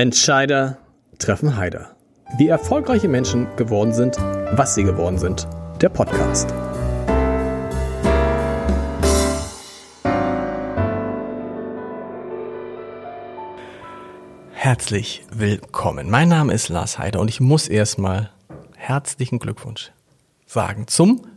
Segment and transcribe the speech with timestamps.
[0.00, 0.78] Entscheider
[1.18, 1.94] treffen Heider.
[2.38, 5.46] Wie erfolgreiche Menschen geworden sind, was sie geworden sind.
[5.82, 6.48] Der Podcast.
[14.52, 16.08] Herzlich willkommen.
[16.08, 18.30] Mein Name ist Lars Heider und ich muss erstmal
[18.76, 19.92] herzlichen Glückwunsch
[20.46, 21.29] sagen zum 5,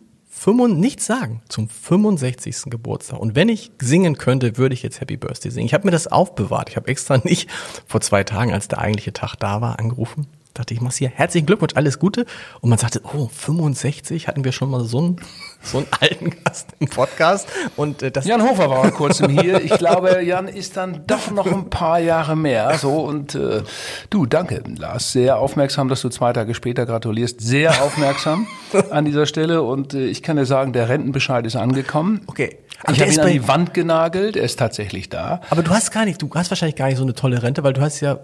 [0.79, 2.63] nichts sagen zum 65.
[2.65, 3.19] Geburtstag.
[3.19, 5.65] Und wenn ich singen könnte, würde ich jetzt Happy Birthday singen.
[5.65, 6.69] Ich habe mir das aufbewahrt.
[6.69, 7.49] Ich habe extra nicht
[7.87, 11.09] vor zwei Tagen, als der eigentliche Tag da war, angerufen dachte ich, mach's hier.
[11.09, 12.25] Herzlichen Glückwunsch, alles Gute.
[12.61, 15.15] Und man sagte, oh, 65 hatten wir schon mal so einen,
[15.63, 17.47] so einen alten Gast im Podcast.
[17.75, 19.61] Und äh, das Jan Hofer war vor kurzem hier.
[19.63, 22.77] Ich glaube, Jan ist dann doch noch ein paar Jahre mehr.
[22.77, 23.63] So und äh,
[24.09, 27.41] du, danke, Lars, sehr aufmerksam, dass du zwei Tage später gratulierst.
[27.41, 28.47] Sehr aufmerksam
[28.91, 29.63] an dieser Stelle.
[29.63, 32.21] Und äh, ich kann dir sagen, der Rentenbescheid ist angekommen.
[32.27, 32.57] Okay.
[32.91, 34.35] ich habe ihn an die Wand genagelt.
[34.35, 35.41] Er ist tatsächlich da.
[35.49, 37.73] Aber du hast gar nicht, du hast wahrscheinlich gar nicht so eine tolle Rente, weil
[37.73, 38.19] du hast ja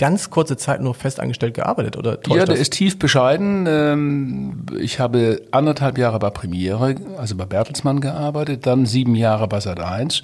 [0.00, 2.18] ganz kurze Zeit nur festangestellt gearbeitet, oder?
[2.28, 3.66] Ja, der ist tief bescheiden.
[3.68, 9.58] Ähm, ich habe anderthalb Jahre bei Premiere, also bei Bertelsmann gearbeitet, dann sieben Jahre bei
[9.58, 10.22] Sat1.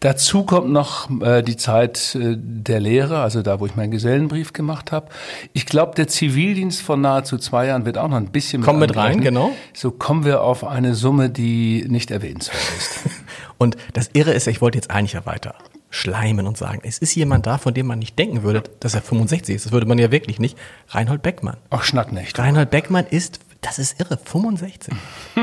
[0.00, 4.52] Dazu kommt noch äh, die Zeit äh, der Lehre, also da, wo ich meinen Gesellenbrief
[4.52, 5.06] gemacht habe.
[5.54, 8.80] Ich glaube, der Zivildienst von nahezu zwei Jahren wird auch noch ein bisschen mit Kommt
[8.80, 9.52] mit rein, genau.
[9.72, 13.00] So kommen wir auf eine Summe, die nicht erwähnenswert ist.
[13.56, 15.54] Und das Irre ist, ich wollte jetzt eigentlich ja weiter
[15.94, 19.02] schleimen und sagen, es ist jemand da, von dem man nicht denken würde, dass er
[19.02, 19.66] 65 ist.
[19.66, 20.58] Das würde man ja wirklich nicht.
[20.88, 21.56] Reinhold Beckmann.
[21.70, 22.38] Ach, schnack nicht.
[22.38, 24.92] Reinhold Beckmann ist, das ist irre, 65.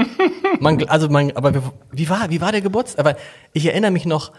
[0.60, 3.00] man, also man, aber wie war, wie war der Geburtstag?
[3.00, 3.18] Aber
[3.54, 4.32] ich erinnere mich noch,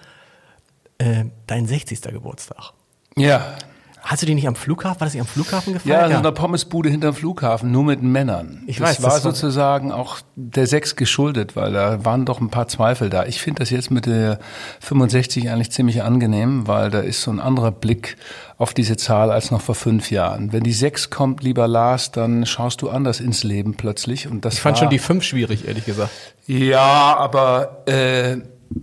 [0.99, 2.03] äh, dein 60.
[2.03, 2.73] Geburtstag.
[3.17, 3.57] Ja.
[4.03, 5.01] Hast du die nicht am Flughafen?
[5.01, 6.01] War das nicht am Flughafen gefeiert?
[6.01, 8.63] Ja, in einer Pommesbude hinterm Flughafen, nur mit Männern.
[8.67, 12.41] Ich das weiß, war das war sozusagen auch der Sechs geschuldet, weil da waren doch
[12.41, 13.27] ein paar Zweifel da.
[13.27, 14.41] Ich finde das jetzt mit der
[14.81, 18.17] 65 eigentlich ziemlich angenehm, weil da ist so ein anderer Blick
[18.59, 20.53] auf diese Zahl als noch vor fünf Jahren.
[20.53, 24.27] Wenn die Sechs kommt, lieber Lars, dann schaust du anders ins Leben plötzlich.
[24.27, 26.11] Und das ich fand schon die Fünf schwierig, ehrlich gesagt.
[26.47, 28.37] Ja, aber äh,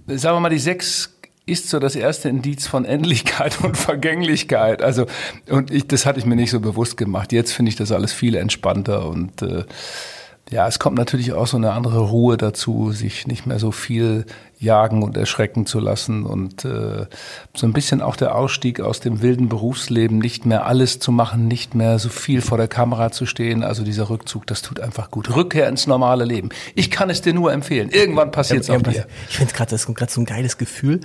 [0.07, 1.18] sagen wir mal, die Sechs
[1.49, 4.81] ist so das erste Indiz von Endlichkeit und Vergänglichkeit.
[4.81, 5.05] Also,
[5.49, 7.31] und ich, das hatte ich mir nicht so bewusst gemacht.
[7.31, 9.65] Jetzt finde ich das alles viel entspannter und äh,
[10.51, 14.25] ja, es kommt natürlich auch so eine andere Ruhe dazu, sich nicht mehr so viel
[14.57, 17.05] jagen und erschrecken zu lassen und äh,
[17.55, 21.47] so ein bisschen auch der Ausstieg aus dem wilden Berufsleben, nicht mehr alles zu machen,
[21.47, 23.63] nicht mehr so viel vor der Kamera zu stehen.
[23.63, 25.35] Also dieser Rückzug, das tut einfach gut.
[25.35, 26.49] Rückkehr ins normale Leben.
[26.73, 27.89] Ich kann es dir nur empfehlen.
[27.89, 29.05] Irgendwann passiert es auch dir.
[29.29, 31.01] Ich finde es gerade, das ist gerade so ein geiles Gefühl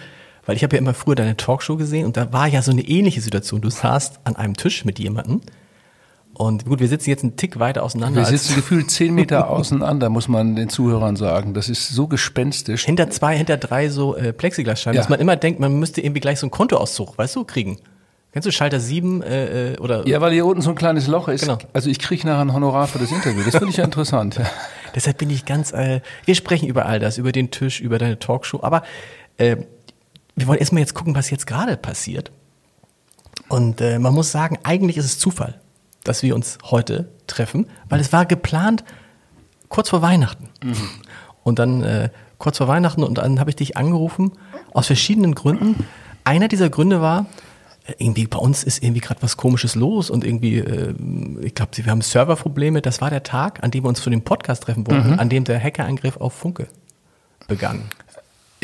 [0.47, 2.83] weil ich habe ja immer früher deine Talkshow gesehen und da war ja so eine
[2.83, 3.61] ähnliche Situation.
[3.61, 5.41] Du saßt an einem Tisch mit jemandem
[6.35, 8.21] und gut, wir sitzen jetzt einen Tick weiter auseinander.
[8.21, 11.55] Wir sitzen gefühlt zehn Meter auseinander, muss man den Zuhörern sagen.
[11.55, 12.85] Das ist so gespenstisch.
[12.85, 15.01] Hinter zwei, hinter drei so äh, Plexiglasscheiben, ja.
[15.01, 17.79] dass man immer denkt, man müsste irgendwie gleich so einen Kontoauszug, weißt du, kriegen.
[18.33, 20.09] Kennst du Schalter 7 äh, oder?
[20.09, 21.43] Ja, weil hier unten so ein kleines Loch ist.
[21.43, 21.59] Genau.
[21.73, 23.45] Also ich kriege nachher ein Honorar für das Interview.
[23.45, 24.41] Das finde ich ja interessant.
[24.97, 25.73] Deshalb bin ich ganz.
[25.73, 28.59] Äh, wir sprechen über all das, über den Tisch, über deine Talkshow.
[28.61, 28.83] Aber
[29.37, 29.59] äh,
[30.37, 32.33] wir wollen erstmal jetzt gucken, was jetzt gerade passiert.
[33.49, 35.61] Und äh, man muss sagen, eigentlich ist es Zufall,
[36.03, 38.85] dass wir uns heute treffen, weil es war geplant
[39.69, 40.49] kurz vor Weihnachten.
[40.63, 40.77] Mhm.
[41.43, 44.33] Und dann äh, kurz vor Weihnachten und dann habe ich dich angerufen
[44.73, 45.87] aus verschiedenen Gründen.
[46.25, 47.27] Einer dieser Gründe war,
[47.87, 50.95] äh, irgendwie bei uns ist irgendwie gerade was Komisches los und irgendwie, äh,
[51.43, 52.83] ich glaube, wir haben Serverprobleme.
[52.83, 55.19] Das war der Tag, an dem wir uns zu dem Podcast treffen wollten, mhm.
[55.19, 56.69] an dem der Hackerangriff auf Funke
[57.47, 57.83] begann.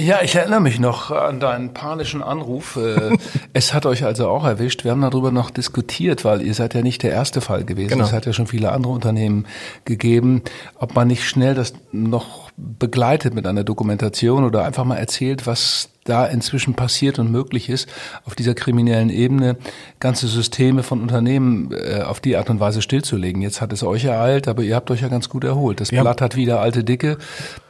[0.00, 2.76] Ja, ich erinnere mich noch an deinen panischen Anruf.
[2.76, 3.18] Äh,
[3.52, 4.82] es hat euch also auch erwischt.
[4.82, 7.90] Wir haben darüber noch diskutiert, weil ihr seid ja nicht der erste Fall gewesen.
[7.90, 8.04] Genau.
[8.04, 9.46] Es hat ja schon viele andere Unternehmen
[9.84, 10.42] gegeben,
[10.78, 15.90] ob man nicht schnell das noch begleitet mit einer Dokumentation oder einfach mal erzählt, was
[16.10, 17.88] da inzwischen passiert und möglich ist,
[18.24, 19.56] auf dieser kriminellen Ebene
[20.00, 23.40] ganze Systeme von Unternehmen äh, auf die Art und Weise stillzulegen.
[23.42, 25.80] Jetzt hat es euch ereilt, aber ihr habt euch ja ganz gut erholt.
[25.80, 26.02] Das ja.
[26.02, 27.18] Blatt hat wieder alte Dicke.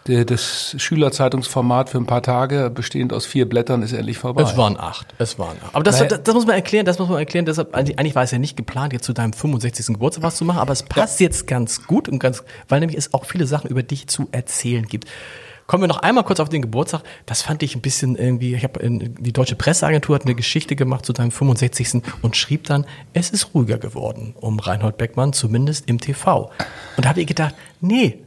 [0.05, 4.43] Das Schülerzeitungsformat für ein paar Tage, bestehend aus vier Blättern, ist endlich vorbei.
[4.43, 5.07] Es waren acht.
[5.19, 5.75] Es waren acht.
[5.75, 6.09] Aber das, naja.
[6.09, 7.45] das, das, muss man erklären, das muss man erklären.
[7.45, 9.87] Deshalb, eigentlich war es ja nicht geplant, jetzt zu deinem 65.
[9.89, 11.27] Geburtstag was zu machen, aber es passt ja.
[11.27, 14.87] jetzt ganz gut und ganz, weil nämlich es auch viele Sachen über dich zu erzählen
[14.87, 15.07] gibt.
[15.71, 17.05] Kommen wir noch einmal kurz auf den Geburtstag.
[17.27, 21.07] Das fand ich ein bisschen irgendwie, ich habe die Deutsche Presseagentur hat eine Geschichte gemacht
[21.07, 22.03] zu deinem 65.
[22.23, 26.51] und schrieb dann, es ist ruhiger geworden um Reinhold Beckmann, zumindest im TV.
[26.97, 28.19] Und da habe ich gedacht, nee,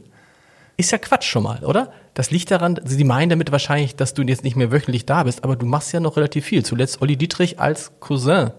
[0.78, 1.92] ist ja Quatsch schon mal, oder?
[2.14, 5.44] Das liegt daran, sie meinen damit wahrscheinlich, dass du jetzt nicht mehr wöchentlich da bist,
[5.44, 6.64] aber du machst ja noch relativ viel.
[6.64, 8.52] Zuletzt Olli Dietrich als Cousin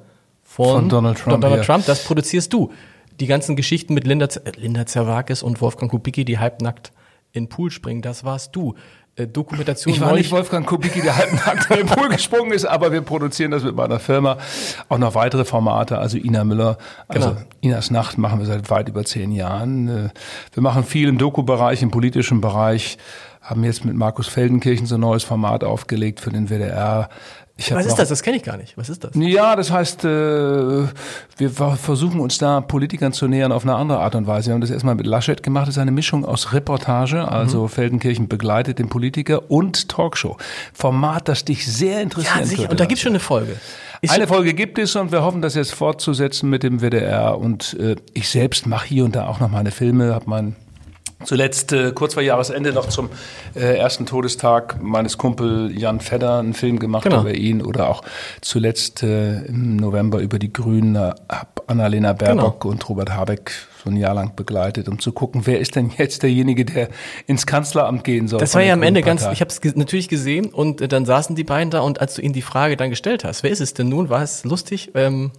[0.43, 1.41] von, von Donald Trump.
[1.41, 1.65] Donald ja.
[1.65, 2.71] Trump, das produzierst du.
[3.19, 4.27] Die ganzen Geschichten mit Linda,
[4.57, 6.91] Linda Zerwakis und Wolfgang Kubicki, die halbnackt
[7.35, 8.75] in Pool springen, das warst du.
[9.15, 9.93] äh, Dokumentation.
[9.93, 13.51] Ich war nicht Wolfgang Kubicki, der halbnackt in den Pool gesprungen ist, aber wir produzieren
[13.51, 14.37] das mit meiner Firma.
[14.89, 16.77] Auch noch weitere Formate, also Ina Müller,
[17.07, 17.41] also genau.
[17.61, 19.87] Inas Nacht machen wir seit weit über zehn Jahren.
[19.87, 20.09] Äh,
[20.53, 22.97] wir machen viel im Doku-Bereich, im politischen Bereich,
[23.41, 27.09] haben jetzt mit Markus Feldenkirchen so ein neues Format aufgelegt für den WDR.
[27.57, 28.09] Was ist das?
[28.09, 28.77] Das kenne ich gar nicht.
[28.77, 29.11] Was ist das?
[29.15, 34.15] Ja, das heißt, äh, wir versuchen uns da Politikern zu nähern auf eine andere Art
[34.15, 34.47] und Weise.
[34.47, 35.67] Wir haben das erstmal mit Laschet gemacht.
[35.67, 37.69] Das ist eine Mischung aus Reportage, also mhm.
[37.69, 40.35] Feldenkirchen begleitet den Politiker und Talkshow.
[40.73, 42.35] Format, das dich sehr interessiert.
[42.35, 42.69] Ja, sicher.
[42.69, 43.55] Und da gibt es schon eine Folge.
[44.01, 47.37] Ist eine Folge gibt es und wir hoffen, das jetzt fortzusetzen mit dem WDR.
[47.37, 50.57] Und äh, ich selbst mache hier und da auch noch meine Filme, habe mein
[51.23, 53.09] Zuletzt äh, kurz vor Jahresende noch zum
[53.55, 57.21] äh, ersten Todestag meines Kumpel Jan Fedder einen Film gemacht genau.
[57.21, 58.03] über ihn oder auch
[58.41, 62.73] zuletzt äh, im November über die Grünen äh, habe Annalena Baerbock genau.
[62.73, 63.51] und Robert Habeck
[63.83, 66.89] so ein Jahr lang begleitet, um zu gucken, wer ist denn jetzt derjenige, der
[67.27, 68.39] ins Kanzleramt gehen soll.
[68.39, 71.35] Das war ja am Ende ganz, ich habe es natürlich gesehen und äh, dann saßen
[71.35, 73.73] die beiden da und als du ihnen die Frage dann gestellt hast, wer ist es
[73.73, 74.91] denn nun, war es lustig.
[74.95, 75.31] Ähm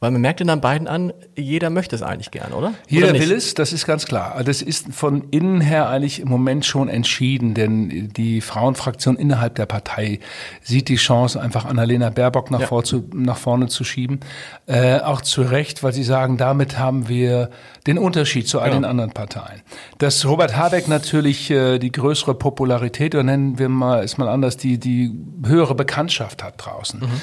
[0.00, 2.72] weil man merkt in dann beiden an, jeder möchte es eigentlich gern, oder?
[2.86, 4.40] Jeder oder will es, das ist ganz klar.
[4.44, 9.66] Das ist von innen her eigentlich im Moment schon entschieden, denn die Frauenfraktion innerhalb der
[9.66, 10.20] Partei
[10.62, 12.66] sieht die Chance, einfach Annalena Baerbock nach, ja.
[12.68, 14.20] vor zu, nach vorne zu schieben.
[14.66, 17.50] Äh, auch zu Recht, weil sie sagen, damit haben wir
[17.88, 18.82] den Unterschied zu all genau.
[18.82, 19.62] den anderen Parteien.
[19.98, 24.56] Dass Robert Habeck natürlich äh, die größere Popularität, oder nennen wir mal, ist mal anders,
[24.56, 25.10] die, die
[25.44, 27.00] höhere Bekanntschaft hat draußen.
[27.00, 27.20] Mhm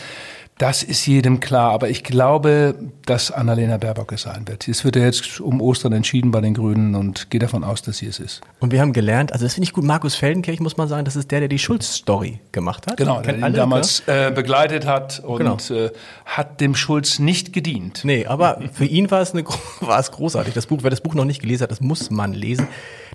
[0.58, 2.76] das ist jedem klar, aber ich glaube,
[3.06, 4.70] dass Annalena Baerbock es sein wird.
[4.70, 7.98] Es wird ja jetzt um Ostern entschieden bei den Grünen und gehe davon aus, dass
[7.98, 8.40] sie es ist.
[8.62, 11.18] Und wir haben gelernt, also das finde ich gut, Markus Feldenkirch muss man sagen, das
[11.18, 12.96] ist der, der die Schulz-Story gemacht hat.
[12.96, 15.58] Genau, der ihn damals äh, begleitet hat und genau.
[15.72, 15.92] äh,
[16.26, 18.02] hat dem Schulz nicht gedient.
[18.06, 19.44] Nee, aber für ihn war es, eine,
[19.82, 20.54] war es großartig.
[20.54, 22.68] Das Buch, wer das Buch noch nicht gelesen hat, das muss man lesen.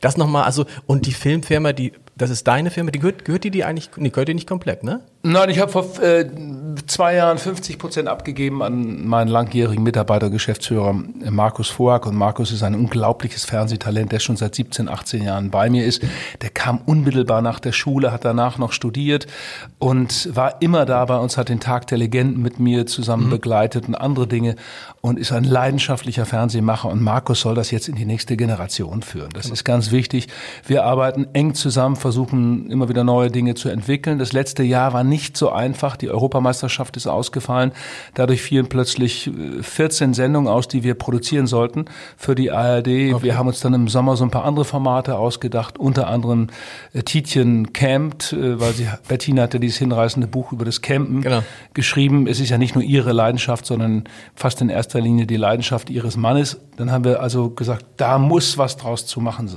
[0.03, 3.51] Das nochmal, also, und die Filmfirma, die, das ist deine Firma, die gehört, gehört die
[3.51, 5.01] die eigentlich, nee, gehört die nicht komplett, ne?
[5.23, 6.27] Nein, ich habe vor äh,
[6.87, 12.07] zwei Jahren 50 Prozent abgegeben an meinen langjährigen Mitarbeiter, Geschäftsführer äh, Markus Voag.
[12.07, 16.03] Und Markus ist ein unglaubliches Fernsehtalent, der schon seit 17, 18 Jahren bei mir ist.
[16.41, 19.27] Der kam unmittelbar nach der Schule, hat danach noch studiert
[19.79, 23.31] und war immer da bei uns, hat den Tag der Legenden mit mir zusammen mhm.
[23.31, 24.57] begleitet und andere Dinge
[25.03, 26.89] und ist ein leidenschaftlicher Fernsehmacher.
[26.89, 29.31] Und Markus soll das jetzt in die nächste Generation führen.
[29.35, 30.29] Das ist ganz wichtig.
[30.67, 34.19] Wir arbeiten eng zusammen, versuchen immer wieder neue Dinge zu entwickeln.
[34.19, 35.97] Das letzte Jahr war nicht so einfach.
[35.97, 37.71] Die Europameisterschaft ist ausgefallen.
[38.15, 39.31] Dadurch fielen plötzlich
[39.61, 41.85] 14 äh, Sendungen aus, die wir produzieren sollten
[42.17, 42.89] für die ARD.
[42.89, 43.23] Okay.
[43.23, 46.49] Wir haben uns dann im Sommer so ein paar andere Formate ausgedacht, unter anderem
[46.95, 51.45] äh, Tietjen campt, äh, weil sie, Bettina hatte dieses hinreißende Buch über das Campen genau.
[51.75, 52.27] geschrieben.
[52.27, 54.03] Es ist ja nicht nur ihre Leidenschaft, sondern
[54.35, 56.61] fast in erster Linie die Leidenschaft ihres Mannes.
[56.77, 59.49] Dann haben wir also gesagt, da muss was draus zu machen.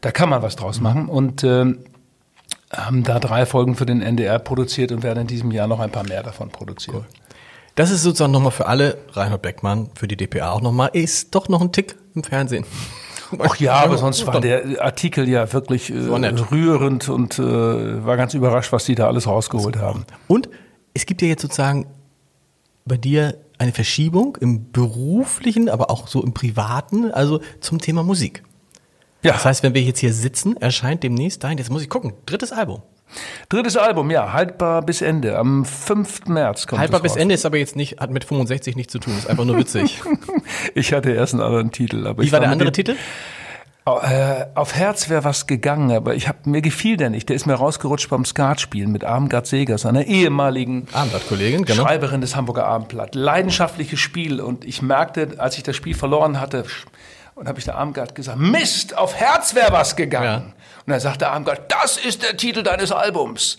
[0.00, 1.08] Da kann man was draus machen.
[1.08, 1.66] Und äh,
[2.76, 5.90] haben da drei Folgen für den NDR produziert und werden in diesem Jahr noch ein
[5.90, 6.98] paar mehr davon produzieren.
[6.98, 7.06] Cool.
[7.74, 11.48] Das ist sozusagen nochmal für alle, Reinhard Beckmann, für die DPA auch nochmal, ist doch
[11.48, 12.64] noch ein Tick im Fernsehen.
[13.38, 18.34] Ach ja, aber sonst war der Artikel ja wirklich äh, rührend und äh, war ganz
[18.34, 20.04] überrascht, was die da alles rausgeholt haben.
[20.28, 20.48] Und
[20.92, 21.86] es gibt ja jetzt sozusagen
[22.84, 28.44] bei dir eine Verschiebung im beruflichen, aber auch so im privaten, also zum Thema Musik.
[29.24, 29.32] Ja.
[29.32, 32.52] Das heißt, wenn wir jetzt hier sitzen, erscheint demnächst dein, jetzt muss ich gucken, drittes
[32.52, 32.82] Album.
[33.48, 35.38] Drittes Album, ja, haltbar bis Ende.
[35.38, 36.26] Am 5.
[36.26, 39.16] März kommt Haltbar bis Ende ist aber jetzt nicht, hat mit 65 nichts zu tun,
[39.16, 40.02] ist einfach nur witzig.
[40.74, 42.06] ich hatte erst einen anderen Titel.
[42.06, 42.96] Aber Wie war der andere Titel?
[43.86, 47.28] Äh, auf Herz wäre was gegangen, aber ich hab, mir gefiel der nicht.
[47.28, 51.82] Der ist mir rausgerutscht beim Skatspielen mit Armgard Segers, einer ehemaligen Armgard-Kollegin, genau.
[51.82, 53.14] Schreiberin des Hamburger Abendblatt.
[53.14, 56.64] Leidenschaftliches Spiel und ich merkte, als ich das Spiel verloren hatte,
[57.34, 60.24] und habe ich der Armgard gesagt, Mist, auf Herz wäre was gegangen.
[60.24, 60.36] Ja.
[60.86, 63.58] Und dann sagte Armgard, das ist der Titel deines Albums.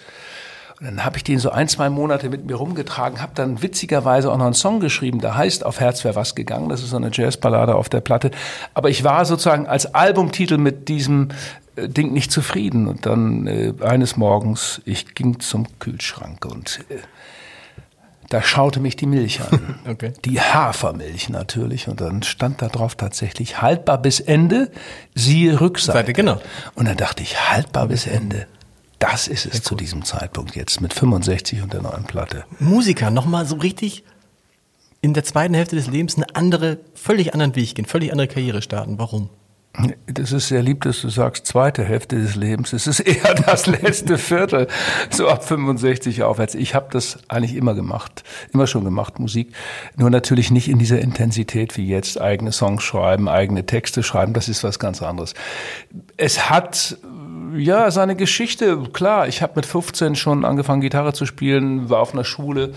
[0.79, 4.29] Und dann habe ich den so ein, zwei Monate mit mir rumgetragen, habe dann witzigerweise
[4.29, 6.67] auch noch einen Song geschrieben, der heißt Auf Herz wäre was gegangen.
[6.67, 8.31] Das ist so eine Jazzballade auf der Platte.
[8.73, 11.29] Aber ich war sozusagen als Albumtitel mit diesem
[11.77, 12.87] äh, Ding nicht zufrieden.
[12.87, 16.95] Und dann äh, eines Morgens, ich ging zum Kühlschrank und äh,
[18.29, 19.75] da schaute mich die Milch an.
[19.87, 20.13] Okay.
[20.25, 21.87] Die Hafermilch natürlich.
[21.87, 24.71] Und dann stand da drauf tatsächlich haltbar bis Ende,
[25.13, 25.99] siehe Rückseite.
[25.99, 26.41] Seite, genau.
[26.73, 28.47] Und dann dachte ich, haltbar bis Ende.
[28.97, 32.45] Das ist es Sehr zu diesem Zeitpunkt jetzt mit 65 und der neuen Platte.
[32.59, 34.03] Musiker, nochmal so richtig
[35.01, 38.63] in der zweiten Hälfte des Lebens eine andere, völlig anderen Weg gehen, völlig andere Karriere
[38.63, 38.97] starten.
[38.97, 39.29] Warum?
[40.07, 42.73] Das ist sehr lieb, dass du sagst, zweite Hälfte des Lebens.
[42.73, 44.67] Es ist eher das letzte Viertel,
[45.09, 46.55] so ab 65 aufwärts.
[46.55, 49.53] Ich habe das eigentlich immer gemacht, immer schon gemacht, Musik.
[49.97, 52.19] Nur natürlich nicht in dieser Intensität wie jetzt.
[52.21, 55.33] Eigene Songs schreiben, eigene Texte schreiben, das ist was ganz anderes.
[56.17, 56.97] Es hat
[57.57, 59.27] Ja, seine Geschichte, klar.
[59.27, 62.73] Ich habe mit 15 schon angefangen, Gitarre zu spielen, war auf einer Schule,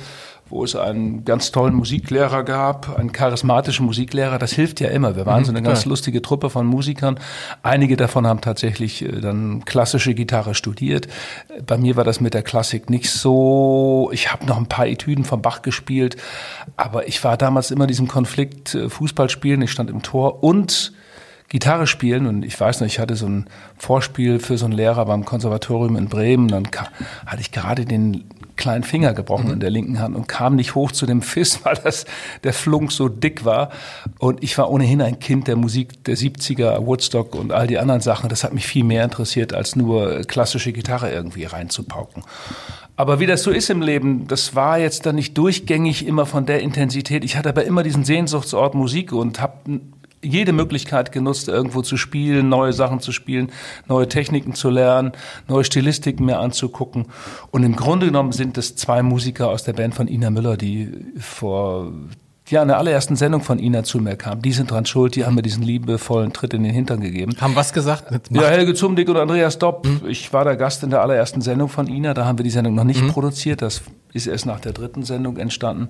[0.50, 4.38] wo es einen ganz tollen Musiklehrer gab, einen charismatischen Musiklehrer.
[4.38, 5.16] Das hilft ja immer.
[5.16, 5.90] Wir waren mhm, so eine ganz klar.
[5.90, 7.18] lustige Truppe von Musikern.
[7.62, 11.08] Einige davon haben tatsächlich äh, dann klassische Gitarre studiert.
[11.66, 14.10] Bei mir war das mit der Klassik nicht so.
[14.12, 16.16] Ich habe noch ein paar Etüden vom Bach gespielt,
[16.76, 19.60] aber ich war damals immer in diesem Konflikt äh, Fußball spielen.
[19.62, 20.92] Ich stand im Tor und
[21.48, 23.46] Gitarre spielen und ich weiß noch, ich hatte so ein
[23.78, 26.68] Vorspiel für so einen Lehrer beim Konservatorium in Bremen, dann
[27.24, 28.24] hatte ich gerade den
[28.58, 29.54] kleinen Finger gebrochen mhm.
[29.54, 32.04] in der linken Hand und kam nicht hoch zu dem Fiss, weil das,
[32.44, 33.70] der Flunk so dick war.
[34.18, 38.02] Und ich war ohnehin ein Kind der Musik der 70er, Woodstock und all die anderen
[38.02, 38.28] Sachen.
[38.28, 42.24] Das hat mich viel mehr interessiert, als nur klassische Gitarre irgendwie reinzupauken.
[42.96, 46.46] Aber wie das so ist im Leben, das war jetzt dann nicht durchgängig immer von
[46.46, 47.24] der Intensität.
[47.24, 49.80] Ich hatte aber immer diesen Sehnsuchtsort Musik und habe
[50.22, 53.50] jede Möglichkeit genutzt, irgendwo zu spielen, neue Sachen zu spielen,
[53.86, 55.12] neue Techniken zu lernen,
[55.46, 57.06] neue Stilistiken mir anzugucken.
[57.50, 60.90] Und im Grunde genommen sind es zwei Musiker aus der Band von Ina Müller, die
[61.18, 61.92] vor
[62.50, 64.40] ja, in der allerersten Sendung von Ina zu mir kam.
[64.42, 67.34] Die sind dran schuld, die haben mir diesen liebevollen Tritt in den Hintern gegeben.
[67.40, 68.04] Haben was gesagt?
[68.30, 69.86] Ja, Helge Zumdick und Andreas Dopp.
[69.86, 70.08] Mhm.
[70.08, 72.74] Ich war der Gast in der allerersten Sendung von Ina, da haben wir die Sendung
[72.74, 73.08] noch nicht mhm.
[73.08, 73.62] produziert.
[73.62, 73.82] Das
[74.12, 75.88] ist erst nach der dritten Sendung entstanden.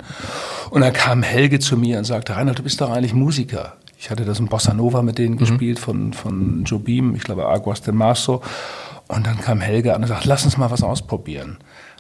[0.70, 3.74] Und dann kam Helge zu mir und sagte, Reinhard, du bist doch eigentlich Musiker.
[3.98, 5.38] Ich hatte das in Bossa Nova mit denen mhm.
[5.38, 8.42] gespielt von, von Joe Beam, ich glaube Aguas de Marzo.
[9.08, 11.58] Und dann kam Helge an und sagte, lass uns mal was ausprobieren.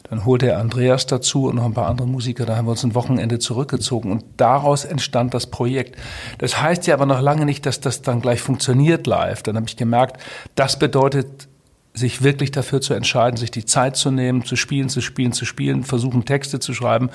[0.08, 2.46] Dann holte er Andreas dazu und noch ein paar andere Musiker.
[2.46, 5.96] Da haben wir uns ein Wochenende zurückgezogen und daraus entstand das Projekt.
[6.38, 9.42] Das heißt ja aber noch lange nicht, dass das dann gleich funktioniert live.
[9.42, 10.20] Dann habe ich gemerkt,
[10.54, 11.48] das bedeutet
[11.94, 15.44] sich wirklich dafür zu entscheiden, sich die Zeit zu nehmen, zu spielen, zu spielen, zu
[15.44, 17.10] spielen, versuchen Texte zu schreiben.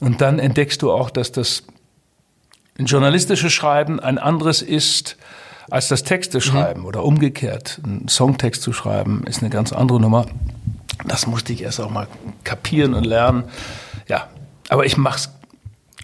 [0.00, 1.64] Und dann entdeckst du auch, dass das
[2.78, 5.16] ein journalistisches Schreiben ein anderes ist
[5.70, 6.42] als das Texte mhm.
[6.42, 6.86] schreiben mhm.
[6.86, 7.80] oder umgekehrt.
[7.84, 10.26] Ein Songtext zu schreiben ist eine ganz andere Nummer.
[11.06, 12.06] Das musste ich erst auch mal
[12.44, 13.44] kapieren und lernen.
[14.08, 14.28] Ja,
[14.68, 15.30] aber ich mache es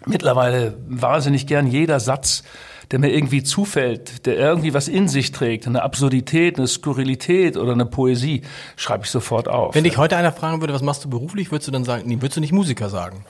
[0.06, 1.66] mittlerweile wahnsinnig gern.
[1.66, 2.42] Jeder Satz,
[2.90, 7.72] der mir irgendwie zufällt, der irgendwie was in sich trägt, eine Absurdität, eine Skurrilität oder
[7.72, 8.42] eine Poesie,
[8.76, 9.74] schreibe ich sofort auf.
[9.74, 12.16] Wenn dich heute einer fragen würde, was machst du beruflich, würdest du dann sagen, nee,
[12.16, 13.24] würdest du nicht Musiker sagen?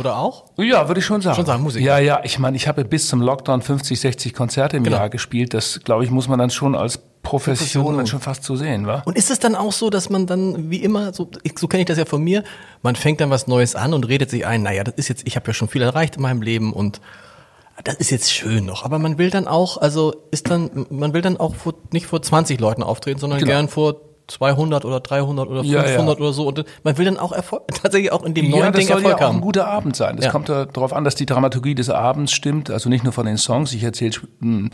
[0.00, 0.46] Oder auch?
[0.56, 1.36] Ja, würde ich schon sagen.
[1.36, 1.84] Schon sagen, Musik.
[1.84, 4.96] Ja, ja, ich meine, ich habe bis zum Lockdown 50, 60 Konzerte im genau.
[4.96, 5.52] Jahr gespielt.
[5.52, 9.02] Das, glaube ich, muss man dann schon als Profession dann schon fast zu sehen, wa?
[9.04, 11.86] Und ist es dann auch so, dass man dann, wie immer, so, so kenne ich
[11.86, 12.44] das ja von mir,
[12.82, 15.36] man fängt dann was Neues an und redet sich ein, naja, das ist jetzt, ich
[15.36, 17.02] habe ja schon viel erreicht in meinem Leben und
[17.84, 21.20] das ist jetzt schön noch, aber man will dann auch, also ist dann, man will
[21.20, 23.50] dann auch vor, nicht vor 20 Leuten auftreten, sondern genau.
[23.50, 23.96] gern vor
[24.30, 26.08] 200 oder 300 oder 500 ja, ja.
[26.08, 26.46] oder so.
[26.46, 29.16] Und man will dann auch Erfolg, tatsächlich auch in dem neuen ja, Ding Erfolg ja
[29.16, 29.36] auch haben.
[29.36, 30.18] ein guter Abend sein.
[30.18, 32.70] Es kommt darauf an, dass die Dramaturgie des Abends stimmt.
[32.70, 33.72] Also nicht nur von den Songs.
[33.72, 34.70] Ich erzähle hm,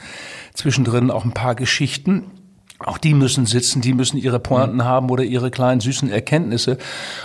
[0.54, 2.30] zwischendrin auch ein paar Geschichten.
[2.78, 4.84] Auch die müssen sitzen, die müssen ihre Pointen mhm.
[4.84, 6.76] haben oder ihre kleinen süßen Erkenntnisse.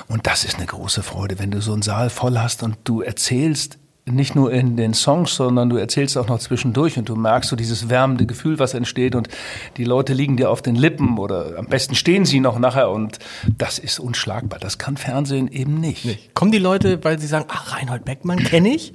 [0.07, 3.01] Und das ist eine große Freude, wenn du so einen Saal voll hast und du
[3.01, 7.49] erzählst nicht nur in den Songs, sondern du erzählst auch noch zwischendurch und du merkst
[7.49, 9.29] so dieses wärmende Gefühl, was entsteht und
[9.77, 13.19] die Leute liegen dir auf den Lippen oder am besten stehen sie noch nachher und
[13.57, 14.59] das ist unschlagbar.
[14.59, 16.05] Das kann Fernsehen eben nicht.
[16.05, 16.33] nicht.
[16.33, 18.93] Kommen die Leute, weil sie sagen, ach, Reinhold Beckmann kenne ich?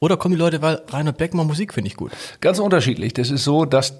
[0.00, 2.12] Oder kommen die Leute, weil Reinhold Beckmann Musik finde ich gut?
[2.40, 3.12] Ganz unterschiedlich.
[3.14, 3.94] Das ist so, dass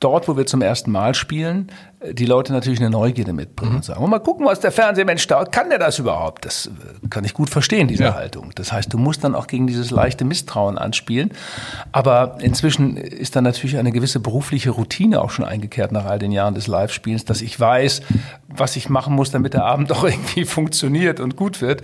[0.00, 1.70] dort, wo wir zum ersten Mal spielen,
[2.12, 3.76] die Leute natürlich eine Neugierde mitbringen mhm.
[3.76, 6.46] und sagen, mal gucken, was der Fernsehmensch da, kann der das überhaupt?
[6.46, 8.14] Das äh, kann ich gut verstehen, diese ja.
[8.14, 8.52] Haltung.
[8.54, 11.32] Das heißt, du musst dann auch gegen dieses leichte Misstrauen anspielen.
[11.92, 16.32] Aber inzwischen ist dann natürlich eine gewisse berufliche Routine auch schon eingekehrt nach all den
[16.32, 18.00] Jahren des Live-Spielens, dass ich weiß,
[18.48, 21.82] was ich machen muss, damit der Abend auch irgendwie funktioniert und gut wird.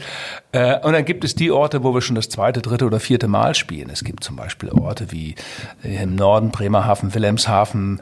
[0.53, 3.29] Äh, und dann gibt es die Orte, wo wir schon das zweite, dritte oder vierte
[3.29, 3.91] Mal spielen.
[3.91, 5.35] Es gibt zum Beispiel Orte wie
[5.83, 8.01] im Norden Bremerhaven, Wilhelmshaven,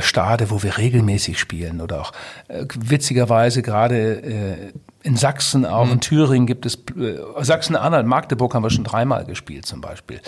[0.00, 2.12] Stade, wo wir regelmäßig spielen spielen oder auch
[2.48, 4.72] äh, witzigerweise gerade äh,
[5.02, 5.92] in Sachsen, auch mhm.
[5.92, 10.20] in Thüringen gibt es, äh, Sachsen-Anhalt, Magdeburg haben wir schon dreimal gespielt zum Beispiel.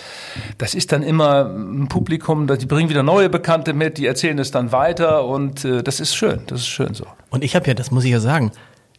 [0.57, 4.51] Das ist dann immer ein Publikum, die bringen wieder neue Bekannte mit, die erzählen es
[4.51, 7.05] dann weiter und äh, das ist schön, das ist schön so.
[7.29, 8.51] Und ich habe ja, das muss ich ja sagen,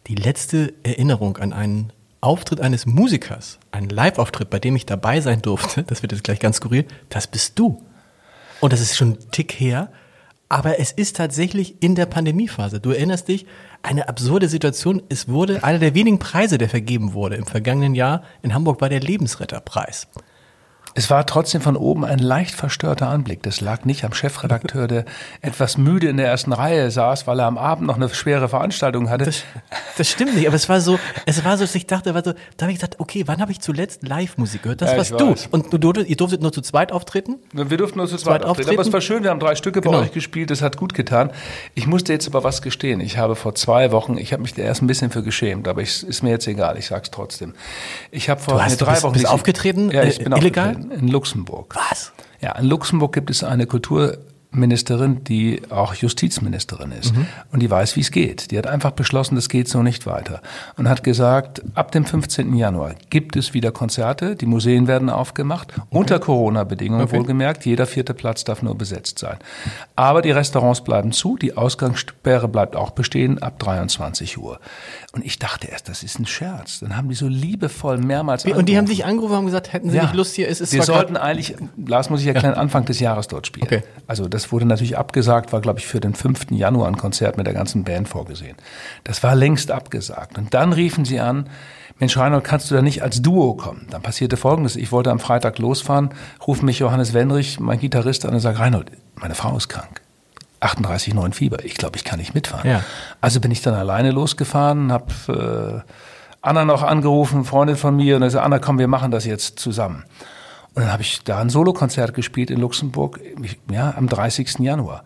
[0.07, 5.41] die letzte Erinnerung an einen Auftritt eines Musikers, einen Live-Auftritt, bei dem ich dabei sein
[5.41, 7.81] durfte, das wird jetzt gleich ganz skurril, das bist du.
[8.59, 9.89] Und das ist schon ein Tick her.
[10.51, 12.81] Aber es ist tatsächlich in der Pandemiephase.
[12.81, 13.45] Du erinnerst dich,
[13.83, 15.01] eine absurde Situation.
[15.07, 18.89] Es wurde einer der wenigen Preise, der vergeben wurde im vergangenen Jahr in Hamburg, war
[18.89, 20.09] der Lebensretterpreis.
[20.93, 23.41] Es war trotzdem von oben ein leicht verstörter Anblick.
[23.43, 25.05] Das lag nicht am Chefredakteur, der
[25.41, 29.09] etwas müde in der ersten Reihe saß, weil er am Abend noch eine schwere Veranstaltung
[29.09, 29.25] hatte.
[29.25, 29.43] Das,
[29.97, 32.33] das stimmt nicht, aber es war so, es war so, dass ich dachte, war so,
[32.57, 34.81] da habe ich gesagt, okay, wann habe ich zuletzt Live-Musik gehört?
[34.81, 35.35] Das Ja, warst du.
[35.51, 37.37] Und du, du, ihr durftet nur zu zweit auftreten?
[37.53, 38.69] Wir durften nur zu Zweit zweit auftreten.
[38.71, 38.93] Aber es auftreten.
[38.93, 40.01] war schön, wir haben drei Stücke bei Genau.
[40.03, 41.31] euch gespielt, das hat gut getan.
[41.73, 42.99] Ich musste jetzt aber was gestehen.
[42.99, 45.81] Ich habe vor zwei Wochen, ich habe mich da erst ein bisschen für geschämt, aber
[45.81, 47.53] ich, ist mir jetzt egal, ich sag's trotzdem.
[48.11, 50.33] Ich habe vor Du hast- drei bist- Wochen bist nicht- aufgetreten, Ja, ich äh, bin
[50.33, 50.65] illegal?
[50.69, 51.75] aufgetreten in Luxemburg.
[51.75, 52.11] Was?
[52.41, 57.13] Ja, in Luxemburg gibt es eine Kulturministerin, die auch Justizministerin ist.
[57.51, 58.49] Und die weiß, wie es geht.
[58.51, 60.41] Die hat einfach beschlossen, das geht so nicht weiter.
[60.75, 62.55] Und hat gesagt, ab dem 15.
[62.55, 64.35] Januar gibt es wieder Konzerte.
[64.35, 65.73] Die Museen werden aufgemacht.
[65.89, 67.17] Unter Corona-Bedingungen Okay.
[67.17, 67.65] wohlgemerkt.
[67.65, 69.37] Jeder vierte Platz darf nur besetzt sein.
[69.95, 71.37] Aber die Restaurants bleiben zu.
[71.37, 74.59] Die Ausgangssperre bleibt auch bestehen ab 23 Uhr.
[75.13, 76.79] Und ich dachte erst, das ist ein Scherz.
[76.79, 79.89] Dann haben die so liebevoll mehrmals Und die haben dich angerufen und haben gesagt, hätten
[79.89, 83.01] sie nicht Lust hier, es ist Wir sollten eigentlich, Lars muss ich erklären, Anfang des
[83.01, 83.65] Jahres dort spielen.
[83.65, 83.83] Okay.
[84.07, 86.51] Also das wurde natürlich abgesagt, war glaube ich für den 5.
[86.51, 88.55] Januar ein Konzert mit der ganzen Band vorgesehen.
[89.03, 90.37] Das war längst abgesagt.
[90.37, 91.49] Und dann riefen sie an,
[91.99, 93.87] Mensch Reinhold, kannst du da nicht als Duo kommen?
[93.91, 96.11] Dann passierte Folgendes, ich wollte am Freitag losfahren,
[96.47, 100.00] ruft mich Johannes Wenrich, mein Gitarrist, an und sagt, Reinhold, meine Frau ist krank.
[100.61, 101.65] 38,9 Fieber.
[101.65, 102.69] Ich glaube, ich kann nicht mitfahren.
[102.69, 102.83] Ja.
[103.19, 105.91] Also bin ich dann alleine losgefahren, habe äh,
[106.41, 109.59] Anna noch angerufen, Freundin von mir, und er sagt, Anna, komm, wir machen das jetzt
[109.59, 110.05] zusammen.
[110.73, 113.19] Und dann habe ich da ein Solokonzert gespielt in Luxemburg,
[113.69, 114.59] ja, am 30.
[114.59, 115.03] Januar.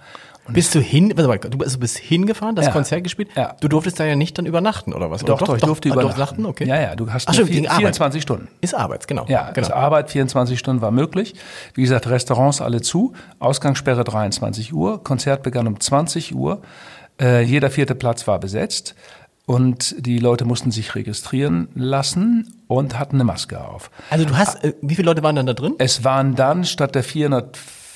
[0.47, 2.71] Und Bist du hin, warte mal, du bist, du bist hingefahren, das Ja.
[2.71, 3.29] Konzert gespielt?
[3.35, 3.55] Ja.
[3.61, 5.21] Du durftest da ja nicht dann übernachten, oder was?
[5.23, 6.15] doch, Oder doch, ich durfte ah, übernachten.
[6.17, 6.65] übernachten, okay.
[6.67, 7.79] Ja, ja, du hast Ach, stimmt, vier- wegen Arbeit.
[7.79, 8.47] 24 Stunden.
[8.61, 9.25] Ist Arbeit, genau.
[9.27, 9.67] Ja, genau.
[9.67, 11.33] also Arbeit 24 Stunden war möglich.
[11.73, 16.61] Wie gesagt, Restaurants alle zu, Ausgangssperre 23 Uhr, Konzert begann um 20 Uhr,
[17.19, 18.93] äh, jeder vierte Platz war besetzt
[19.47, 23.89] und die Leute mussten sich registrieren lassen und hatten eine Maske auf.
[24.11, 25.73] Also du hast, äh, wie viele Leute waren dann da drin?
[25.79, 27.03] Es waren dann statt der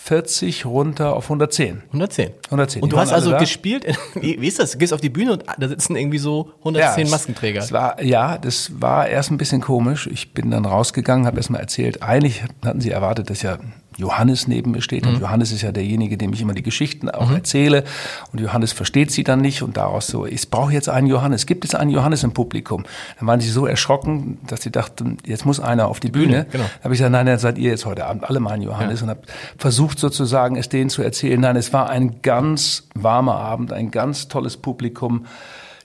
[0.09, 1.83] 440 runter auf 110.
[1.87, 2.31] 110.
[2.45, 2.81] 110.
[2.81, 3.37] Und Die du hast also da.
[3.37, 3.85] gespielt,
[4.15, 4.71] wie wie ist das?
[4.71, 7.59] Du gehst auf die Bühne und da sitzen irgendwie so 110 es- Maskenträger.
[7.59, 10.07] Es war, ja, das war erst ein bisschen komisch.
[10.11, 12.01] Ich bin dann rausgegangen, habe erst mal erzählt.
[12.01, 13.57] Eigentlich hatten sie erwartet, dass ja
[13.99, 15.05] Johannes neben mir steht.
[15.05, 15.15] Mhm.
[15.15, 17.83] Und Johannes ist ja derjenige, dem ich immer die Geschichten auch erzähle.
[18.31, 19.61] Und Johannes versteht sie dann nicht.
[19.61, 21.45] Und daraus so, ich brauche jetzt einen Johannes.
[21.45, 22.85] Gibt es einen Johannes im Publikum?
[23.19, 26.47] Dann waren sie so erschrocken, dass sie dachten, jetzt muss einer auf die Bühne.
[26.51, 26.63] genau.
[26.63, 29.01] Da habe ich gesagt, nein, dann seid ihr jetzt heute Abend alle mal ein Johannes.
[29.01, 29.21] Und habe
[29.57, 31.39] versucht sozusagen, es denen zu erzählen.
[31.39, 35.25] Nein, es war ein ganz warmer Abend, ein ganz tolles Publikum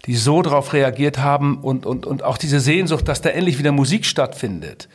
[0.07, 3.73] die so darauf reagiert haben und, und, und auch diese Sehnsucht, dass da endlich wieder
[3.73, 4.87] Musik stattfindet,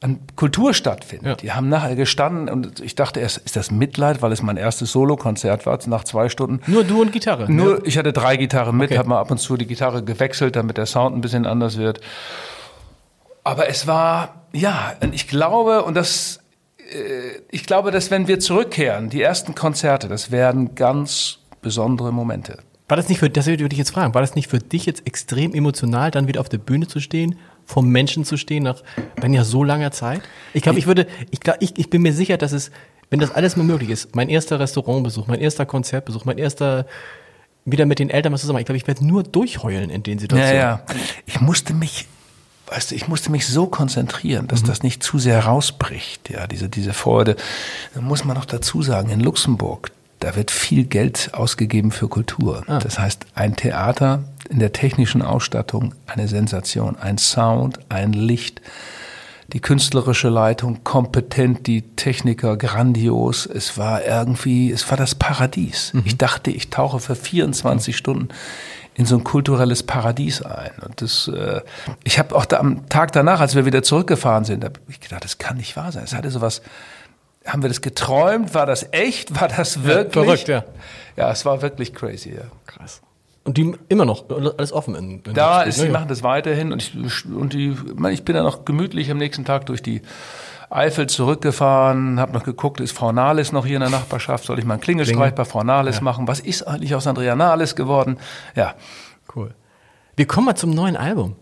[0.00, 1.26] an Kultur stattfindet.
[1.26, 1.34] Ja.
[1.36, 4.92] Die haben nachher gestanden und ich dachte erst, ist das Mitleid, weil es mein erstes
[4.92, 6.60] Solokonzert war, nach zwei Stunden.
[6.70, 7.50] Nur du und Gitarre.
[7.50, 8.98] Nur, ich hatte drei Gitarren mit, Okay.
[8.98, 12.00] habe mal ab und zu die Gitarre gewechselt, damit der Sound ein bisschen anders wird.
[13.42, 16.40] Aber es war, ja, und ich glaube, und das,
[16.78, 22.58] äh, ich glaube, dass wenn wir zurückkehren, die ersten Konzerte, das werden ganz besondere Momente.
[22.88, 25.06] War das nicht für, das würde ich jetzt fragen, war das nicht für dich jetzt
[25.06, 28.82] extrem emotional, dann wieder auf der Bühne zu stehen, vor Menschen zu stehen, nach,
[29.20, 30.22] wenn ja so langer Zeit?
[30.54, 32.70] Ich glaube, ich würde, ich, glaub, ich, ich bin mir sicher, dass es,
[33.10, 36.86] wenn das alles mal möglich ist, mein erster Restaurantbesuch, mein erster Konzertbesuch, mein erster,
[37.64, 40.20] wieder mit den Eltern was zusammen, ich glaube, ich werde nur durchheulen in den Ja,
[40.20, 40.56] Situationen.
[40.56, 40.82] ja.
[41.26, 42.06] Ich musste mich,
[42.68, 46.68] weißt du, ich musste mich so konzentrieren, dass das nicht zu sehr rausbricht, ja, diese,
[46.68, 47.36] diese Freude.
[47.94, 52.62] Dann muss man noch dazu sagen, in Luxemburg, da wird viel Geld ausgegeben für Kultur.
[52.80, 58.60] Das heißt, ein Theater in der technischen Ausstattung, eine Sensation, ein Sound, ein Licht,
[59.52, 63.46] die künstlerische Leitung kompetent, die Techniker grandios.
[63.46, 65.92] Es war irgendwie, es war das Paradies.
[66.04, 68.28] Ich dachte, ich tauche für 24 Stunden
[68.94, 70.70] in so ein kulturelles Paradies ein.
[70.84, 71.60] Und das, äh,
[72.02, 75.22] ich habe auch da am Tag danach, als wir wieder zurückgefahren sind, habe ich gedacht,
[75.22, 76.04] das kann nicht wahr sein.
[76.04, 76.62] Es hatte sowas.
[77.46, 78.54] Haben wir das geträumt?
[78.54, 79.40] War das echt?
[79.40, 80.12] War das wirklich?
[80.12, 80.64] verrückt, ja.
[81.16, 82.34] Ja, es war wirklich crazy.
[82.34, 82.42] Ja.
[82.66, 83.00] Krass.
[83.44, 84.24] Und die immer noch,
[84.58, 85.84] alles offen in, in Da ist, ne?
[85.84, 85.98] die Ja.
[85.98, 87.76] machen das weiterhin und ich, und die,
[88.10, 90.02] ich bin dann noch gemütlich am nächsten Tag durch die
[90.68, 94.64] Eifel zurückgefahren, habe noch geguckt, ist Frau Nahles noch hier in der Nachbarschaft, soll ich
[94.64, 95.32] mal einen Klingelstreich Klingel.
[95.36, 96.26] bei Frau Nahles machen?
[96.26, 98.18] Was ist eigentlich aus Andrea Nahles geworden?
[98.56, 98.74] Ja,
[99.34, 99.54] Cool.
[100.16, 101.36] Wir kommen mal zum neuen Album.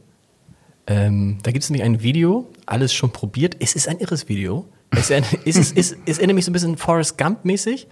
[0.86, 3.56] Ähm, da gibt es nämlich ein Video, alles schon probiert.
[3.60, 4.66] Es ist ein irres Video.
[4.96, 7.86] Es, ist, es, ist, es, es erinnert mich so ein bisschen Forrest Gump-mäßig.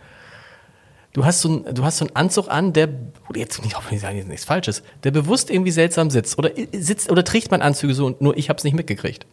[1.15, 2.89] Du hast, so ein, du hast so einen Anzug an, der,
[3.35, 6.39] jetzt nicht, hoffentlich sagen jetzt nichts Falsches, der bewusst irgendwie seltsam sitzt.
[6.39, 9.27] Oder sitzt, oder trägt man Anzüge so und nur ich habe es nicht mitgekriegt.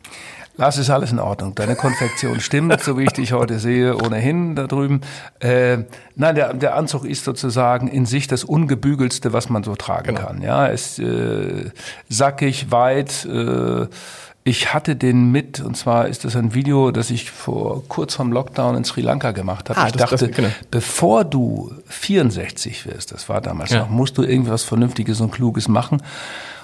[0.58, 1.56] Lars, ist alles in Ordnung.
[1.56, 5.00] Deine Konfektion stimmt, so wie ich dich heute sehe, ohnehin da drüben.
[5.40, 10.16] Äh, nein, der, der Anzug ist sozusagen in sich das ungebügelste, was man so tragen
[10.16, 10.28] Genau.
[10.28, 10.42] kann.
[10.42, 11.72] Ja, ist äh,
[12.10, 13.88] sackig, weit, äh,
[14.50, 18.32] Ich hatte den mit, und zwar ist das ein Video, das ich vor kurz vorm
[18.32, 19.80] Lockdown in Sri Lanka gemacht habe.
[19.80, 20.50] Ah, ich das, dachte, das, genau.
[20.72, 23.82] bevor du 64 wirst, das war damals ja.
[23.82, 26.02] noch, musst du irgendwas Vernünftiges und Kluges machen.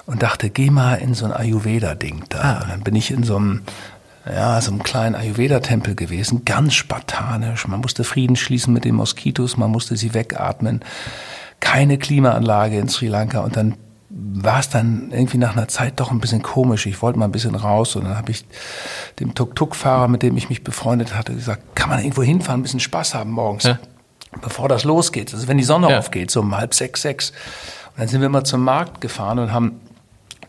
[0.07, 2.39] Und dachte, geh mal in so ein Ayurveda-Ding da.
[2.39, 2.61] Ah.
[2.63, 3.61] Und dann bin ich in so einem
[4.27, 7.67] ja, so einem kleinen Ayurveda-Tempel gewesen, ganz spartanisch.
[7.67, 10.81] Man musste Frieden schließen mit den Moskitos, man musste sie wegatmen.
[11.59, 13.75] Keine Klimaanlage in Sri Lanka und dann
[14.17, 16.85] war es dann irgendwie nach einer Zeit doch ein bisschen komisch.
[16.85, 18.45] Ich wollte mal ein bisschen raus und dann habe ich
[19.19, 22.79] dem Tuk-Tuk-Fahrer, mit dem ich mich befreundet hatte, gesagt, kann man irgendwo hinfahren, ein bisschen
[22.79, 23.77] Spaß haben morgens, ja.
[24.41, 25.33] bevor das losgeht.
[25.33, 25.99] Also wenn die Sonne ja.
[25.99, 27.31] aufgeht, so um halb sechs, sechs.
[27.31, 29.81] Und dann sind wir mal zum Markt gefahren und haben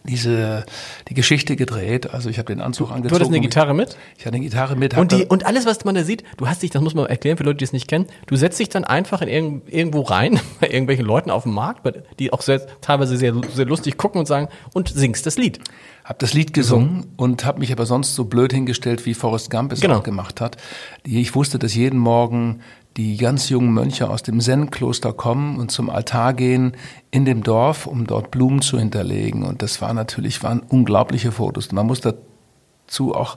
[0.06, 0.64] diese
[1.08, 2.12] die Geschichte gedreht.
[2.12, 3.08] Also ich habe den Anzug angezogen.
[3.08, 3.96] Du hattest eine Gitarre mit?
[4.16, 4.96] Ich hatte eine Gitarre mit.
[4.96, 7.36] Und, die, und alles, was man da sieht, du hast dich, das muss man erklären
[7.36, 10.40] für Leute, die es nicht kennen, du setzt dich dann einfach in irgend, irgendwo rein,
[10.60, 11.82] bei irgendwelchen Leuten auf dem Markt,
[12.18, 15.60] die auch sehr, teilweise sehr, sehr lustig gucken und sagen, und singst das Lied.
[16.06, 17.08] Hab das Lied gesungen so.
[17.16, 19.98] und habe mich aber sonst so blöd hingestellt, wie Forrest Gump es genau.
[19.98, 20.56] auch gemacht hat.
[21.02, 22.60] Ich wusste, dass jeden Morgen
[22.96, 26.76] die ganz jungen Mönche aus dem Zen-Kloster kommen und zum Altar gehen
[27.10, 29.42] in dem Dorf, um dort Blumen zu hinterlegen.
[29.42, 31.72] Und das war natürlich, waren unglaubliche Fotos.
[31.72, 33.36] Man muss dazu auch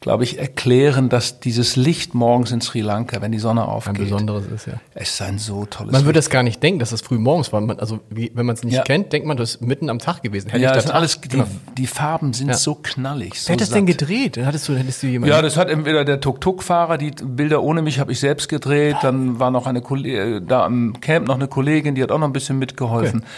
[0.00, 4.04] glaube ich, erklären, dass dieses Licht morgens in Sri Lanka, wenn die Sonne aufgeht, ein
[4.04, 4.74] besonderes ist, ja.
[4.94, 7.52] Es ist ein so tolles Man würde es gar nicht denken, dass es früh morgens
[7.52, 7.60] war.
[7.60, 8.82] Man, also wie, wenn man es nicht ja.
[8.82, 10.50] kennt, denkt man, das ist mitten am Tag gewesen.
[10.50, 11.46] Hätte ja, das sind alles, die, genau.
[11.76, 12.54] die, Farben sind ja.
[12.54, 13.40] so knallig.
[13.40, 14.38] So Wer hat das denn gedreht?
[14.42, 15.34] Hattest du, hättest du jemanden?
[15.34, 19.40] Ja, das hat entweder der Tuk-Tuk-Fahrer, die Bilder ohne mich habe ich selbst gedreht, dann
[19.40, 22.32] war noch eine Kollegin, da am Camp noch eine Kollegin, die hat auch noch ein
[22.32, 23.20] bisschen mitgeholfen.
[23.20, 23.28] Okay.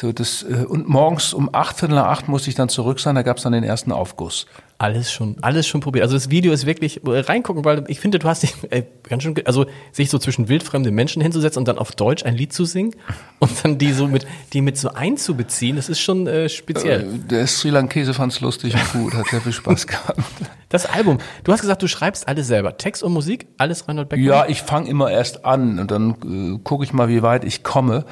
[0.00, 3.16] So, das, äh, und morgens um acht, Viertel nach acht musste ich dann zurück sein,
[3.16, 4.46] da gab es dann den ersten Aufguss.
[4.80, 6.04] Alles schon, alles schon probiert.
[6.04, 9.24] Also das Video ist wirklich äh, reingucken, weil ich finde, du hast dich äh, ganz
[9.24, 12.64] schön, also sich so zwischen wildfremden Menschen hinzusetzen und dann auf Deutsch ein Lied zu
[12.64, 12.94] singen
[13.40, 17.00] und dann die so mit, die mit so einzubeziehen, das ist schon äh, speziell.
[17.00, 20.20] Äh, der Sri Lankese fand's lustig und gut, hat sehr viel Spaß gehabt.
[20.70, 24.28] Das Album, du hast gesagt, du schreibst alles selber, Text und Musik, alles Reinhold Beckmann?
[24.28, 26.10] Ja, ich fange immer erst an und dann
[26.56, 28.04] äh, gucke ich mal, wie weit ich komme.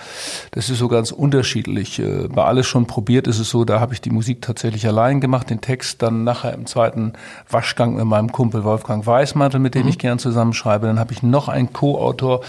[0.52, 1.98] Das ist so ganz unterschiedlich.
[1.98, 5.20] Äh, bei alles schon probiert ist es so, da habe ich die Musik tatsächlich allein
[5.20, 7.12] gemacht, den Text dann nachher im zweiten
[7.48, 9.88] Waschgang mit meinem Kumpel Wolfgang Weißmantel, mit dem mhm.
[9.88, 10.86] ich gern zusammenschreibe.
[10.86, 12.42] Dann habe ich noch einen Co-Autor,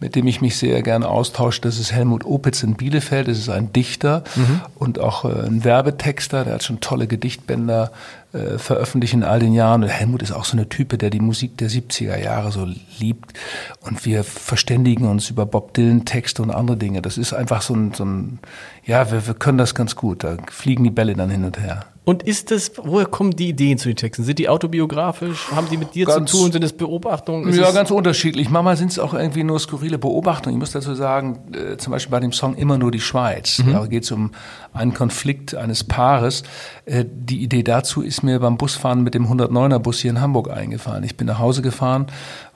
[0.00, 1.60] mit dem ich mich sehr gerne austausche.
[1.60, 3.28] Das ist Helmut Opitz in Bielefeld.
[3.28, 4.60] Das ist ein Dichter mhm.
[4.74, 6.44] und auch äh, ein Werbetexter.
[6.44, 7.92] Der hat schon tolle Gedichtbänder
[8.32, 9.82] äh, veröffentlicht in all den Jahren.
[9.82, 12.66] Und Helmut ist auch so eine Type, der die Musik der 70er Jahre so
[12.98, 13.34] liebt.
[13.82, 17.02] Und wir verständigen uns über Bob Dylan Texte und andere Dinge.
[17.02, 18.38] Das ist einfach so ein, so ein
[18.84, 20.24] ja, wir, wir können das ganz gut.
[20.24, 21.84] Da fliegen die Bälle dann hin und her.
[22.04, 24.24] Und ist das, woher kommen die Ideen zu den Texten?
[24.24, 25.52] Sind die autobiografisch?
[25.52, 26.52] Haben die mit dir ganz, zu tun?
[26.52, 27.48] Sind es Beobachtungen?
[27.48, 28.50] Ist ja, ganz unterschiedlich.
[28.50, 30.56] Manchmal sind es auch irgendwie nur skurrile Beobachtungen.
[30.56, 33.60] Ich muss dazu sagen, äh, zum Beispiel bei dem Song Immer nur die Schweiz.
[33.60, 33.72] Mhm.
[33.72, 34.32] Da geht es um
[34.72, 36.42] einen Konflikt eines Paares.
[36.86, 40.50] Äh, die Idee dazu ist mir beim Busfahren mit dem 109er Bus hier in Hamburg
[40.50, 41.04] eingefallen.
[41.04, 42.06] Ich bin nach Hause gefahren,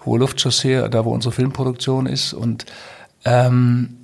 [0.05, 2.67] hohe Luftchaussee, da wo unsere Filmproduktion ist und
[3.25, 3.99] ähm,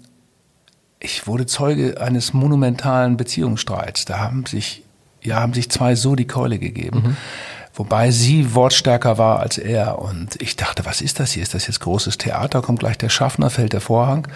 [1.00, 4.04] ich wurde Zeuge eines monumentalen Beziehungsstreits.
[4.04, 4.81] Da haben sich
[5.22, 7.02] ja, haben sich zwei so die Keule gegeben.
[7.04, 7.16] Mhm.
[7.74, 9.98] Wobei sie wortstärker war als er.
[9.98, 11.42] Und ich dachte, was ist das hier?
[11.42, 12.60] Ist das jetzt großes Theater?
[12.60, 14.28] Kommt gleich der Schaffner, fällt der Vorhang.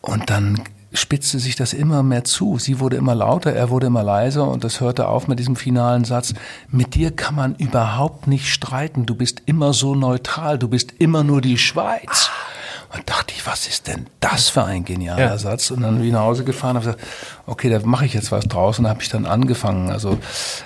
[0.00, 0.60] Und dann
[0.92, 2.58] spitzte sich das immer mehr zu.
[2.58, 6.04] Sie wurde immer lauter, er wurde immer leiser und das hörte auf mit diesem finalen
[6.04, 6.34] Satz.
[6.68, 9.06] Mit dir kann man überhaupt nicht streiten.
[9.06, 10.58] Du bist immer so neutral.
[10.58, 12.30] Du bist immer nur die Schweiz.
[12.94, 15.38] Und dachte ich, was ist denn das für ein genialer ja.
[15.38, 15.70] Satz?
[15.70, 17.12] Und dann bin ich nach Hause gefahren und habe gesagt,
[17.46, 18.78] okay, da mache ich jetzt was draus.
[18.78, 19.90] Und habe ich dann angefangen.
[19.90, 20.18] Also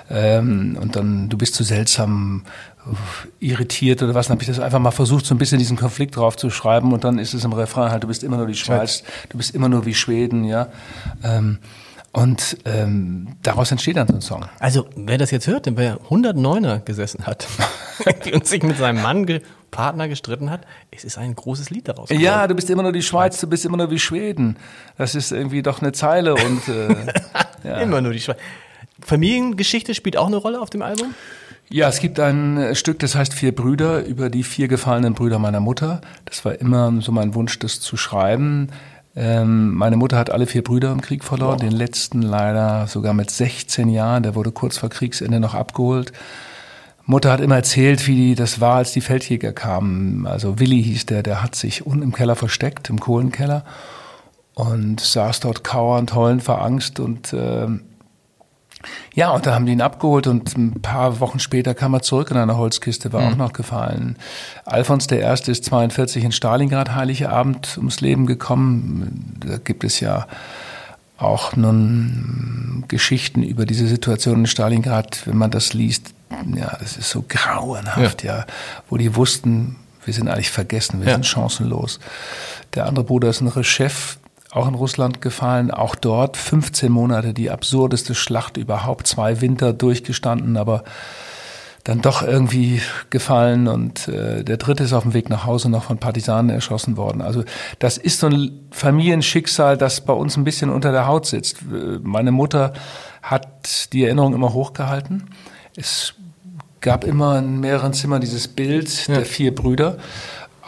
[0.09, 2.43] ähm, und dann, du bist zu so seltsam
[2.85, 5.77] äh, irritiert oder was, dann habe ich das einfach mal versucht, so ein bisschen diesen
[5.77, 8.47] Konflikt drauf zu schreiben und dann ist es im Refrain halt, du bist immer nur
[8.47, 10.67] die Schweiz, du bist immer nur wie Schweden, ja.
[11.23, 11.59] Ähm,
[12.11, 14.45] und ähm, daraus entsteht dann so ein Song.
[14.59, 17.47] Also, wer das jetzt hört, wer 109er gesessen hat
[18.33, 19.25] und sich mit seinem Mann
[19.71, 22.09] Partner gestritten hat, es ist ein großes Lied daraus.
[22.09, 22.23] Geworden.
[22.23, 24.57] Ja, du bist immer nur die Schweiz, du bist immer nur wie Schweden.
[24.97, 26.95] Das ist irgendwie doch eine Zeile und äh,
[27.63, 27.77] ja.
[27.77, 28.37] immer nur die Schweiz.
[29.01, 31.13] Familiengeschichte spielt auch eine Rolle auf dem Album?
[31.69, 35.37] Ja, es gibt ein äh, Stück, das heißt Vier Brüder, über die vier gefallenen Brüder
[35.37, 36.01] meiner Mutter.
[36.25, 38.69] Das war immer so mein Wunsch, das zu schreiben.
[39.15, 41.61] Ähm, meine Mutter hat alle vier Brüder im Krieg verloren, wow.
[41.61, 44.23] den letzten leider sogar mit 16 Jahren.
[44.23, 46.13] Der wurde kurz vor Kriegsende noch abgeholt.
[47.07, 50.27] Mutter hat immer erzählt, wie das war, als die Feldjäger kamen.
[50.27, 53.63] Also Willi hieß der, der hat sich unten im Keller versteckt, im Kohlenkeller
[54.53, 57.67] und saß dort kauernd, heulend vor Angst und äh,
[59.15, 62.29] ja, und da haben die ihn abgeholt und ein paar Wochen später kam er zurück
[62.29, 63.27] in einer Holzkiste, war mhm.
[63.27, 64.17] auch noch gefallen.
[64.65, 69.39] Alfons der Erste ist 42 in Stalingrad Heilige Abend ums Leben gekommen.
[69.39, 70.27] Da gibt es ja
[71.17, 76.13] auch nun Geschichten über diese Situation in Stalingrad, wenn man das liest,
[76.55, 78.45] ja, das ist so grauenhaft, ja, ja
[78.89, 81.13] wo die wussten, wir sind eigentlich vergessen, wir ja.
[81.15, 81.99] sind chancenlos.
[82.75, 84.17] Der andere Bruder ist ein Chef,
[84.51, 90.55] auch in Russland gefallen, auch dort 15 Monate die absurdeste Schlacht überhaupt, zwei Winter durchgestanden,
[90.55, 90.83] aber
[91.87, 95.85] dann doch irgendwie gefallen und äh, der dritte ist auf dem Weg nach Hause noch
[95.85, 97.21] von Partisanen erschossen worden.
[97.21, 97.45] Also
[97.79, 101.59] das ist so ein Familienschicksal, das bei uns ein bisschen unter der Haut sitzt.
[102.03, 102.73] Meine Mutter
[103.21, 105.29] hat die Erinnerung immer hochgehalten.
[105.77, 106.13] Es
[106.81, 109.15] gab immer in mehreren Zimmern dieses Bild ja.
[109.15, 109.97] der vier Brüder.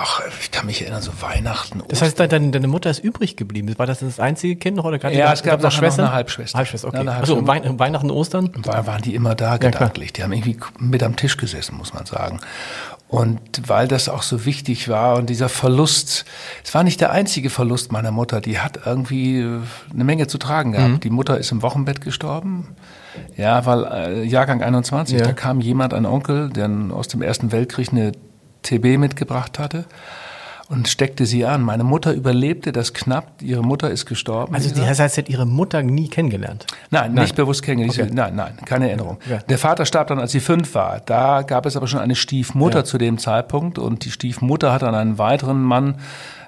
[0.01, 1.83] Ach, ich kann mich erinnern, so Weihnachten.
[1.89, 3.77] Das heißt, deine, deine Mutter ist übrig geblieben.
[3.77, 6.05] War das das einzige Kind noch oder Ja, es gab noch, Schwestern?
[6.05, 6.57] eine Halbschwester.
[6.57, 7.03] Halbschwester, okay.
[7.03, 8.49] Ja, also Weihnachten, Weihnachten, Ostern?
[8.63, 10.12] War, waren die immer da gedanklich.
[10.12, 12.39] Ja, die haben irgendwie mit am Tisch gesessen, muss man sagen.
[13.09, 16.23] Und weil das auch so wichtig war und dieser Verlust,
[16.63, 19.43] es war nicht der einzige Verlust meiner Mutter, die hat irgendwie
[19.93, 20.91] eine Menge zu tragen gehabt.
[20.91, 20.99] Mhm.
[21.01, 22.69] Die Mutter ist im Wochenbett gestorben.
[23.35, 25.25] Ja, weil äh, Jahrgang 21, ja.
[25.25, 28.13] da kam jemand, ein Onkel, der aus dem Ersten Weltkrieg eine
[28.63, 29.85] TB mitgebracht hatte
[30.69, 31.63] und steckte sie an.
[31.63, 33.41] Meine Mutter überlebte das knapp.
[33.41, 34.53] Ihre Mutter ist gestorben.
[34.53, 36.67] Also die heißt, sie hat ihre Mutter nie kennengelernt?
[36.91, 37.23] Nein, nein.
[37.23, 38.11] nicht bewusst kennengelernt.
[38.11, 38.13] Okay.
[38.13, 39.17] Nein, nein, keine Erinnerung.
[39.27, 39.39] Ja.
[39.39, 41.01] Der Vater starb dann, als sie fünf war.
[41.05, 42.83] Da gab es aber schon eine Stiefmutter ja.
[42.83, 45.95] zu dem Zeitpunkt und die Stiefmutter hat dann einen weiteren Mann,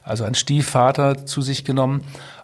[0.04, 2.04] also einen Stiefvater zu sich genommen.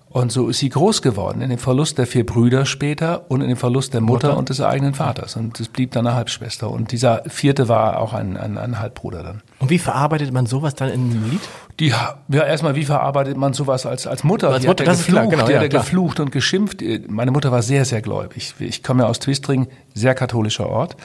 [0.09, 3.49] Und so ist sie groß geworden, in dem Verlust der vier Brüder später und in
[3.49, 4.39] dem Verlust der Mutter, Mutter?
[4.39, 5.35] und des eigenen Vaters.
[5.35, 6.71] Und es blieb dann eine Halbschwester.
[6.71, 9.41] Und dieser vierte war auch ein, ein, ein Halbbruder dann.
[9.59, 11.41] Und wie verarbeitet man sowas dann in einem Lied?
[11.79, 14.49] Die, ja, erstmal, wie verarbeitet man sowas als, als Mutter?
[14.49, 16.81] Als Mutter, das geflucht, ist klar, genau, die ja, hat geflucht und geschimpft.
[17.07, 18.55] Meine Mutter war sehr, sehr gläubig.
[18.59, 20.95] Ich komme ja aus Twistring, sehr katholischer Ort.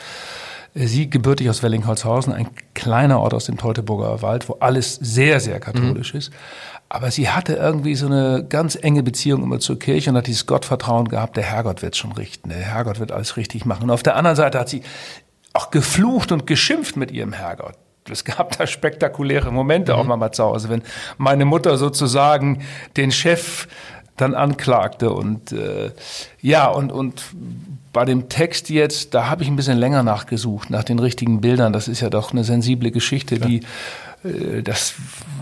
[0.75, 5.61] Sie gebürtig aus Wellingholzhausen, ein kleiner Ort aus dem Teutoburger Wald, wo alles sehr, sehr
[5.61, 6.19] katholisch mhm.
[6.19, 6.31] ist.
[6.89, 10.47] Aber sie hatte irgendwie so eine ganz enge Beziehung immer zur Kirche und hat dieses
[10.47, 13.85] Gottvertrauen gehabt, der Herrgott wird schon richten, der Herrgott wird alles richtig machen.
[13.85, 14.83] Und auf der anderen Seite hat sie
[15.53, 17.77] auch geflucht und geschimpft mit ihrem Herrgott.
[18.11, 19.99] Es gab da spektakuläre Momente mhm.
[19.99, 20.83] auch mal zu Hause, wenn
[21.19, 22.63] meine Mutter sozusagen
[22.97, 23.69] den Chef
[24.17, 25.91] dann anklagte und äh,
[26.41, 27.25] ja und und
[27.93, 31.73] bei dem Text jetzt, da habe ich ein bisschen länger nachgesucht nach den richtigen Bildern.
[31.73, 33.47] Das ist ja doch eine sensible Geschichte, ja.
[33.47, 33.61] die
[34.25, 34.95] äh, das,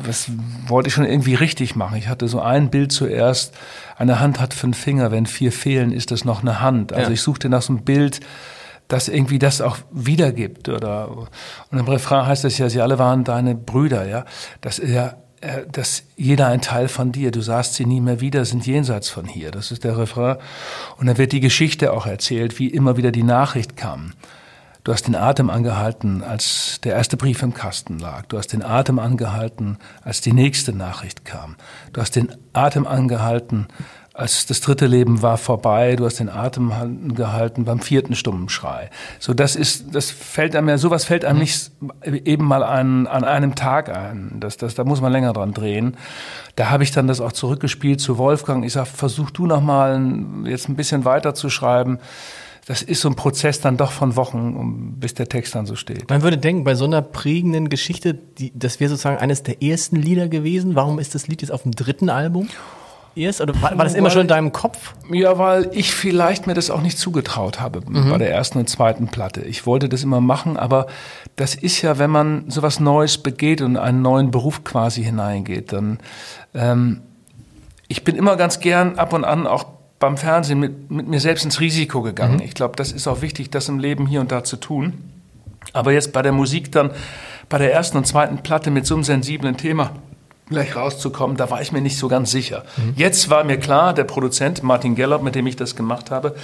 [0.05, 0.31] das
[0.67, 1.97] wollte ich schon irgendwie richtig machen.
[1.97, 3.55] Ich hatte so ein Bild zuerst.
[3.97, 5.11] Eine Hand hat fünf Finger.
[5.11, 6.93] Wenn vier fehlen, ist das noch eine Hand.
[6.93, 7.15] Also ja.
[7.15, 8.21] ich suchte nach so einem Bild,
[8.89, 10.69] das irgendwie das auch wiedergibt.
[10.69, 11.11] Oder,
[11.71, 14.25] und im Refrain heißt es ja, sie alle waren deine Brüder, ja.
[14.61, 15.17] Das ist ja,
[15.72, 19.26] dass jeder ein Teil von dir, du sahst sie nie mehr wieder, sind jenseits von
[19.26, 19.50] hier.
[19.50, 20.37] Das ist der Refrain.
[20.98, 24.12] Und dann wird die Geschichte auch erzählt, wie immer wieder die Nachricht kam.
[24.83, 28.26] Du hast den Atem angehalten, als der erste Brief im Kasten lag.
[28.26, 31.57] Du hast den Atem angehalten, als die nächste Nachricht kam.
[31.92, 33.68] Du hast den Atem angehalten,
[34.20, 35.96] als das dritte Leben war vorbei.
[35.96, 38.90] Du hast den Atem angehalten beim vierten stummen Schrei.
[39.18, 41.70] So, das ist, das fällt einem ja, sowas fällt einem nicht
[42.04, 44.37] eben mal an, an einem Tag ein.
[44.38, 45.96] Das, das, da muss man länger dran drehen.
[46.54, 48.64] Da habe ich dann das auch zurückgespielt zu Wolfgang.
[48.64, 49.98] Ich sag, versuch du noch mal
[50.44, 51.98] jetzt ein bisschen weiter zu schreiben
[52.66, 56.09] das ist so ein Prozess dann doch von Wochen, bis der Text dann so steht.
[56.09, 59.96] Man würde denken, bei so einer prägenden Geschichte, die, das wäre sozusagen eines der ersten
[59.96, 60.76] Lieder gewesen.
[60.76, 62.48] Warum ist das Lied jetzt auf dem dritten Album?
[63.16, 63.40] Erst?
[63.40, 64.94] Oder war, war das immer weil, schon in deinem Kopf?
[65.11, 68.11] Ja, weil ich vielleicht mir das auch nicht zugetraut habe mhm.
[68.11, 69.42] bei der ersten und zweiten Platte.
[69.42, 70.87] Ich wollte das immer machen, aber
[71.37, 75.99] das ist ja, wenn man sowas Neues begeht und einen neuen Beruf quasi hineingeht, dann
[76.55, 77.03] ähm,
[77.88, 79.66] ich bin immer ganz gern ab und an auch
[79.99, 82.37] beim Fernsehen mit, mit mir selbst ins Risiko gegangen.
[82.37, 82.42] Mhm.
[82.42, 84.94] Ich glaube, das ist auch wichtig, das im Leben hier und da zu tun.
[85.73, 86.90] Aber jetzt bei der Musik dann,
[87.49, 89.90] bei der ersten und zweiten Platte mit so einem sensiblen Thema
[90.51, 92.65] gleich rauszukommen, da war ich mir nicht so ganz sicher.
[92.77, 92.95] Mhm.
[92.97, 96.35] Jetzt war mir klar, der Produzent Martin Gellert, mit dem ich das gemacht habe,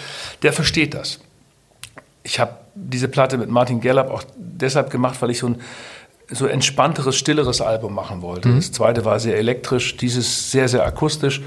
[0.43, 1.21] der versteht das.
[2.23, 5.61] Ich habe diese Platte mit Martin Gellert auch deshalb gemacht, weil ich so ein
[6.29, 8.49] so entspannteres, stilleres Album machen wollte.
[8.49, 8.57] Mhm.
[8.57, 11.43] Das zweite war sehr elektrisch, dieses sehr, sehr akustisch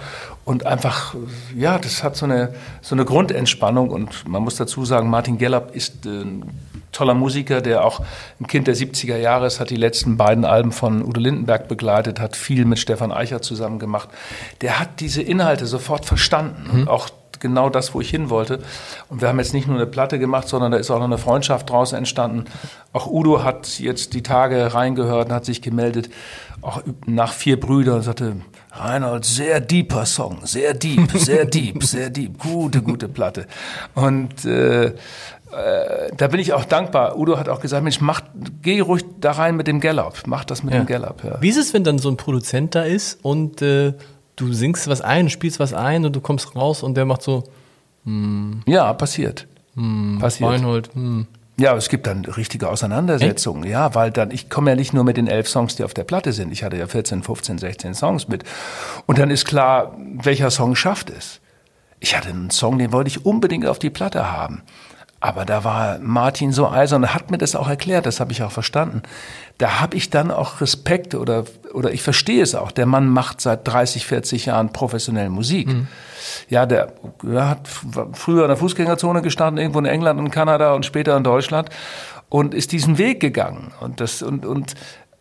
[0.45, 1.15] und einfach,
[1.55, 5.75] ja, das hat so eine, so eine Grundentspannung und man muss dazu sagen, Martin Gellab
[5.75, 6.43] ist äh, ein
[6.91, 8.01] toller Musiker, der auch
[8.39, 12.19] ein Kind der 70er Jahre ist, hat die letzten beiden Alben von Udo Lindenberg begleitet,
[12.19, 14.09] hat viel mit Stefan Eicher zusammen gemacht.
[14.61, 16.79] Der hat diese Inhalte sofort verstanden mhm.
[16.81, 17.09] und auch
[17.39, 18.59] genau das, wo ich hin wollte.
[19.09, 21.17] Und wir haben jetzt nicht nur eine Platte gemacht, sondern da ist auch noch eine
[21.17, 22.45] Freundschaft draus entstanden.
[22.93, 26.09] Auch Udo hat jetzt die Tage reingehört und hat sich gemeldet,
[26.61, 28.35] auch nach vier Brüdern und sagte,
[28.71, 33.47] Reinhold, sehr deeper Song, sehr deep, sehr deep, sehr deep, gute, gute Platte.
[33.95, 34.93] Und äh,
[35.51, 37.17] äh, da bin ich auch dankbar.
[37.17, 38.21] Udo hat auch gesagt, Mensch, mach,
[38.61, 40.81] geh ruhig da rein mit dem Gallop, mach das mit ja.
[40.81, 41.23] dem Gallop.
[41.23, 41.41] Ja.
[41.41, 43.93] Wie ist es, wenn dann so ein Produzent da ist und äh,
[44.39, 47.43] du singst was ein, spielst was ein und du kommst raus und der macht so.
[48.05, 48.61] Hm.
[48.65, 49.47] Ja, passiert.
[49.75, 50.49] Hm, passiert.
[50.49, 51.27] Reinhold, hm.
[51.59, 53.73] Ja, es gibt dann richtige Auseinandersetzungen, Echt?
[53.73, 56.05] ja, weil dann, ich komme ja nicht nur mit den elf Songs, die auf der
[56.05, 56.53] Platte sind.
[56.53, 58.45] Ich hatte ja 14, 15, 16 Songs mit.
[59.07, 61.41] Und dann ist klar, welcher Song schafft es.
[61.99, 64.61] Ich hatte einen Song, den wollte ich unbedingt auf die Platte haben.
[65.21, 68.41] Aber da war Martin so eisern und hat mir das auch erklärt, das habe ich
[68.41, 69.03] auch verstanden.
[69.57, 72.71] Da habe ich dann auch Respekt oder, oder ich verstehe es auch.
[72.71, 75.67] Der Mann macht seit 30, 40 Jahren professionell Musik.
[75.67, 75.87] Mhm.
[76.47, 77.67] Ja, der, der hat
[78.13, 81.69] früher in der Fußgängerzone gestanden, irgendwo in England und Kanada und später in Deutschland
[82.29, 83.73] und ist diesen Weg gegangen.
[83.81, 84.75] Und das, und, und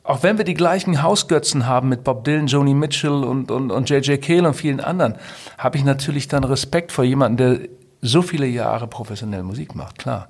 [0.04, 3.90] auch wenn wir die gleichen Hausgötzen haben mit Bob Dylan, Joni Mitchell und, und, und
[3.90, 4.22] J.J.
[4.22, 5.16] Cale und vielen anderen,
[5.58, 7.68] habe ich natürlich dann Respekt vor jemandem, der
[8.00, 10.28] so viele Jahre professionell Musik macht, klar.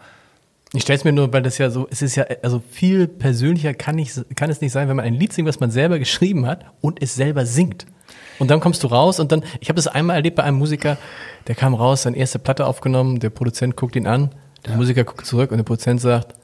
[0.74, 3.72] Ich stelle es mir nur, weil das ja so, es ist ja, also viel persönlicher
[3.72, 6.46] kann, ich, kann es nicht sein, wenn man ein Lied singt, was man selber geschrieben
[6.46, 7.86] hat und es selber singt.
[8.38, 10.98] Und dann kommst du raus und dann, ich habe das einmal erlebt bei einem Musiker,
[11.46, 14.30] der kam raus, seine erste Platte aufgenommen, der Produzent guckt ihn an,
[14.64, 14.76] der ja.
[14.76, 16.34] Musiker guckt zurück und der Produzent sagt,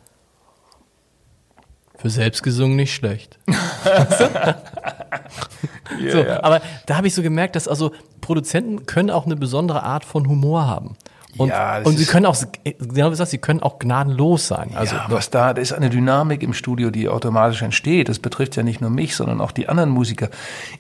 [1.99, 3.39] für selbst gesungen nicht schlecht.
[5.99, 6.27] yeah, so.
[6.43, 10.29] Aber da habe ich so gemerkt, dass also Produzenten können auch eine besondere Art von
[10.29, 10.97] Humor haben.
[11.37, 14.71] Und, ja, und sie können auch, genau wie gesagt, sie können auch gnadenlos sein.
[14.75, 18.09] Also, ja, was da, da ist eine Dynamik im Studio, die automatisch entsteht.
[18.09, 20.29] Das betrifft ja nicht nur mich, sondern auch die anderen Musiker.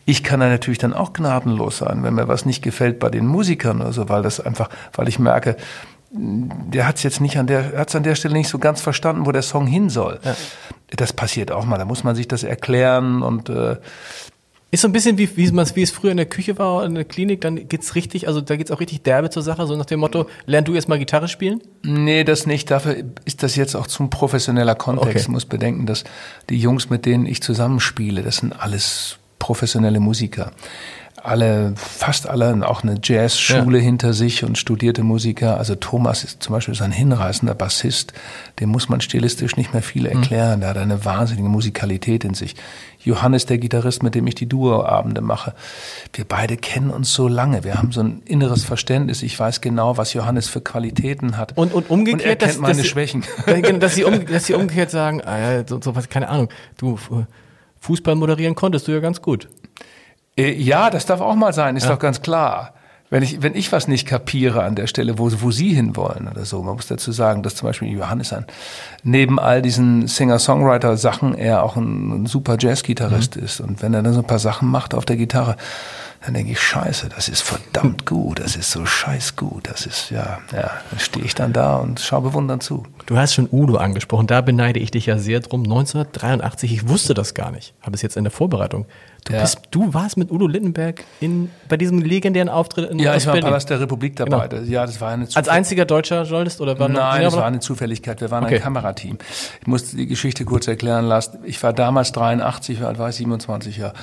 [0.04, 3.26] Ich kann da natürlich dann auch gnadenlos sein, wenn mir was nicht gefällt bei den
[3.26, 5.56] Musikern oder so, weil das einfach, weil ich merke,
[6.16, 8.80] der hat es jetzt nicht an der, hat es an der Stelle nicht so ganz
[8.80, 10.20] verstanden, wo der Song hin soll.
[10.22, 10.36] Ja.
[10.90, 11.78] Das passiert auch mal.
[11.78, 13.76] Da muss man sich das erklären und äh,
[14.74, 17.04] ist so ein bisschen wie, wie, wie es früher in der Küche war, in der
[17.04, 20.00] Klinik, dann geht's richtig, also da geht's auch richtig derbe zur Sache, so nach dem
[20.00, 21.60] Motto, lern du erst mal Gitarre spielen?
[21.82, 22.70] Nee, das nicht.
[22.70, 25.10] Dafür ist das jetzt auch zum professioneller Kontext.
[25.10, 25.18] Okay.
[25.20, 26.04] Ich muss bedenken, dass
[26.50, 30.52] die Jungs, mit denen ich zusammenspiele, das sind alles professionelle Musiker
[31.24, 33.84] alle, fast alle auch eine Jazzschule ja.
[33.84, 35.58] hinter sich und studierte Musiker.
[35.58, 38.12] Also Thomas ist zum Beispiel ein hinreißender Bassist.
[38.60, 40.18] Dem muss man stilistisch nicht mehr viel mhm.
[40.18, 40.56] erklären.
[40.56, 40.60] Mhm.
[40.60, 42.56] Der hat eine wahnsinnige Musikalität in sich.
[43.00, 45.54] Johannes, der Gitarrist, mit dem ich die Duo-Abende mache.
[46.12, 47.64] Wir beide kennen uns so lange.
[47.64, 49.22] Wir haben so ein inneres Verständnis.
[49.22, 51.56] Ich weiß genau, was Johannes für Qualitäten hat.
[51.56, 53.24] Und, und umgekehrt, und er kennt dass, meine dass Schwächen.
[53.46, 56.48] Sie, dass, sie um, dass sie umgekehrt sagen, ah ja, so, so was, keine Ahnung,
[56.76, 56.98] du
[57.80, 59.48] Fußball moderieren konntest du ja ganz gut.
[60.36, 61.90] Äh, ja, das darf auch mal sein, ist ja.
[61.90, 62.74] doch ganz klar.
[63.10, 66.44] Wenn ich, wenn ich was nicht kapiere an der Stelle, wo, wo Sie hinwollen oder
[66.44, 68.46] so, man muss dazu sagen, dass zum Beispiel Johannes an,
[69.04, 73.44] neben all diesen Singer-Songwriter-Sachen er auch ein, ein super Jazz-Gitarrist mhm.
[73.44, 73.60] ist.
[73.60, 75.56] Und wenn er dann so ein paar Sachen macht auf der Gitarre,
[76.24, 80.10] dann denke ich, scheiße, das ist verdammt gut, das ist so scheiß gut, das ist,
[80.10, 82.84] ja, ja, dann stehe ich dann da und schaue bewundernd zu.
[83.04, 85.64] Du hast schon Udo angesprochen, da beneide ich dich ja sehr drum.
[85.64, 88.86] 1983, ich wusste das gar nicht, habe es jetzt in der Vorbereitung
[89.24, 89.40] Du, ja.
[89.40, 93.34] bist, du warst mit Udo Lindenberg in, bei diesem legendären Auftritt in Ja, ich war
[93.34, 94.48] im Palast der Republik dabei.
[94.48, 94.62] Genau.
[94.64, 98.20] Ja, das war eine Als einziger deutscher Journalist oder war Nein, das war eine Zufälligkeit.
[98.20, 98.56] Wir waren okay.
[98.56, 99.16] ein Kamerateam.
[99.62, 101.38] Ich muss die Geschichte kurz erklären lassen.
[101.44, 103.16] Ich war damals 83, wie alt war ich?
[103.16, 103.94] 27 Jahre.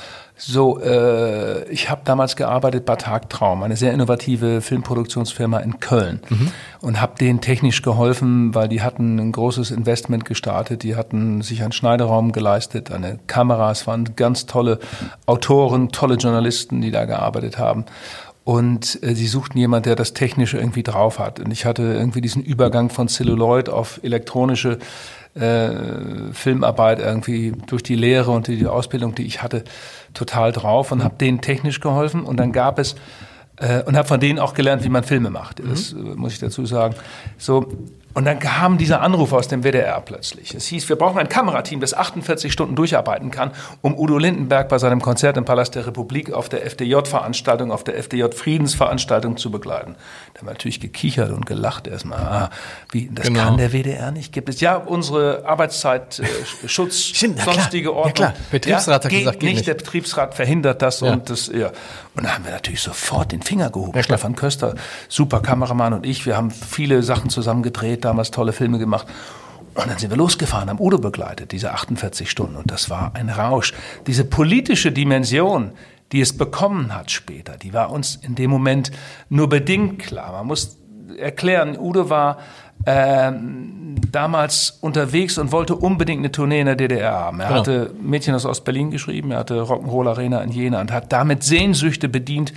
[0.43, 6.51] So, äh, ich habe damals gearbeitet bei Tagtraum, eine sehr innovative Filmproduktionsfirma in Köln mhm.
[6.81, 11.61] und habe denen technisch geholfen, weil die hatten ein großes Investment gestartet, die hatten sich
[11.61, 14.79] einen Schneideraum geleistet, eine Kamera, es waren ganz tolle
[15.27, 17.85] Autoren, tolle Journalisten, die da gearbeitet haben.
[18.43, 21.39] Und äh, sie suchten jemand, der das Technische irgendwie drauf hat.
[21.39, 24.79] Und ich hatte irgendwie diesen Übergang von Celluloid auf elektronische
[25.35, 29.63] äh, Filmarbeit irgendwie durch die Lehre und die Ausbildung, die ich hatte,
[30.13, 32.23] total drauf und habe denen technisch geholfen.
[32.23, 32.95] Und dann gab es
[33.57, 35.59] äh, und habe von denen auch gelernt, wie man Filme macht.
[35.59, 36.15] Das mhm.
[36.15, 36.95] muss ich dazu sagen.
[37.37, 37.67] So
[38.13, 40.53] und dann kam dieser Anruf aus dem WDR plötzlich.
[40.53, 44.77] Es hieß, wir brauchen ein Kamerateam, das 48 Stunden durcharbeiten kann, um Udo Lindenberg bei
[44.77, 49.95] seinem Konzert im Palast der Republik auf der FDJ-Veranstaltung, auf der FDJ-Friedensveranstaltung zu begleiten.
[50.33, 52.19] Da haben wir natürlich gekichert und gelacht erstmal.
[52.19, 52.49] Ah,
[52.91, 53.45] wie, das genau.
[53.45, 54.33] kann der WDR nicht.
[54.33, 56.25] Gibt es ja unsere Arbeitszeit, äh,
[56.67, 58.07] Schutz, sonstige Ordnung.
[58.07, 58.33] Ja, klar.
[58.51, 59.55] Betriebsrat ja, hat gesagt, geht nicht.
[59.55, 59.67] nicht.
[59.67, 61.13] Der Betriebsrat verhindert das ja.
[61.13, 61.71] und das, ja.
[62.15, 63.93] Und da haben wir natürlich sofort den Finger gehoben.
[63.95, 64.75] Ja, Stefan Köster,
[65.07, 69.07] super Kameramann und ich, wir haben viele Sachen zusammen gedreht, damals tolle Filme gemacht.
[69.73, 72.57] Und dann sind wir losgefahren, haben Udo begleitet, diese 48 Stunden.
[72.57, 73.73] Und das war ein Rausch.
[74.05, 75.71] Diese politische Dimension,
[76.11, 78.91] die es bekommen hat später, die war uns in dem Moment
[79.29, 80.33] nur bedingt klar.
[80.33, 80.77] Man muss
[81.17, 82.39] erklären, Udo war
[82.85, 83.31] äh,
[84.11, 87.39] damals unterwegs und wollte unbedingt eine Tournee in der DDR haben.
[87.39, 87.59] Er genau.
[87.59, 92.09] hatte Mädchen aus Ostberlin geschrieben, er hatte Rock'n'Roll Arena in Jena und hat damit Sehnsüchte
[92.09, 92.53] bedient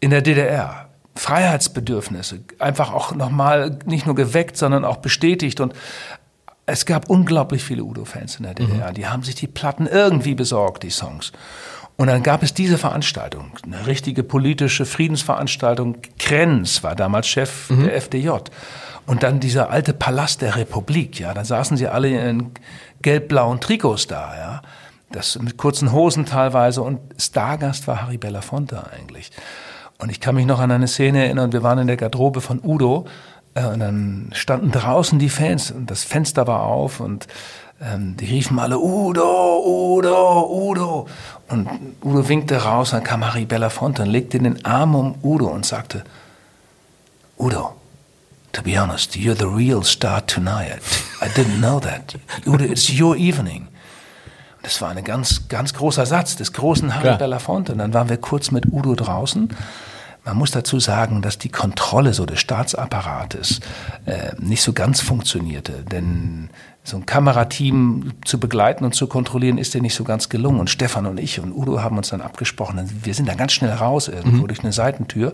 [0.00, 0.86] in der DDR.
[1.16, 5.74] Freiheitsbedürfnisse einfach auch nochmal nicht nur geweckt, sondern auch bestätigt und
[6.66, 8.90] es gab unglaublich viele Udo-Fans in der DDR.
[8.90, 8.94] Mhm.
[8.94, 11.32] Die haben sich die Platten irgendwie besorgt, die Songs.
[11.96, 15.98] Und dann gab es diese Veranstaltung, eine richtige politische Friedensveranstaltung.
[16.18, 17.84] Krenz war damals Chef mhm.
[17.84, 18.30] der FDJ.
[19.06, 22.52] Und dann dieser alte Palast der Republik, ja, da saßen sie alle in
[23.02, 24.62] gelb-blauen Trikots da, ja.
[25.12, 29.32] Das mit kurzen Hosen teilweise und Stargast war Harry Belafonte eigentlich.
[29.98, 32.60] Und ich kann mich noch an eine Szene erinnern, wir waren in der Garderobe von
[32.62, 33.06] Udo
[33.54, 37.26] äh, und dann standen draußen die Fans und das Fenster war auf und
[37.82, 41.06] ähm, die riefen alle Udo, Udo, Udo.
[41.48, 41.68] Und
[42.04, 46.04] Udo winkte raus, dann kam Harry Belafonte und legte den Arm um Udo und sagte,
[47.38, 47.74] Udo,
[48.52, 50.80] to be honest, you're the real star tonight.
[51.20, 52.16] I didn't know that.
[52.46, 53.68] Udo, it's your evening.
[54.62, 57.16] Das war ein ganz, ganz großer Satz des großen Harry.
[57.16, 57.72] Belafonte.
[57.72, 59.48] Und dann waren wir kurz mit Udo draußen.
[60.24, 63.60] Man muss dazu sagen, dass die Kontrolle so des Staatsapparates
[64.04, 65.82] äh, nicht so ganz funktionierte.
[65.90, 66.50] Denn
[66.84, 70.60] so ein Kamerateam zu begleiten und zu kontrollieren, ist dir nicht so ganz gelungen.
[70.60, 73.00] Und Stefan und ich und Udo haben uns dann abgesprochen.
[73.02, 74.48] Wir sind dann ganz schnell raus irgendwo mhm.
[74.48, 75.32] durch eine Seitentür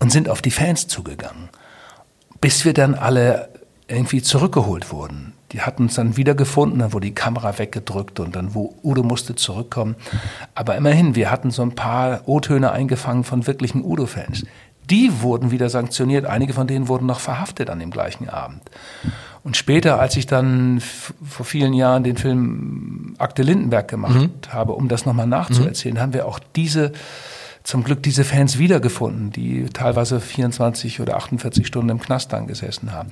[0.00, 1.48] und sind auf die Fans zugegangen.
[2.40, 3.48] Bis wir dann alle
[3.88, 5.32] irgendwie zurückgeholt wurden.
[5.52, 9.34] Die hatten uns dann wiedergefunden, dann wurde die Kamera weggedrückt und dann wo Udo musste
[9.34, 9.96] zurückkommen.
[10.54, 14.44] Aber immerhin, wir hatten so ein paar O-Töne eingefangen von wirklichen Udo-Fans.
[14.90, 16.26] Die wurden wieder sanktioniert.
[16.26, 18.62] Einige von denen wurden noch verhaftet an dem gleichen Abend.
[19.42, 20.82] Und später, als ich dann
[21.24, 24.52] vor vielen Jahren den Film Akte Lindenberg gemacht mhm.
[24.52, 26.00] habe, um das nochmal nachzuerzählen, mhm.
[26.00, 26.92] haben wir auch diese,
[27.68, 32.92] zum Glück diese Fans wiedergefunden, die teilweise 24 oder 48 Stunden im Knast dann gesessen
[32.92, 33.10] haben.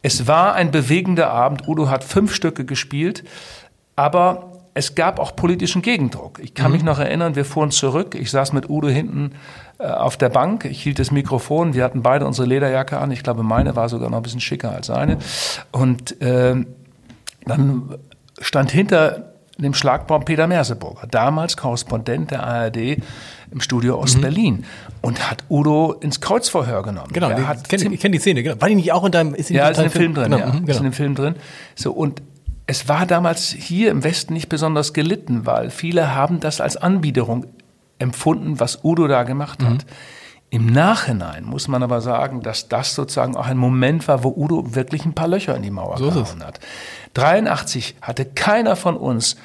[0.00, 1.66] Es war ein bewegender Abend.
[1.66, 3.24] Udo hat fünf Stücke gespielt,
[3.96, 6.38] aber es gab auch politischen Gegendruck.
[6.40, 6.72] Ich kann mhm.
[6.74, 8.14] mich noch erinnern, wir fuhren zurück.
[8.14, 9.32] Ich saß mit Udo hinten
[9.80, 10.66] äh, auf der Bank.
[10.66, 11.74] Ich hielt das Mikrofon.
[11.74, 13.10] Wir hatten beide unsere Lederjacke an.
[13.10, 15.18] Ich glaube, meine war sogar noch ein bisschen schicker als seine.
[15.72, 16.54] Und äh,
[17.44, 17.96] dann
[18.40, 22.98] stand hinter dem Schlagbaum Peter Merseburger, damals Korrespondent der ARD
[23.50, 24.64] im Studio Ost-Berlin mhm.
[25.00, 27.10] und hat Udo ins Kreuzverhör genommen.
[27.12, 28.42] Genau, ich kenne kenn die Szene.
[28.42, 28.60] Genau.
[28.60, 30.24] War die nicht auch in deinem ist in Ja, ist in dem Film, Film drin.
[30.24, 30.70] Genau, ja, genau.
[30.70, 31.36] ist in dem Film drin.
[31.74, 32.22] So und
[32.66, 37.46] es war damals hier im Westen nicht besonders gelitten, weil viele haben das als Anbiederung
[37.98, 39.84] empfunden, was Udo da gemacht hat.
[39.84, 39.90] Mhm.
[40.50, 44.74] Im Nachhinein muss man aber sagen, dass das sozusagen auch ein Moment war, wo Udo
[44.74, 46.60] wirklich ein paar Löcher in die Mauer so gehauen hat.
[47.14, 49.36] 83 hatte keiner von uns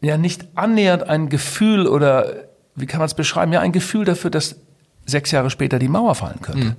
[0.00, 4.30] ja nicht annähernd ein Gefühl oder wie kann man es beschreiben, ja ein Gefühl dafür,
[4.30, 4.56] dass
[5.04, 6.64] sechs Jahre später die Mauer fallen könnte.
[6.64, 6.76] Mhm.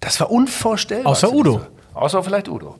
[0.00, 1.12] Das war unvorstellbar.
[1.12, 1.62] Außer Udo.
[1.94, 2.76] Außer vielleicht Udo.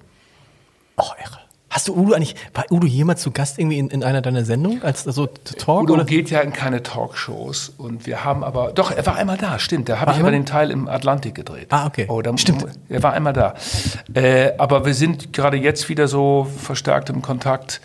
[0.96, 1.41] Oh, irre.
[1.72, 4.82] Hast du Udo eigentlich, war Udo jemals zu Gast irgendwie in, in einer deiner Sendungen
[4.82, 5.84] als so Talk?
[5.84, 6.04] Udo oder?
[6.04, 9.88] geht ja in keine Talkshows und wir haben aber, doch, er war einmal da, stimmt,
[9.88, 11.68] da habe ich aber den Teil im Atlantik gedreht.
[11.70, 12.04] Ah, okay.
[12.10, 12.66] Oh, da, stimmt.
[12.90, 13.54] Er war einmal da.
[14.12, 17.80] Äh, aber wir sind gerade jetzt wieder so verstärkt im Kontakt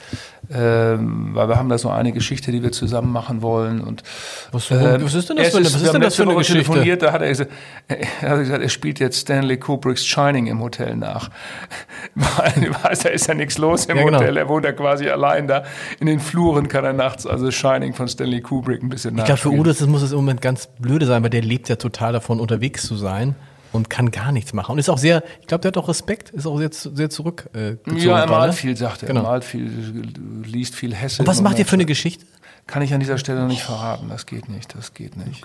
[0.53, 3.81] ähm, weil wir haben da so eine Geschichte, die wir zusammen machen wollen.
[3.81, 4.03] Und,
[4.51, 6.63] was, äh, was ist denn das, für, was ist denn das für eine Geschichte?
[6.63, 7.51] telefoniert, da hat er, gesagt,
[7.87, 11.29] er hat gesagt, er spielt jetzt Stanley Kubricks Shining im Hotel nach.
[12.15, 14.19] Weil, weiß, da ist ja nichts los im ja, genau.
[14.19, 15.63] Hotel, er wohnt ja quasi allein da.
[15.99, 19.39] In den Fluren kann er nachts also Shining von Stanley Kubrick ein bisschen Ich glaube,
[19.39, 22.13] für Udo das muss es im Moment ganz blöde sein, weil der lebt ja total
[22.13, 23.35] davon, unterwegs zu sein
[23.77, 24.73] und kann gar nichts machen.
[24.73, 27.97] Und ist auch sehr, ich glaube, der hat auch Respekt, ist auch sehr, sehr zurückgezogen.
[27.97, 29.07] Äh, ja, er malt viel, sagt er.
[29.07, 29.21] Genau.
[29.21, 30.03] Er malt viel,
[30.43, 31.21] liest viel Hesse.
[31.21, 32.25] Und was macht ihr für eine Geschichte?
[32.65, 34.09] Kann ich an dieser Stelle noch nicht verraten.
[34.09, 35.41] Das geht nicht, das geht nicht.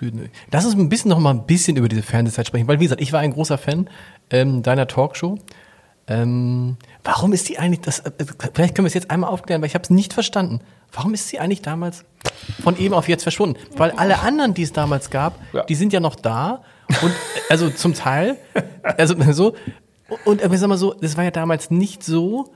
[0.51, 3.01] Lass uns ein bisschen noch mal ein bisschen über diese Fernsehzeit sprechen, weil wie gesagt,
[3.01, 3.89] ich war ein großer Fan
[4.29, 5.39] ähm, deiner Talkshow.
[6.07, 6.75] Ähm,
[7.05, 8.11] warum ist die eigentlich, das, äh,
[8.53, 10.59] vielleicht können wir es jetzt einmal aufklären, weil ich habe es nicht verstanden.
[10.91, 12.03] Warum ist sie eigentlich damals
[12.61, 13.57] von eben auf jetzt verschwunden?
[13.77, 15.63] Weil alle anderen, die es damals gab, ja.
[15.63, 16.63] die sind ja noch da
[17.01, 17.13] und
[17.49, 18.37] also zum Teil,
[18.83, 19.55] also so,
[20.25, 22.51] und ich sag mal so, das war ja damals nicht so,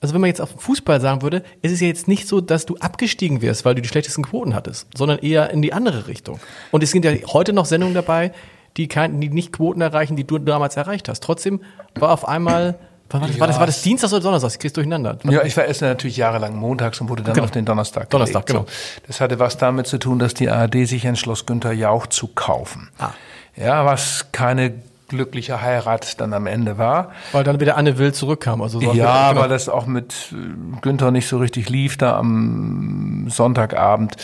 [0.00, 2.66] also wenn man jetzt auf Fußball sagen würde, es ist ja jetzt nicht so, dass
[2.66, 6.40] du abgestiegen wirst, weil du die schlechtesten Quoten hattest, sondern eher in die andere Richtung.
[6.70, 8.32] Und es sind ja heute noch Sendungen dabei,
[8.76, 11.22] die, kein, die nicht Quoten erreichen, die du damals erreicht hast.
[11.22, 11.60] Trotzdem
[11.94, 13.40] war auf einmal war das, ja.
[13.40, 14.54] war das, war das Dienstags oder Donnerstags?
[14.54, 15.16] Ich krieg's durcheinander.
[15.24, 17.44] Ja, ich war erst natürlich jahrelang montags und wurde dann genau.
[17.44, 18.66] auf den Donnerstag Donnerstag, gelegt.
[18.66, 19.06] genau.
[19.06, 22.90] Das hatte was damit zu tun, dass die ARD sich entschloss, Günther Jauch zu kaufen.
[22.98, 23.10] Ah.
[23.56, 24.74] Ja, was keine
[25.08, 27.12] glückliche Heirat dann am Ende war.
[27.32, 28.60] Weil dann wieder Anne Will zurückkam.
[28.60, 29.42] Also so ja, genau.
[29.42, 34.16] weil das auch mit äh, Günther nicht so richtig lief da am Sonntagabend.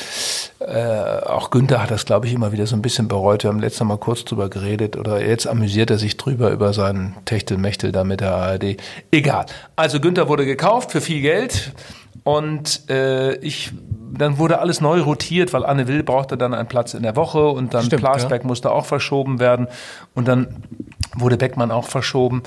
[0.59, 3.45] Äh, auch Günther hat das, glaube ich, immer wieder so ein bisschen bereut.
[3.45, 7.17] Wir haben letztes Mal kurz drüber geredet oder jetzt amüsiert er sich drüber über seinen
[7.25, 8.77] Techtelmechtel da mit der ARD.
[9.11, 9.47] Egal.
[9.77, 11.73] Also Günther wurde gekauft für viel Geld
[12.25, 13.73] und äh, ich
[14.19, 17.49] dann wurde alles neu rotiert, weil Anne Will brauchte dann einen Platz in der Woche
[17.49, 18.47] und dann Stimmt, Plasberg ja.
[18.47, 19.69] musste auch verschoben werden
[20.15, 20.49] und dann
[21.17, 22.43] wurde Beckmann auch verschoben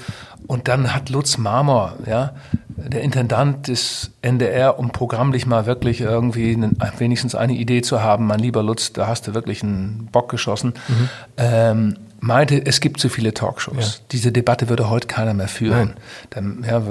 [0.48, 2.34] und dann hat Lutz Marmor, ja,
[2.78, 8.28] der Intendant des NDR, um programmlich mal wirklich irgendwie einen, wenigstens eine Idee zu haben,
[8.28, 11.10] mein lieber Lutz, da hast du wirklich einen Bock geschossen, mhm.
[11.38, 14.00] ähm, meinte, es gibt zu viele Talkshows.
[14.00, 14.06] Ja.
[14.12, 15.94] Diese Debatte würde heute keiner mehr führen.
[16.32, 16.82] Dann, ja,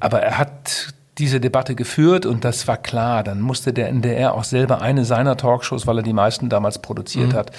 [0.00, 3.22] aber er hat diese Debatte geführt und das war klar.
[3.22, 7.32] Dann musste der NDR auch selber eine seiner Talkshows, weil er die meisten damals produziert
[7.32, 7.36] mhm.
[7.36, 7.52] hat,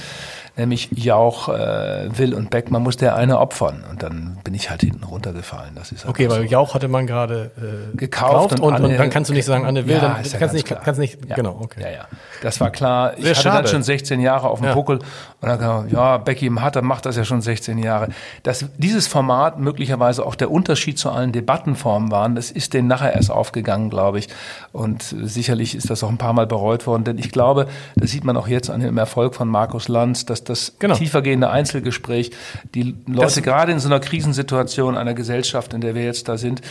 [0.57, 3.83] nämlich Jauch, äh, Will und Beck, man musste eine opfern.
[3.89, 5.75] Und dann bin ich halt hinten runtergefallen.
[5.75, 6.47] Das ist okay, weil so.
[6.47, 9.65] Jauch hatte man gerade äh, gekauft und, und, Anne, und, dann kannst du nicht sagen,
[9.65, 11.35] Anne Will, ja, dann kannst du nicht, kannst nicht, ja.
[11.35, 11.81] genau, okay.
[11.83, 12.05] Ja, ja.
[12.41, 13.13] Das war klar.
[13.17, 13.63] Ich Sehr hatte schade.
[13.63, 14.73] dann schon 16 Jahre auf dem ja.
[14.73, 14.99] Buckel
[15.41, 18.09] und dann kam, ja, Becky Hatter macht das ja schon 16 Jahre.
[18.43, 23.13] Dass dieses Format möglicherweise auch der Unterschied zu allen Debattenformen waren, das ist denen nachher
[23.13, 24.27] erst aufgegangen, glaube ich.
[24.71, 28.23] Und sicherlich ist das auch ein paar Mal bereut worden, denn ich glaube, das sieht
[28.23, 30.95] man auch jetzt an dem Erfolg von Markus Lanz, dass das genau.
[30.95, 32.31] tiefergehende Einzelgespräch
[32.73, 36.37] die Leute das gerade in so einer Krisensituation einer Gesellschaft, in der wir jetzt da
[36.37, 36.61] sind,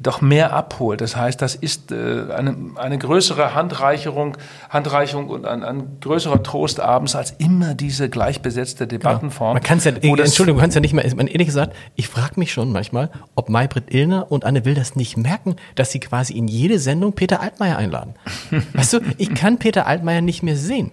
[0.00, 1.00] doch mehr abholt.
[1.00, 4.36] Das heißt, das ist äh, eine, eine größere Handreicherung,
[4.68, 8.98] Handreichung und ein, ein größerer Trost abends als immer diese gleichbesetzte genau.
[8.98, 9.48] Debattenform.
[9.48, 9.54] Genau.
[9.54, 12.34] Man kann es ja, Entschuldigung, man kann es ja nicht mehr, ehrlich gesagt, ich frage
[12.36, 16.34] mich schon manchmal, ob Maybrit Illner und Anne Will das nicht merken, dass sie quasi
[16.34, 18.14] in jede Sendung Peter Altmaier einladen.
[18.72, 20.92] weißt du, ich kann Peter Altmaier nicht mehr sehen.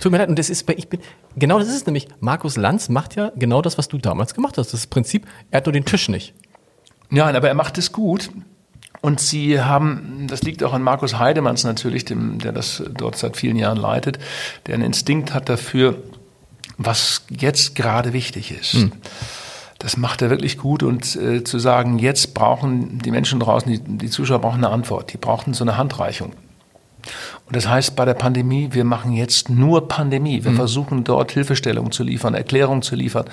[0.00, 1.00] Tut mir leid, und das ist bei, ich bin,
[1.36, 2.08] genau das ist es nämlich.
[2.20, 4.72] Markus Lanz macht ja genau das, was du damals gemacht hast.
[4.72, 6.34] Das ist Prinzip, er hat nur den Tisch nicht.
[7.10, 8.30] Ja, aber er macht es gut.
[9.02, 13.36] Und sie haben, das liegt auch an Markus Heidemanns natürlich, dem, der das dort seit
[13.36, 14.18] vielen Jahren leitet,
[14.66, 16.02] der einen Instinkt hat dafür,
[16.78, 18.72] was jetzt gerade wichtig ist.
[18.72, 18.92] Hm.
[19.78, 23.78] Das macht er wirklich gut und äh, zu sagen, jetzt brauchen die Menschen draußen, die,
[23.78, 26.32] die Zuschauer brauchen eine Antwort, die brauchen so eine Handreichung.
[27.46, 30.42] Und das heißt bei der Pandemie, wir machen jetzt nur Pandemie.
[30.42, 30.56] Wir mhm.
[30.56, 33.26] versuchen dort Hilfestellung zu liefern, Erklärung zu liefern,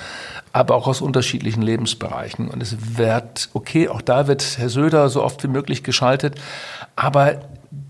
[0.51, 2.47] aber auch aus unterschiedlichen Lebensbereichen.
[2.47, 6.35] Und es wird, okay, auch da wird Herr Söder so oft wie möglich geschaltet,
[6.95, 7.39] aber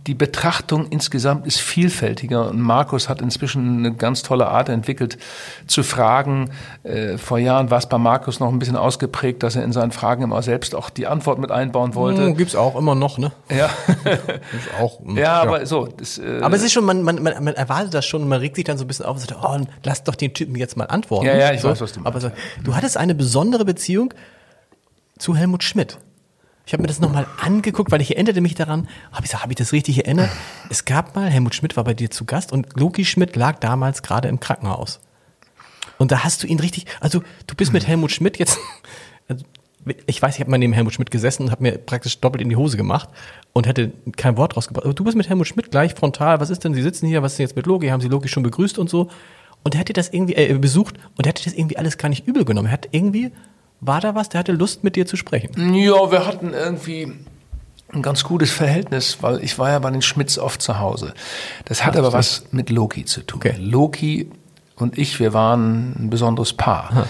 [0.08, 5.18] die Betrachtung insgesamt ist vielfältiger und Markus hat inzwischen eine ganz tolle Art entwickelt
[5.66, 6.50] zu fragen.
[6.84, 9.92] Äh, vor Jahren war es bei Markus noch ein bisschen ausgeprägt, dass er in seinen
[9.92, 12.26] Fragen immer selbst auch die Antwort mit einbauen wollte.
[12.26, 13.32] Hm, gibt's auch immer noch, ne?
[13.50, 13.70] Ja.
[14.04, 15.00] Gibt's auch.
[15.06, 15.88] Ja, ja, aber so.
[15.88, 18.58] Das, äh, aber es ist schon, man, man, man, man erwartet das schon, man regt
[18.58, 20.86] sich dann so ein bisschen auf und sagt, oh, lass doch den Typen jetzt mal
[20.86, 21.28] antworten.
[21.28, 21.70] Ja, ja, ich so.
[21.70, 22.08] weiß, was du meinst.
[22.08, 22.32] Aber so,
[22.64, 24.14] du hattest eine besondere Beziehung
[25.18, 25.98] zu Helmut Schmidt.
[26.66, 29.56] Ich habe mir das nochmal angeguckt, weil ich erinnerte mich daran, habe ich, hab ich
[29.58, 30.30] das richtig erinnert?
[30.70, 34.02] Es gab mal, Helmut Schmidt war bei dir zu Gast und Loki Schmidt lag damals
[34.02, 35.02] gerade im Krankenhaus.
[35.98, 38.58] Und da hast du ihn richtig, also du bist mit Helmut Schmidt jetzt,
[39.28, 39.44] also,
[40.06, 42.48] ich weiß, ich habe mal neben Helmut Schmidt gesessen und habe mir praktisch doppelt in
[42.48, 43.10] die Hose gemacht
[43.52, 44.86] und hätte kein Wort rausgebracht.
[44.86, 47.34] Aber du bist mit Helmut Schmidt gleich frontal, was ist denn, Sie sitzen hier, was
[47.34, 49.10] ist denn jetzt mit Loki, haben Sie Loki schon begrüßt und so.
[49.64, 52.26] Und er hätte das irgendwie äh, besucht und er hätte das irgendwie alles gar nicht
[52.26, 52.68] übel genommen.
[52.68, 53.32] Er hat irgendwie
[53.86, 54.30] war da was?
[54.30, 55.74] Der hatte Lust, mit dir zu sprechen.
[55.74, 57.14] Ja, wir hatten irgendwie
[57.92, 61.14] ein ganz gutes Verhältnis, weil ich war ja bei den Schmidts oft zu Hause.
[61.66, 63.38] Das hat Ach, aber was mit Loki zu tun.
[63.38, 63.56] Okay.
[63.60, 64.32] Loki
[64.76, 66.90] und ich, wir waren ein besonderes Paar.
[66.92, 67.08] Aha.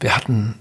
[0.00, 0.56] Wir hatten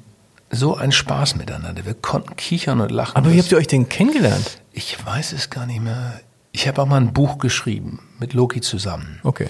[0.49, 1.85] so einen Spaß miteinander.
[1.85, 3.17] Wir konnten kichern und lachen.
[3.17, 4.61] Aber wie habt ihr euch denn kennengelernt?
[4.71, 6.19] Ich weiß es gar nicht mehr.
[6.51, 9.19] Ich habe auch mal ein Buch geschrieben mit Loki zusammen.
[9.23, 9.49] Okay.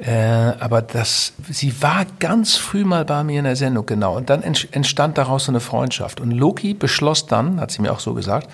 [0.00, 0.12] Äh,
[0.58, 4.16] aber das, sie war ganz früh mal bei mir in der Sendung, genau.
[4.16, 6.20] Und dann entstand daraus so eine Freundschaft.
[6.20, 8.48] Und Loki beschloss dann, hat sie mir auch so gesagt,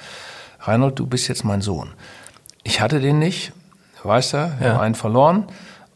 [0.61, 1.91] Reinhold, du bist jetzt mein Sohn.
[2.62, 3.53] Ich hatte den nicht,
[4.03, 4.74] weißt du, wir ja.
[4.74, 5.47] haben einen verloren.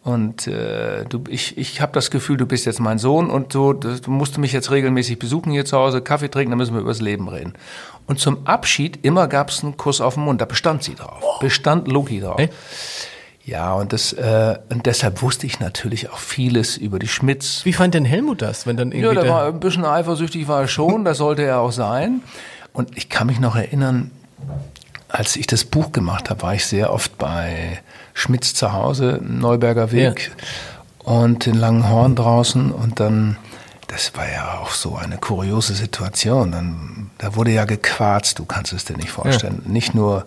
[0.02, 3.72] Und äh, du, ich, ich habe das Gefühl, du bist jetzt mein Sohn und so,
[3.72, 7.00] du musst mich jetzt regelmäßig besuchen hier zu Hause, Kaffee trinken, dann müssen wir übers
[7.00, 7.54] Leben reden.
[8.06, 11.38] Und zum Abschied immer gab es einen Kuss auf den Mund, da bestand sie drauf,
[11.40, 12.36] bestand Loki drauf.
[12.38, 12.50] Hey.
[13.46, 17.60] Ja, und das äh, und deshalb wusste ich natürlich auch vieles über die Schmitz.
[17.64, 20.62] Wie fand denn Helmut das, wenn dann irgendwie Ja, der war ein bisschen eifersüchtig war
[20.62, 22.22] er schon, das sollte er auch sein.
[22.72, 24.10] Und ich kann mich noch erinnern,
[25.08, 27.80] als ich das Buch gemacht habe, war ich sehr oft bei
[28.14, 31.12] Schmitz zu Hause, Neuberger Weg ja.
[31.12, 33.36] und den langen Horn draußen und dann
[33.86, 36.50] das war ja auch so eine kuriose Situation.
[36.50, 39.62] Dann, da wurde ja gequarzt, du kannst es dir nicht vorstellen.
[39.64, 39.70] Ja.
[39.70, 40.24] Nicht nur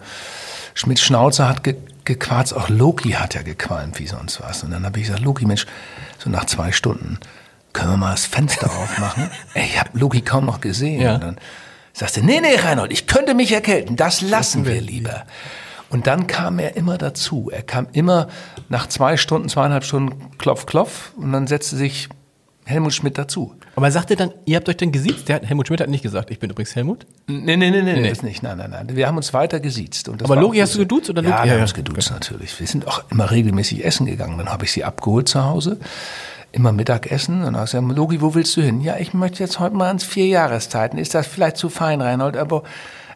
[0.74, 1.76] Schmitz Schnauze hat ge
[2.08, 4.64] gequarzt, auch Loki hat ja gequalmt wie sonst was.
[4.64, 5.68] Und dann habe ich gesagt, Loki, Mensch,
[6.18, 7.20] so nach zwei Stunden,
[7.74, 9.30] können wir mal das Fenster aufmachen?
[9.54, 11.02] Ey, ich habe Loki kaum noch gesehen.
[11.02, 11.16] Ja.
[11.16, 11.38] Und dann
[11.94, 15.26] sagte, nee, nee, Reinhold, ich könnte mich erkälten, das lassen wir lieber.
[15.90, 17.50] Und dann kam er immer dazu.
[17.52, 18.28] Er kam immer
[18.68, 22.10] nach zwei Stunden, zweieinhalb Stunden klopf, klopf und dann setzte sich
[22.68, 23.56] Helmut Schmidt dazu.
[23.76, 25.30] Aber er sagte dann, ihr habt euch dann gesiezt?
[25.30, 27.06] Der hat, Helmut Schmidt hat nicht gesagt, ich bin übrigens Helmut?
[27.28, 28.10] Nee, nee, nee, nee, nee.
[28.10, 28.44] das nicht.
[28.44, 28.96] Nein, nein, nein.
[28.96, 30.10] Wir haben uns weiter gesiezt.
[30.10, 31.34] Aber Logi hast du geduzt oder Logi?
[31.34, 32.60] Ja, wir haben uns geduzt natürlich.
[32.60, 34.38] Wir sind auch immer regelmäßig essen gegangen.
[34.38, 35.78] Dann habe ich sie abgeholt zu Hause.
[36.52, 37.40] Immer Mittagessen.
[37.40, 38.82] Und dann habe ich gesagt, Logi, wo willst du hin?
[38.82, 41.00] Ja, ich möchte jetzt heute mal ans Vierjahreszeiten.
[41.00, 42.36] Ist das vielleicht zu fein, Reinhold?
[42.36, 42.64] Aber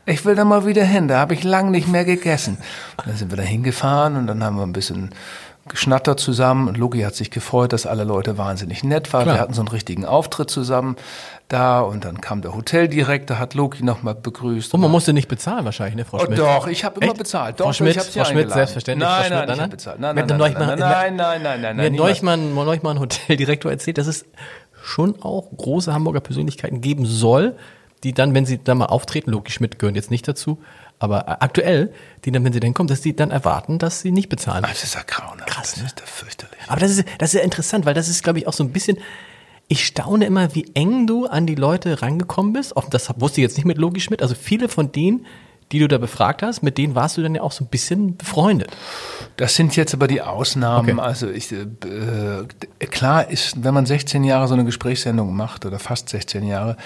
[0.05, 2.57] ich will da mal wieder hin, da habe ich lang nicht mehr gegessen.
[2.97, 5.11] Und dann sind wir da hingefahren und dann haben wir ein bisschen
[5.67, 9.23] geschnattert zusammen Loki hat sich gefreut, dass alle Leute wahnsinnig nett waren.
[9.23, 9.35] Klar.
[9.35, 10.95] Wir hatten so einen richtigen Auftritt zusammen
[11.47, 14.73] da und dann kam der Hoteldirektor, hat Loki nochmal begrüßt.
[14.73, 16.39] Und man musste nicht bezahlen wahrscheinlich, ne, Frau oh, Schmidt?
[16.39, 17.59] Oh, doch, ich habe immer bezahlt.
[17.59, 19.07] Doch, Frau Schmidt, ich Frau Schmidt selbstverständlich.
[19.07, 19.99] Nein, Frau Schmidt, nein, nein, ich bezahlt.
[19.99, 21.91] Nein, nein, nein, nein, nein, nein, nein, nein, nein, nein.
[21.91, 24.25] Mir Neuchmann, Neuchmann Hoteldirektor erzählt, dass es
[24.81, 27.55] schon auch große Hamburger Persönlichkeiten geben soll,
[28.03, 30.57] die dann, wenn sie da mal auftreten, Loki Schmidt gehört jetzt nicht dazu,
[31.01, 31.91] aber aktuell,
[32.25, 34.61] die dann, wenn sie dann kommen, dass die dann erwarten, dass sie nicht bezahlen.
[34.61, 35.49] Das ist ja grauenhaft.
[35.49, 35.83] Krass, ne?
[35.83, 36.59] Das ist ja fürchterlich.
[36.67, 38.71] Aber das ist, das ist ja interessant, weil das ist, glaube ich, auch so ein
[38.71, 38.99] bisschen,
[39.67, 42.75] ich staune immer, wie eng du an die Leute rangekommen bist.
[42.91, 44.21] Das wusste ich jetzt nicht mit Logi Schmidt.
[44.21, 45.25] Also viele von denen,
[45.71, 48.15] die du da befragt hast, mit denen warst du dann ja auch so ein bisschen
[48.17, 48.69] befreundet.
[49.37, 50.99] Das sind jetzt aber die Ausnahmen.
[50.99, 51.01] Okay.
[51.01, 51.65] Also ich, äh,
[52.91, 56.77] klar ist, wenn man 16 Jahre so eine Gesprächssendung macht oder fast 16 Jahre,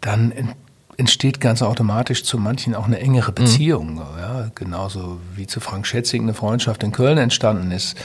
[0.00, 0.54] dann
[0.96, 3.34] entsteht ganz automatisch zu manchen auch eine engere mhm.
[3.34, 3.94] Beziehung.
[3.94, 4.00] Mhm.
[4.18, 7.96] Ja, genauso wie zu Frank Schätzing eine Freundschaft in Köln entstanden ist.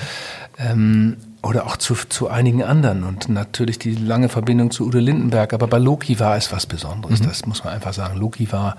[0.57, 5.53] Ähm, oder auch zu, zu einigen anderen und natürlich die lange Verbindung zu Udo Lindenberg.
[5.53, 7.21] Aber bei Loki war es was Besonderes.
[7.21, 7.27] Mhm.
[7.27, 8.17] Das muss man einfach sagen.
[8.17, 8.75] Loki war,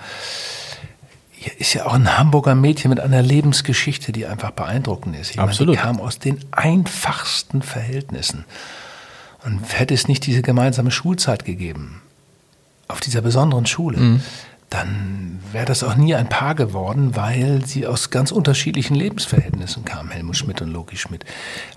[1.58, 5.30] ist ja auch ein Hamburger Mädchen mit einer Lebensgeschichte, die einfach beeindruckend ist.
[5.30, 5.76] Ich Absolut.
[5.76, 8.44] Meine, die kam aus den einfachsten Verhältnissen.
[9.44, 12.02] Und hätte es nicht diese gemeinsame Schulzeit gegeben,
[12.88, 14.20] auf dieser besonderen Schule, mhm.
[14.70, 20.10] dann wäre das auch nie ein Paar geworden, weil sie aus ganz unterschiedlichen Lebensverhältnissen kamen,
[20.10, 21.24] Helmut Schmidt und Loki Schmidt.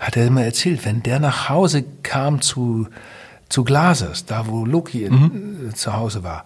[0.00, 2.88] Hat er immer erzählt, wenn der nach Hause kam zu,
[3.48, 5.70] zu Glasers, da wo Loki mhm.
[5.70, 6.44] Äh, zu Hause war,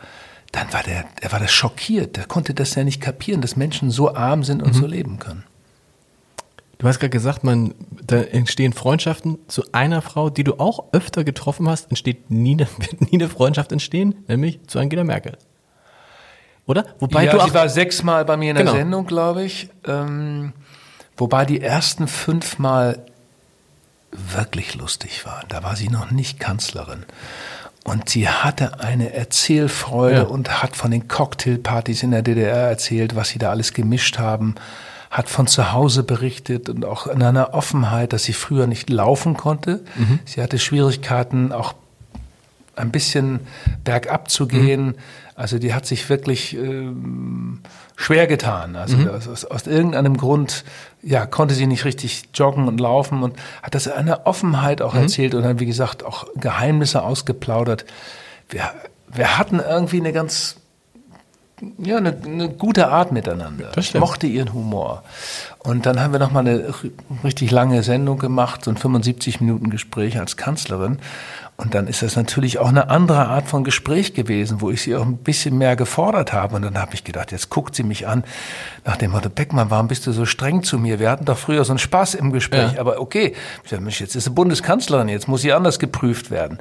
[0.53, 2.17] dann war der, er war das schockiert.
[2.17, 4.79] Der konnte das ja nicht kapieren, dass Menschen so arm sind und mhm.
[4.79, 5.45] so leben können.
[6.79, 7.75] Du hast gerade gesagt, man,
[8.07, 12.69] da entstehen Freundschaften zu einer Frau, die du auch öfter getroffen hast, entsteht nie eine,
[12.99, 15.39] nie eine Freundschaft entstehen, nämlich zu Angela Merkel.
[16.67, 16.85] Oder?
[16.99, 18.77] Wobei ja, du auch, sie war sechsmal bei mir in der genau.
[18.77, 19.71] Sendung, glaube ich.
[19.87, 20.53] Ähm,
[21.17, 23.07] wobei die ersten fünfmal
[24.11, 25.47] wirklich lustig waren.
[25.49, 27.05] Da war sie noch nicht Kanzlerin.
[27.85, 30.23] Und sie hatte eine Erzählfreude ja.
[30.25, 34.57] und hat von den Cocktailpartys in der DDR erzählt, was sie da alles gemischt haben
[35.11, 39.37] hat von zu Hause berichtet und auch in einer Offenheit, dass sie früher nicht laufen
[39.37, 39.85] konnte.
[39.97, 40.19] Mhm.
[40.25, 41.75] Sie hatte Schwierigkeiten, auch
[42.77, 43.41] ein bisschen
[43.85, 44.87] bergab zu gehen.
[44.87, 44.95] Mhm.
[45.35, 47.61] Also die hat sich wirklich ähm,
[47.97, 48.77] schwer getan.
[48.77, 49.09] Also mhm.
[49.09, 50.65] aus, aus, irgendeinem Grund
[51.03, 54.95] ja, konnte sie nicht richtig joggen und laufen und hat das in einer Offenheit auch
[54.95, 55.03] mhm.
[55.03, 57.85] erzählt und dann, wie gesagt, auch Geheimnisse ausgeplaudert.
[58.49, 58.63] Wir,
[59.09, 60.57] wir hatten irgendwie eine ganz
[61.79, 63.71] ja, eine, eine gute Art miteinander.
[63.77, 65.03] Ich mochte ihren Humor.
[65.59, 66.75] Und dann haben wir nochmal eine
[67.25, 70.99] richtig lange Sendung gemacht, so ein 75 Minuten Gespräch als Kanzlerin.
[71.57, 74.95] Und dann ist das natürlich auch eine andere Art von Gespräch gewesen, wo ich sie
[74.95, 76.55] auch ein bisschen mehr gefordert habe.
[76.57, 78.25] Und dann habe ich gedacht, jetzt guckt sie mich an,
[78.85, 81.01] nach dem Motto, Beckmann, warum bist du so streng zu mir?
[81.01, 82.75] Wir hatten doch früher so einen Spaß im Gespräch.
[82.75, 82.81] Ja.
[82.81, 83.35] Aber okay,
[83.71, 86.59] Mensch, jetzt ist sie Bundeskanzlerin, jetzt muss sie anders geprüft werden.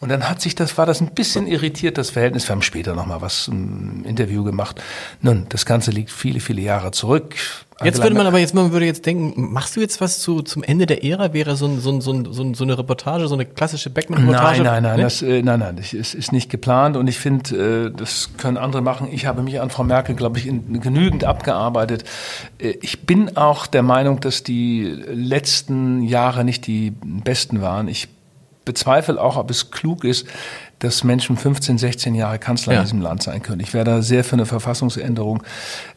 [0.00, 2.48] Und dann hat sich das, war das ein bisschen irritiert, das Verhältnis.
[2.48, 4.80] Wir haben später nochmal was, ein Interview gemacht.
[5.20, 7.34] Nun, das Ganze liegt viele, viele Jahre zurück.
[7.84, 10.64] Jetzt würde man aber jetzt, man würde jetzt denken, machst du jetzt was zu, zum
[10.64, 11.32] Ende der Ära?
[11.32, 14.62] Wäre so, ein, so, ein, so, ein, so eine Reportage, so eine klassische Beckmann-Reportage?
[14.62, 15.02] Nein, nein, nein, ne?
[15.04, 18.56] das, äh, nein, nein, das ist, ist nicht geplant und ich finde, äh, das können
[18.56, 19.08] andere machen.
[19.12, 22.02] Ich habe mich an Frau Merkel, glaube ich, in, genügend abgearbeitet.
[22.58, 27.86] Äh, ich bin auch der Meinung, dass die letzten Jahre nicht die besten waren.
[27.86, 28.08] Ich
[28.64, 30.26] bezweifle auch, ob es klug ist,
[30.78, 32.78] dass Menschen 15, 16 Jahre Kanzler ja.
[32.80, 33.60] in diesem Land sein können.
[33.60, 35.42] Ich wäre da sehr für eine Verfassungsänderung.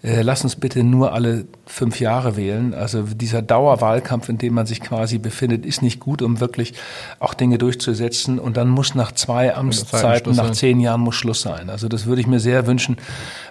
[0.01, 2.73] Äh, lass uns bitte nur alle fünf Jahre wählen.
[2.73, 6.73] Also dieser Dauerwahlkampf, in dem man sich quasi befindet, ist nicht gut, um wirklich
[7.19, 8.39] auch Dinge durchzusetzen.
[8.39, 11.69] Und dann muss nach zwei Amtszeiten, nach zehn Jahren muss Schluss sein.
[11.69, 12.97] Also das würde ich mir sehr wünschen,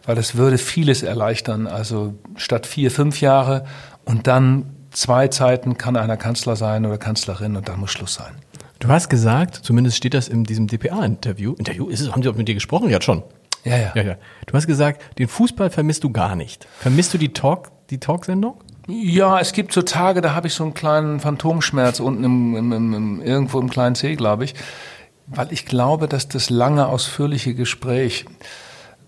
[0.05, 1.67] weil das würde vieles erleichtern.
[1.69, 3.65] Also statt vier, fünf Jahre
[4.05, 8.35] und dann zwei Zeiten kann einer Kanzler sein oder Kanzlerin und dann muss Schluss sein.
[8.81, 11.53] Du hast gesagt, zumindest steht das in diesem DPA-Interview.
[11.59, 12.89] Interview ist es, haben Sie auch mit dir gesprochen?
[12.89, 13.23] Ja, schon.
[13.63, 14.17] Ja, ja, ja, ja.
[14.47, 16.67] Du hast gesagt, den Fußball vermisst du gar nicht.
[16.79, 18.55] Vermisst du die Talk, die Talksendung?
[18.89, 22.95] Ja, es gibt so Tage, da habe ich so einen kleinen Phantomschmerz unten im, im,
[22.95, 24.55] im, irgendwo im kleinen C, glaube ich,
[25.27, 28.25] weil ich glaube, dass das lange ausführliche Gespräch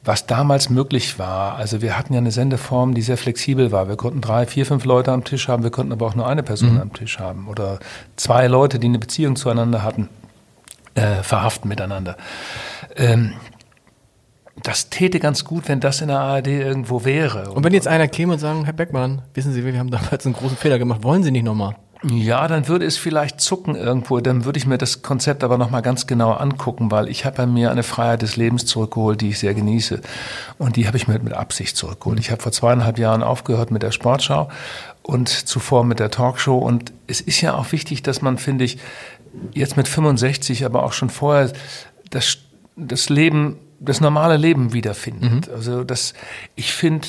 [0.05, 1.57] was damals möglich war.
[1.57, 3.89] Also wir hatten ja eine Sendeform, die sehr flexibel war.
[3.89, 6.43] Wir konnten drei, vier, fünf Leute am Tisch haben, wir konnten aber auch nur eine
[6.43, 6.81] Person mhm.
[6.81, 7.79] am Tisch haben oder
[8.17, 10.09] zwei Leute, die eine Beziehung zueinander hatten,
[10.95, 12.17] äh, verhaften miteinander.
[12.97, 13.35] Ähm,
[14.63, 17.51] das täte ganz gut, wenn das in der ARD irgendwo wäre.
[17.51, 20.27] Und, und wenn jetzt einer käme und sagen, Herr Beckmann, wissen Sie, wir haben damals
[20.27, 21.77] einen großen Fehler gemacht, wollen Sie nicht nochmal?
[22.05, 24.19] Ja, dann würde es vielleicht zucken irgendwo.
[24.21, 27.47] Dann würde ich mir das Konzept aber nochmal ganz genau angucken, weil ich habe bei
[27.47, 30.01] mir eine Freiheit des Lebens zurückgeholt, die ich sehr genieße.
[30.59, 32.19] Und die habe ich mir mit Absicht zurückgeholt.
[32.19, 34.49] Ich habe vor zweieinhalb Jahren aufgehört mit der Sportschau
[35.03, 36.59] und zuvor mit der Talkshow.
[36.59, 38.79] Und es ist ja auch wichtig, dass man, finde ich,
[39.53, 41.53] jetzt mit 65, aber auch schon vorher
[42.11, 42.39] das,
[42.77, 45.47] das Leben, das normale Leben wiederfindet.
[45.47, 45.55] Mhm.
[45.55, 46.15] Also das,
[46.57, 47.07] ich finde,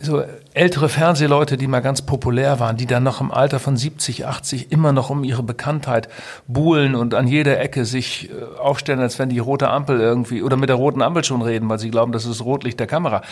[0.00, 4.26] so ältere Fernsehleute, die mal ganz populär waren, die dann noch im Alter von 70,
[4.26, 6.08] 80 immer noch um ihre Bekanntheit
[6.46, 10.56] buhlen und an jeder Ecke sich äh, aufstellen, als wenn die rote Ampel irgendwie oder
[10.56, 13.22] mit der roten Ampel schon reden, weil sie glauben, das ist Rotlicht der Kamera.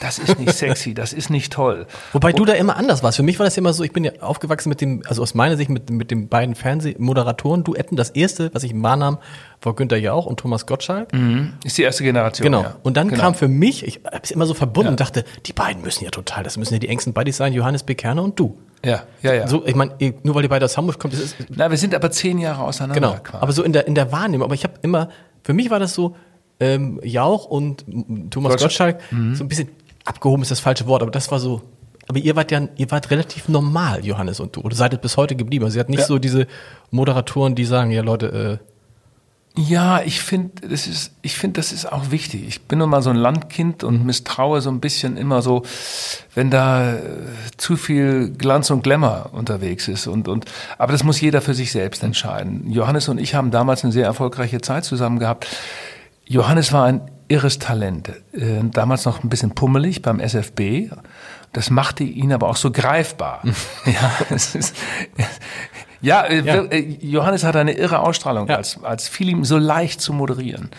[0.00, 1.86] Das ist nicht sexy, das ist nicht toll.
[2.12, 3.16] Wobei und, du da immer anders warst.
[3.16, 5.56] Für mich war das immer so, ich bin ja aufgewachsen mit dem, also aus meiner
[5.56, 7.96] Sicht mit, mit den beiden Fernsehmoderatoren-Duetten.
[7.96, 9.18] Das erste, was ich wahrnahm,
[9.64, 11.12] war Günther Jauch und Thomas Gottschalk.
[11.12, 11.54] Mhm.
[11.64, 12.44] Ist die erste Generation.
[12.44, 12.62] Genau.
[12.62, 12.76] Ja.
[12.82, 13.20] Und dann genau.
[13.20, 14.90] kam für mich, ich habe es immer so verbunden ja.
[14.92, 17.82] und dachte, die beiden müssen ja total, das müssen ja die engsten Buddies sein, Johannes
[17.82, 18.56] Bekerner und du.
[18.84, 19.48] Ja, ja, ja.
[19.48, 19.92] So, ich meine,
[20.22, 21.36] nur weil die beide aus Hamburg kommen, das ist.
[21.48, 23.00] Na, wir sind aber zehn Jahre auseinander.
[23.00, 23.22] Genau.
[23.22, 23.42] Quasi.
[23.42, 24.44] Aber so in der in der Wahrnehmung.
[24.44, 25.08] Aber ich habe immer,
[25.42, 26.14] für mich war das so,
[26.60, 27.84] ähm, Jauch und
[28.30, 29.34] Thomas Gottschalk, Gottschalk mhm.
[29.34, 29.68] so ein bisschen
[30.04, 31.62] abgehoben ist das falsche Wort, aber das war so.
[32.06, 34.60] Aber ihr wart ja, ihr wart relativ normal, Johannes und du.
[34.60, 35.64] Oder seid es bis heute geblieben.
[35.64, 36.06] Also ihr habt nicht ja.
[36.06, 36.46] so diese
[36.90, 38.73] Moderatoren, die sagen, ja Leute, äh,
[39.56, 42.44] ja, ich finde, das ist, ich finde, das ist auch wichtig.
[42.48, 45.62] Ich bin nun mal so ein Landkind und misstraue so ein bisschen immer so,
[46.34, 47.00] wenn da äh,
[47.56, 50.46] zu viel Glanz und Glamour unterwegs ist und, und,
[50.76, 52.68] aber das muss jeder für sich selbst entscheiden.
[52.68, 55.46] Johannes und ich haben damals eine sehr erfolgreiche Zeit zusammen gehabt.
[56.26, 58.08] Johannes war ein irres Talent.
[58.32, 60.90] Äh, damals noch ein bisschen pummelig beim SFB.
[61.52, 63.42] Das machte ihn aber auch so greifbar.
[63.86, 64.74] ja, es ist,
[66.04, 66.64] ja, äh, ja.
[66.64, 68.56] Äh, Johannes hat eine irre Ausstrahlung, ja.
[68.56, 70.70] als, als fiel ihm so leicht zu moderieren.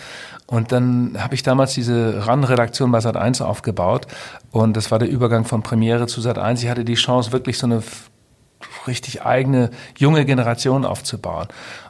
[0.47, 4.05] Und dann habe ich damals diese RAN-Redaktion bei Sat1 aufgebaut
[4.51, 6.61] und das war der Übergang von Premiere zu Sat1.
[6.61, 7.81] Ich hatte die Chance, wirklich so eine
[8.85, 11.47] richtig eigene junge Generation aufzubauen.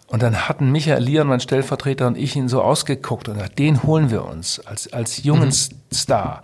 [0.08, 3.84] Und dann hatten Michael Lian, mein Stellvertreter, und ich ihn so ausgeguckt und gesagt, den
[3.84, 5.94] holen wir uns als, als jungen mhm.
[5.94, 6.42] Star.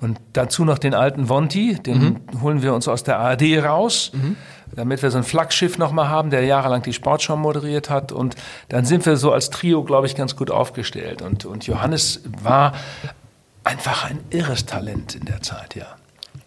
[0.00, 2.40] Und dazu noch den alten Vonti, den mhm.
[2.40, 4.12] holen wir uns aus der ARD raus.
[4.14, 4.36] Mhm
[4.74, 8.12] damit wir so ein Flaggschiff nochmal haben, der jahrelang die Sportschau moderiert hat.
[8.12, 8.36] Und
[8.68, 11.22] dann sind wir so als Trio, glaube ich, ganz gut aufgestellt.
[11.22, 12.74] Und, und Johannes war
[13.64, 15.96] einfach ein irres Talent in der Zeit, ja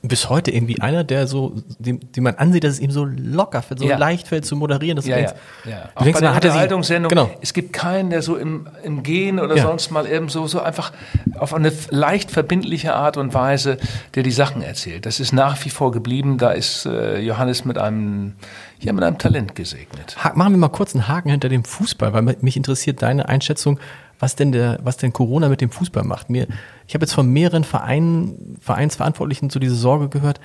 [0.05, 3.61] bis heute irgendwie einer, der so, dem, dem man ansieht, dass es ihm so locker
[3.61, 3.97] fällt, so ja.
[3.97, 4.97] leicht fällt zu moderieren.
[4.97, 5.33] Dass ja, denkst,
[5.63, 5.89] ja, ja.
[5.95, 7.29] Auch denkst, bei der Unterhaltungssendung, genau.
[7.39, 9.63] es gibt keinen, der so im, im Gehen oder ja.
[9.63, 10.91] sonst mal eben so, so einfach
[11.37, 13.77] auf eine leicht verbindliche Art und Weise,
[14.15, 15.05] der die Sachen erzählt.
[15.05, 16.37] Das ist nach wie vor geblieben.
[16.37, 18.33] Da ist äh, Johannes mit einem,
[18.81, 20.17] ja, mit einem Talent gesegnet.
[20.21, 23.79] Ha machen wir mal kurz einen Haken hinter dem Fußball, weil mich interessiert deine Einschätzung
[24.24, 26.30] was denn der, was denn Corona mit dem Fußball macht.
[26.30, 26.47] Mir,
[26.88, 30.39] ich habe jetzt von mehreren Vereinen, Vereinsverantwortlichen zu dieser Sorge gehört.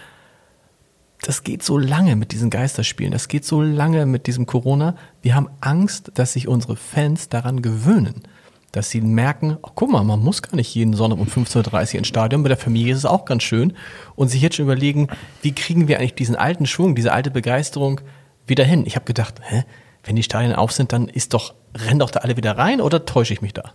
[1.23, 3.13] Das geht so lange mit diesen Geisterspielen.
[3.13, 4.97] Das geht so lange mit diesem Corona.
[5.23, 8.25] Wir haben Angst, dass sich unsere Fans daran gewöhnen.
[8.73, 11.99] Dass sie merken, oh, guck mal, man muss gar nicht jeden Sonntag um 15.30 Uhr
[11.99, 12.43] ins Stadion.
[12.43, 13.75] Bei der Familie ist es auch ganz schön.
[14.17, 15.07] Und sich jetzt schon überlegen,
[15.43, 18.01] wie kriegen wir eigentlich diesen alten Schwung, diese alte Begeisterung
[18.45, 18.83] wieder hin?
[18.87, 19.63] Ich habe gedacht, hä?
[20.09, 23.05] Wenn die Stadien auf sind, dann ist doch, rennen doch da alle wieder rein oder
[23.05, 23.75] täusche ich mich da?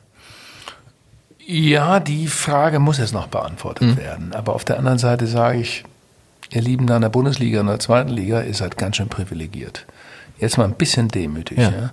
[1.46, 3.98] Ja, die Frage muss jetzt noch beantwortet mhm.
[3.98, 4.34] werden.
[4.34, 5.84] Aber auf der anderen Seite sage ich,
[6.50, 9.86] ihr Lieben da in der Bundesliga und der zweiten Liga, ihr seid ganz schön privilegiert.
[10.40, 11.60] Jetzt mal ein bisschen demütig.
[11.60, 11.70] Ja.
[11.70, 11.92] Ja.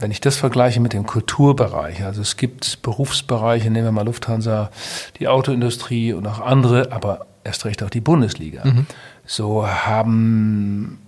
[0.00, 4.70] Wenn ich das vergleiche mit dem Kulturbereich, also es gibt Berufsbereiche, nehmen wir mal Lufthansa,
[5.18, 8.64] die Autoindustrie und auch andere, aber erst recht auch die Bundesliga.
[8.64, 8.86] Mhm.
[9.26, 10.98] So haben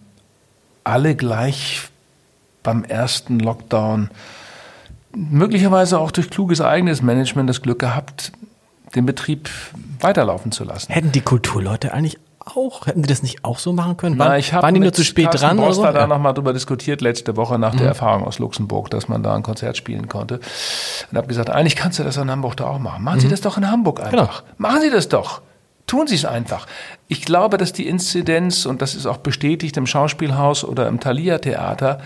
[0.84, 1.89] alle gleich
[2.62, 4.11] beim ersten Lockdown
[5.14, 8.32] möglicherweise auch durch kluges eigenes Management das Glück gehabt,
[8.94, 9.50] den Betrieb
[10.00, 10.92] weiterlaufen zu lassen.
[10.92, 12.18] Hätten die Kulturleute eigentlich
[12.56, 14.18] auch, hätten die das nicht auch so machen können?
[14.18, 15.56] Waren, Na, ich waren die nur zu spät Carsten dran?
[15.58, 15.94] Borster oder so?
[15.94, 16.06] da ja.
[16.06, 17.78] nochmal drüber diskutiert letzte Woche nach mhm.
[17.78, 20.40] der Erfahrung aus Luxemburg, dass man da ein Konzert spielen konnte.
[21.11, 23.04] Und habe gesagt, eigentlich kannst du das in Hamburg da auch machen.
[23.04, 23.20] Machen mhm.
[23.20, 24.42] Sie das doch in Hamburg einfach.
[24.42, 24.58] Genau.
[24.58, 25.42] Machen Sie das doch.
[25.86, 26.66] Tun Sie es einfach.
[27.08, 31.38] Ich glaube, dass die Inzidenz, und das ist auch bestätigt im Schauspielhaus oder im Thalia
[31.38, 31.98] Theater,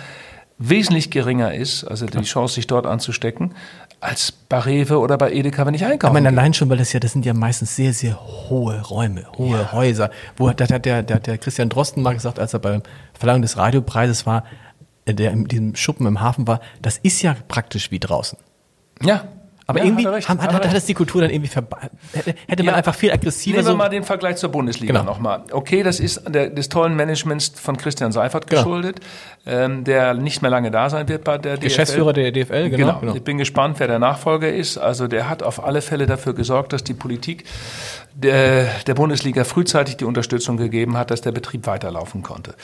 [0.59, 3.55] wesentlich geringer ist, also die Chance, sich dort anzustecken,
[4.01, 6.11] als bei Rewe oder bei Edeka, wenn ich einkaufe.
[6.11, 9.25] Ich meine, allein schon, weil das ja, das sind ja meistens sehr, sehr hohe Räume,
[9.37, 9.73] hohe ja.
[9.73, 10.11] Häuser.
[10.37, 12.83] Wo hat, hat der, der, der Christian Drosten mal gesagt, als er beim
[13.15, 14.45] Verlangen des Radiopreises war,
[15.07, 18.39] äh, der in diesem Schuppen im Hafen war, das ist ja praktisch wie draußen.
[19.03, 19.25] Ja,
[19.67, 21.65] aber ja, irgendwie hat, hat, hat, hat, das die Kultur dann irgendwie ver
[22.13, 23.57] hätte man ja, einfach viel aggressiver.
[23.57, 25.05] Nehmen wir so mal den Vergleich zur Bundesliga genau.
[25.05, 25.45] nochmal.
[25.53, 28.63] Okay, das ist der, des tollen Managements von Christian Seifert genau.
[28.63, 29.01] geschuldet,
[29.47, 31.65] ähm, der nicht mehr lange da sein wird bei der DFL.
[31.65, 33.15] Geschäftsführer der DFL, genau, genau, genau.
[33.15, 34.77] Ich bin gespannt, wer der Nachfolger ist.
[34.77, 37.45] Also der hat auf alle Fälle dafür gesorgt, dass die Politik
[38.15, 42.55] der, der Bundesliga frühzeitig die Unterstützung gegeben hat, dass der Betrieb weiterlaufen konnte.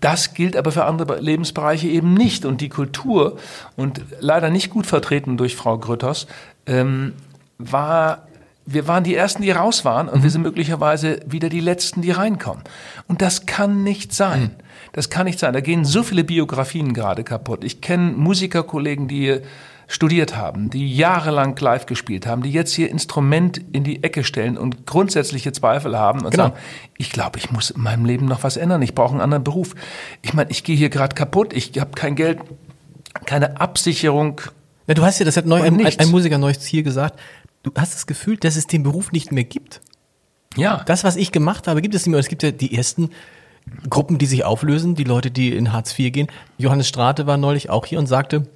[0.00, 2.44] Das gilt aber für andere Lebensbereiche eben nicht.
[2.44, 3.38] Und die Kultur,
[3.76, 6.26] und leider nicht gut vertreten durch Frau Grütters,
[6.66, 7.14] ähm,
[7.58, 8.26] war
[8.64, 10.22] wir waren die Ersten, die raus waren und mhm.
[10.22, 12.62] wir sind möglicherweise wieder die Letzten, die reinkommen.
[13.08, 14.42] Und das kann nicht sein.
[14.42, 14.50] Mhm.
[14.92, 15.52] Das kann nicht sein.
[15.52, 17.64] Da gehen so viele Biografien gerade kaputt.
[17.64, 19.40] Ich kenne Musikerkollegen, die
[19.92, 24.56] studiert haben, die jahrelang live gespielt haben, die jetzt ihr Instrument in die Ecke stellen
[24.56, 26.44] und grundsätzliche Zweifel haben und genau.
[26.44, 26.56] sagen,
[26.96, 29.74] ich glaube, ich muss in meinem Leben noch was ändern, ich brauche einen anderen Beruf.
[30.22, 32.38] Ich meine, ich gehe hier gerade kaputt, ich habe kein Geld,
[33.26, 34.40] keine Absicherung.
[34.86, 37.20] Ja, du hast ja, das hat neu, ein, ein, Musiker neues hier gesagt,
[37.62, 39.82] du hast das Gefühl, dass es den Beruf nicht mehr gibt.
[40.56, 40.82] Ja.
[40.86, 42.20] Das, was ich gemacht habe, gibt es nicht mehr.
[42.20, 43.10] Es gibt ja die ersten
[43.90, 46.28] Gruppen, die sich auflösen, die Leute, die in Hartz IV gehen.
[46.56, 48.46] Johannes Strate war neulich auch hier und sagte,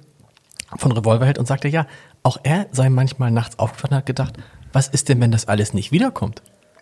[0.75, 1.87] von Revolverheld und sagte, ja,
[2.23, 4.37] auch er sei manchmal nachts aufgewacht und hat gedacht,
[4.73, 6.41] was ist denn, wenn das alles nicht wiederkommt?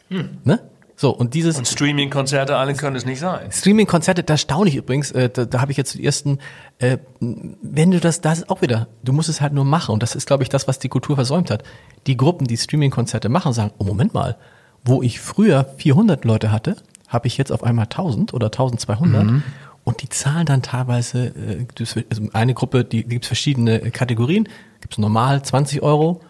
[0.10, 0.38] Hm.
[0.44, 0.60] Ne?
[0.98, 1.58] So, und dieses.
[1.58, 3.52] Und Streaming-Konzerte, alle können es nicht sein.
[3.52, 6.40] Streaming-Konzerte, da staune ich übrigens, äh, da, da habe ich jetzt die ersten,
[6.80, 9.92] äh, wenn du das, das ist auch wieder, du musst es halt nur machen.
[9.94, 11.64] Und das ist, glaube ich, das, was die Kultur versäumt hat.
[12.08, 14.38] Die Gruppen, die Streaming-Konzerte machen, sagen, oh, Moment mal,
[14.86, 16.78] wo ich früher 400 Leute hatte,
[17.08, 19.24] habe ich jetzt auf einmal 1000 oder 1200.
[19.24, 19.44] Mhm.
[19.86, 21.66] Und die zahlen dann teilweise, äh,
[22.10, 24.50] also eine Gruppe, die gibt es verschiedene Kategorien.
[24.82, 26.22] Gibt es normal 20 Euro,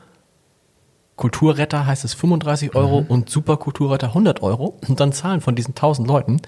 [1.15, 3.07] Kulturretter heißt es 35 Euro mhm.
[3.07, 4.77] und Superkulturretter 100 Euro.
[4.87, 6.41] Und dann zahlen von diesen 1000 Leuten,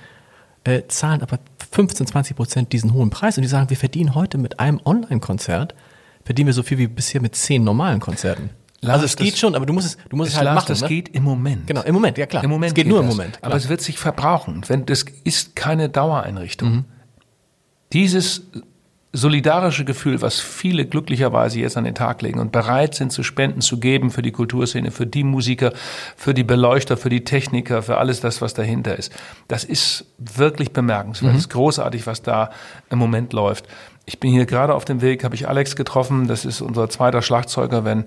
[0.65, 1.39] äh, zahlen aber
[1.71, 3.37] 15, 20 Prozent diesen hohen Preis.
[3.37, 5.73] Und die sagen, wir verdienen heute mit einem Online-Konzert,
[6.25, 8.49] verdienen wir so viel wie bisher mit zehn normalen Konzerten.
[8.81, 10.55] Lars, also es geht schon, aber du musst es, du musst es, es halt Lars,
[10.55, 10.67] machen.
[10.67, 10.87] Das ne?
[10.87, 11.65] geht im Moment.
[11.65, 12.43] Genau, im Moment, ja klar.
[12.43, 13.11] Im Moment es geht, geht nur das.
[13.11, 13.37] im Moment.
[13.37, 13.51] Klar.
[13.51, 14.61] Aber es wird sich verbrauchen.
[14.67, 16.69] Wenn das ist keine Dauereinrichtung.
[16.69, 16.85] Mhm.
[17.93, 18.43] Dieses
[19.13, 23.61] solidarische Gefühl, was viele glücklicherweise jetzt an den Tag legen und bereit sind zu spenden,
[23.61, 25.73] zu geben für die Kulturszene, für die Musiker,
[26.15, 29.11] für die Beleuchter, für die Techniker, für alles das, was dahinter ist.
[29.47, 31.31] Das ist wirklich bemerkenswert.
[31.31, 31.35] Mhm.
[31.35, 32.51] Das ist großartig, was da
[32.89, 33.65] im Moment läuft.
[34.05, 36.27] Ich bin hier gerade auf dem Weg, habe ich Alex getroffen.
[36.27, 37.83] Das ist unser zweiter Schlagzeuger.
[37.83, 38.05] Wenn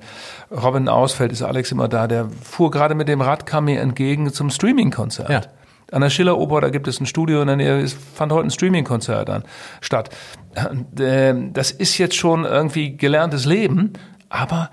[0.51, 2.07] Robin ausfällt, ist Alex immer da.
[2.07, 5.29] Der fuhr gerade mit dem Rad, kam mir entgegen zum Streaming-Konzert.
[5.29, 5.43] Ja.
[5.93, 8.51] An der Schilleroper, da gibt es ein Studio in der Nähe, es fand heute ein
[8.51, 9.45] Streaming-Konzert an
[9.81, 10.11] statt.
[10.99, 13.93] Ähm, das ist jetzt schon irgendwie gelerntes Leben,
[14.29, 14.71] aber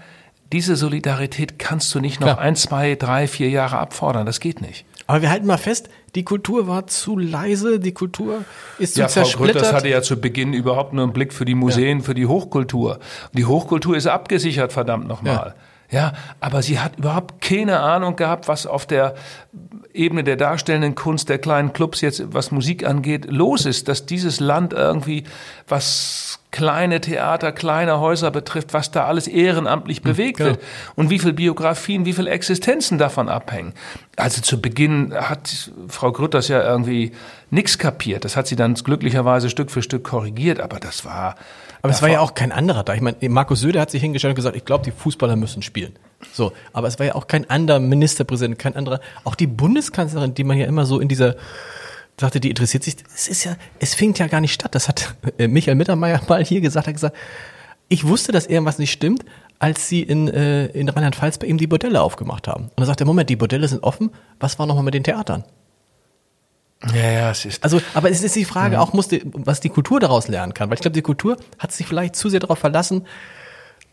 [0.53, 2.39] diese Solidarität kannst du nicht noch Klar.
[2.39, 4.25] ein, zwei, drei, vier Jahre abfordern.
[4.25, 4.85] Das geht nicht.
[5.07, 8.43] Aber wir halten mal fest, die Kultur war zu leise, die Kultur
[8.77, 9.37] ist zu ja, zersplittert.
[9.37, 12.03] Frau Grütters hatte ja zu Beginn überhaupt nur einen Blick für die Museen, ja.
[12.03, 12.95] für die Hochkultur.
[12.95, 15.53] Und die Hochkultur ist abgesichert, verdammt nochmal.
[15.55, 15.61] Ja.
[15.89, 19.15] Ja, aber sie hat überhaupt keine Ahnung gehabt, was auf der
[19.97, 24.39] Ebene der darstellenden Kunst der kleinen Clubs jetzt, was Musik angeht, los ist, dass dieses
[24.39, 25.23] Land irgendwie,
[25.67, 30.51] was kleine Theater, kleine Häuser betrifft, was da alles ehrenamtlich hm, bewegt genau.
[30.51, 30.61] wird
[30.95, 33.73] und wie viel Biografien, wie viel Existenzen davon abhängen.
[34.15, 37.11] Also zu Beginn hat Frau Grütters ja irgendwie
[37.49, 38.25] nichts kapiert.
[38.25, 41.35] Das hat sie dann glücklicherweise Stück für Stück korrigiert, aber das war
[41.87, 42.93] aber es war ja auch kein anderer da.
[42.93, 45.93] Ich meine, Markus Söder hat sich hingestellt und gesagt, ich glaube, die Fußballer müssen spielen.
[46.33, 50.43] So, aber es war ja auch kein anderer Ministerpräsident, kein anderer, auch die Bundeskanzlerin, die
[50.43, 51.35] man ja immer so in dieser
[52.19, 54.73] sagte, die interessiert sich, es ist ja, es findet ja gar nicht statt.
[54.73, 57.15] Das hat äh, Michael Mittermeier mal hier gesagt, hat gesagt,
[57.89, 59.23] ich wusste, dass irgendwas nicht stimmt,
[59.59, 62.69] als sie in, äh, in Rheinland-Pfalz bei ihm die Bordelle aufgemacht haben.
[62.75, 65.43] Und er, Moment, die Bordelle sind offen, was war nochmal mit den Theatern?
[66.93, 67.63] Ja, ja, es ist.
[67.63, 68.81] Also, aber es ist die Frage ja.
[68.81, 70.69] auch, muss die, was die Kultur daraus lernen kann.
[70.69, 73.05] Weil ich glaube, die Kultur hat sich vielleicht zu sehr darauf verlassen,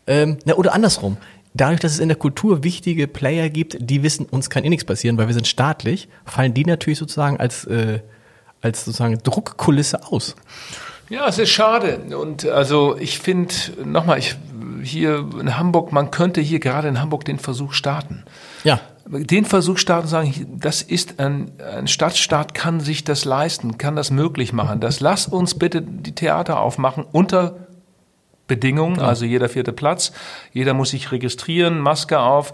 [0.07, 1.17] ähm, na, oder andersrum.
[1.55, 4.85] Dadurch, dass es in der Kultur wichtige Player gibt, die wissen, uns kann eh nichts
[4.85, 8.01] passieren, weil wir sind staatlich, fallen die natürlich sozusagen als, äh,
[8.61, 10.35] als sozusagen Druckkulisse aus.
[11.09, 11.99] Ja, es ist schade.
[12.17, 14.35] Und also ich finde, nochmal, ich
[14.83, 18.25] hier in Hamburg, man könnte hier gerade in Hamburg den Versuch starten.
[18.63, 23.95] Ja den Versuch starten sagen, das ist ein, ein Stadtstaat kann sich das leisten, kann
[23.95, 24.79] das möglich machen.
[24.79, 27.67] Das lass uns bitte die Theater aufmachen unter
[28.47, 30.11] Bedingungen, also jeder vierte Platz,
[30.53, 32.53] jeder muss sich registrieren, Maske auf,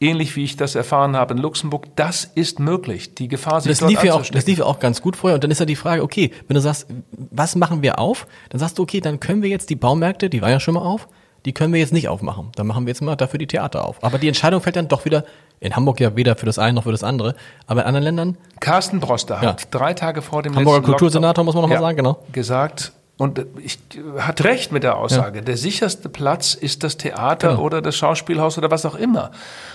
[0.00, 3.14] ähnlich wie ich das erfahren habe in Luxemburg, das ist möglich.
[3.14, 5.36] Die Gefahr sich das dort lief ja auch, Das lief ja auch ganz gut vorher.
[5.36, 6.86] Und dann ist ja die Frage, okay, wenn du sagst,
[7.30, 8.26] was machen wir auf?
[8.50, 10.80] Dann sagst du, okay, dann können wir jetzt die Baumärkte, die waren ja schon mal
[10.80, 11.08] auf,
[11.44, 12.50] die können wir jetzt nicht aufmachen.
[12.56, 14.02] Dann machen wir jetzt mal dafür die Theater auf.
[14.02, 15.24] Aber die Entscheidung fällt dann doch wieder
[15.60, 17.34] in Hamburg ja weder für das eine noch für das andere,
[17.66, 18.36] aber in anderen Ländern.
[18.60, 19.50] Carsten Broster ja.
[19.50, 22.18] hat drei Tage vor dem Hamburger Kultursenator, muss man nochmal ja, sagen, genau.
[22.32, 23.78] Gesagt, und ich,
[24.18, 25.38] hat recht mit der Aussage.
[25.38, 25.44] Ja.
[25.44, 27.62] Der sicherste Platz ist das Theater genau.
[27.62, 29.30] oder das Schauspielhaus oder was auch immer.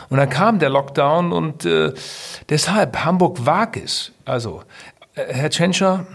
[0.10, 1.94] Und dann kam der Lockdown und äh,
[2.50, 4.12] deshalb Hamburg wag es.
[4.26, 4.64] Also,
[5.16, 6.06] äh, Herr Tschentscher,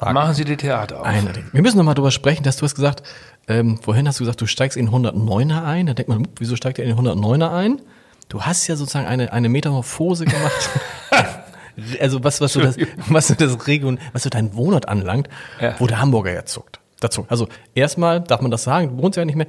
[0.00, 1.06] machen Sie die Theater auf.
[1.06, 1.44] Eindeutig.
[1.52, 3.02] Wir müssen nochmal drüber sprechen, dass du hast gesagt,
[3.48, 5.86] ähm, vorhin hast du gesagt, du steigst in 109er ein.
[5.86, 7.80] Da denkt man, wieso steigt er in 109er ein?
[8.32, 10.70] du hast ja sozusagen eine, eine Metamorphose gemacht.
[12.00, 12.76] also was, was so das,
[13.08, 15.28] was so das Region, was so dein Wohnort anlangt,
[15.60, 15.74] ja.
[15.78, 16.80] wo der Hamburger ja zuckt.
[17.00, 17.26] Dazu.
[17.28, 19.48] Also erstmal darf man das sagen, du wohnst ja nicht mehr.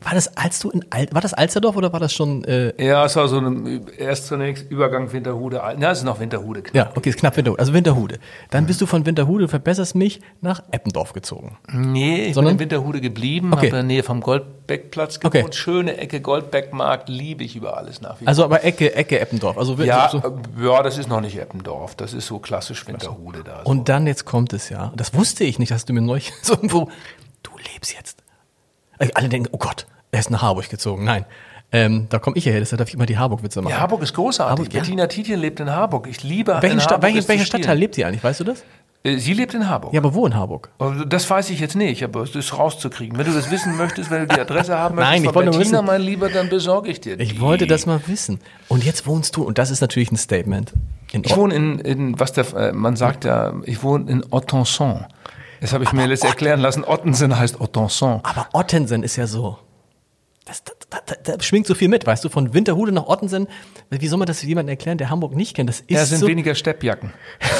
[0.00, 2.44] War das, als du in Al war das Alsterdorf oder war das schon?
[2.44, 5.56] Äh ja, es war so ein erst zunächst Übergang Winterhude.
[5.56, 6.62] Ja, es ist noch Winterhude.
[6.62, 6.74] Knapp.
[6.74, 7.58] Ja, okay, ist knapp Winterhude.
[7.58, 8.20] Also Winterhude.
[8.50, 11.58] Dann bist du von Winterhude, verbesserst mich, nach Eppendorf gezogen.
[11.72, 12.56] Nee, ich Sondern?
[12.56, 13.56] bin in Winterhude geblieben, okay.
[13.56, 15.34] habe in der Nähe vom Goldbeckplatz gewohnt.
[15.34, 15.52] Okay.
[15.52, 18.28] Schöne Ecke Goldbeckmarkt, liebe ich über alles nach wie vor.
[18.28, 19.58] Also aber Ecke, Ecke Eppendorf.
[19.58, 20.22] Also ja, so,
[20.62, 21.96] ja, das ist noch nicht Eppendorf.
[21.96, 23.62] Das ist so klassisch Winterhude da.
[23.64, 23.70] So.
[23.70, 24.92] Und dann jetzt kommt es ja.
[24.94, 26.88] Das wusste ich nicht, hast du mir neulich so irgendwo.
[27.42, 28.22] Du lebst jetzt.
[29.14, 31.04] Alle denken, oh Gott er ist nach Harburg gezogen.
[31.04, 31.24] Nein.
[31.70, 33.72] Ähm, da komme ich hierher, deshalb darf ich immer die Harburg-Witze machen.
[33.72, 34.50] Ja, Harburg ist großartig.
[34.50, 35.06] Harburg, Bettina ja.
[35.06, 36.06] Tietjen lebt in Harburg.
[36.08, 38.64] Ich liebe Welchen Sta welche, welcher Stadtteil lebt sie eigentlich, weißt du das?
[39.04, 39.92] Äh, sie lebt in Harburg.
[39.92, 40.70] Ja, aber wo in Harburg?
[40.78, 43.18] Also, das weiß ich jetzt nicht, aber es ist rauszukriegen.
[43.18, 45.72] Wenn du das wissen möchtest, wenn du die Adresse haben möchtest Nein, ich wollte Bettina,
[45.72, 45.86] wissen.
[45.86, 47.24] mein Lieber, dann besorge ich dir die.
[47.24, 48.40] Ich wollte das mal wissen.
[48.68, 50.72] Und jetzt wohnst du, und das ist natürlich ein Statement.
[51.12, 55.04] ich wohne in, in was der, äh, man sagt ja, ich wohne in Ottenson.
[55.60, 56.84] Das habe ich aber mir jetzt erklären lassen.
[56.84, 58.20] Ottensen heißt Ottenson.
[58.22, 59.58] Aber Ottensen ist ja so
[60.48, 63.48] das, da, da, da, schwingt so viel mit, weißt du, von Winterhude nach Ottensen.
[63.90, 65.68] Wie soll man das jemandem erklären, der Hamburg nicht kennt?
[65.68, 67.12] Das ist ja, sind so weniger Steppjacken.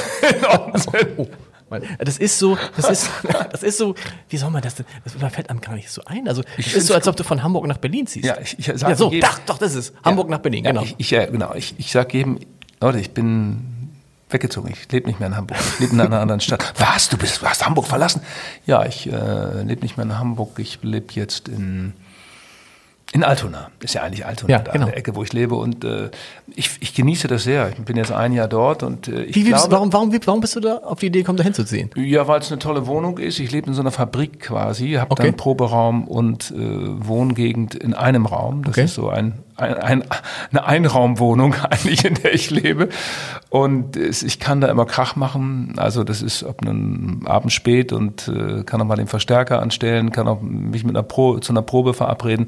[0.49, 0.73] oh,
[1.99, 3.11] das ist so, das ist,
[3.53, 3.95] das ist so,
[4.31, 6.27] wie soll man das denn, das fällt einem gar nicht so ein.
[6.29, 8.25] Also, es ist so, als ob du von Hamburg nach Berlin ziehst.
[8.25, 10.65] Ja, ich, ich sag ja, so, jedem, doch, doch, das ist Hamburg ja, nach Berlin,
[10.65, 10.81] genau.
[10.81, 12.39] Ja, ich, ich, ja, genau, ich, ich sag jedem,
[12.81, 13.78] Leute, ich bin
[14.31, 14.71] weggezogen.
[14.73, 15.59] Ich lebe nicht mehr in Hamburg.
[15.75, 16.75] Ich lebe in einer anderen Stadt.
[16.79, 17.09] Was?
[17.09, 18.23] Du bist, hast Hamburg verlassen?
[18.67, 20.59] Ja, ich äh, lebe nicht mehr in Hamburg.
[20.59, 21.95] Ich lebe jetzt in
[23.13, 24.85] in Altona, ist ja eigentlich Altona, ja, da genau.
[24.85, 25.55] in der Ecke, wo ich lebe.
[25.55, 26.11] Und äh,
[26.55, 27.71] ich, ich genieße das sehr.
[27.71, 30.57] Ich bin jetzt ein Jahr dort und äh, ich wie, glaube, warum, warum, warum bist
[30.57, 31.91] du da auf die Idee gekommen, da hinzuziehen?
[31.97, 33.41] Ja, weil es eine tolle Wohnung ist.
[33.41, 35.23] Ich lebe in so einer Fabrik quasi, habe okay.
[35.23, 38.63] dann Proberaum und äh, Wohngegend in einem Raum.
[38.65, 38.85] Das okay.
[38.85, 40.05] ist so ein ein, ein,
[40.51, 42.89] eine Einraumwohnung eigentlich, in der ich lebe.
[43.51, 45.75] Und ich kann da immer Krach machen.
[45.77, 50.13] Also das ist ob einen Abend spät und äh, kann auch mal den Verstärker anstellen,
[50.13, 52.47] kann auch mich mit einer Pro, zu einer Probe verabreden.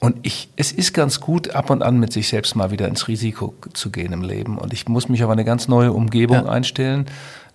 [0.00, 3.08] Und ich, es ist ganz gut, ab und an mit sich selbst mal wieder ins
[3.08, 4.58] Risiko zu gehen im Leben.
[4.58, 6.46] Und ich muss mich auf eine ganz neue Umgebung ja.
[6.46, 7.06] einstellen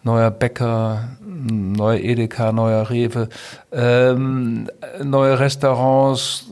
[0.04, 1.10] neuer Bäcker,
[1.46, 3.30] neuer Edeka, neuer Rewe,
[3.72, 4.70] ähm,
[5.04, 6.48] neue Restaurants,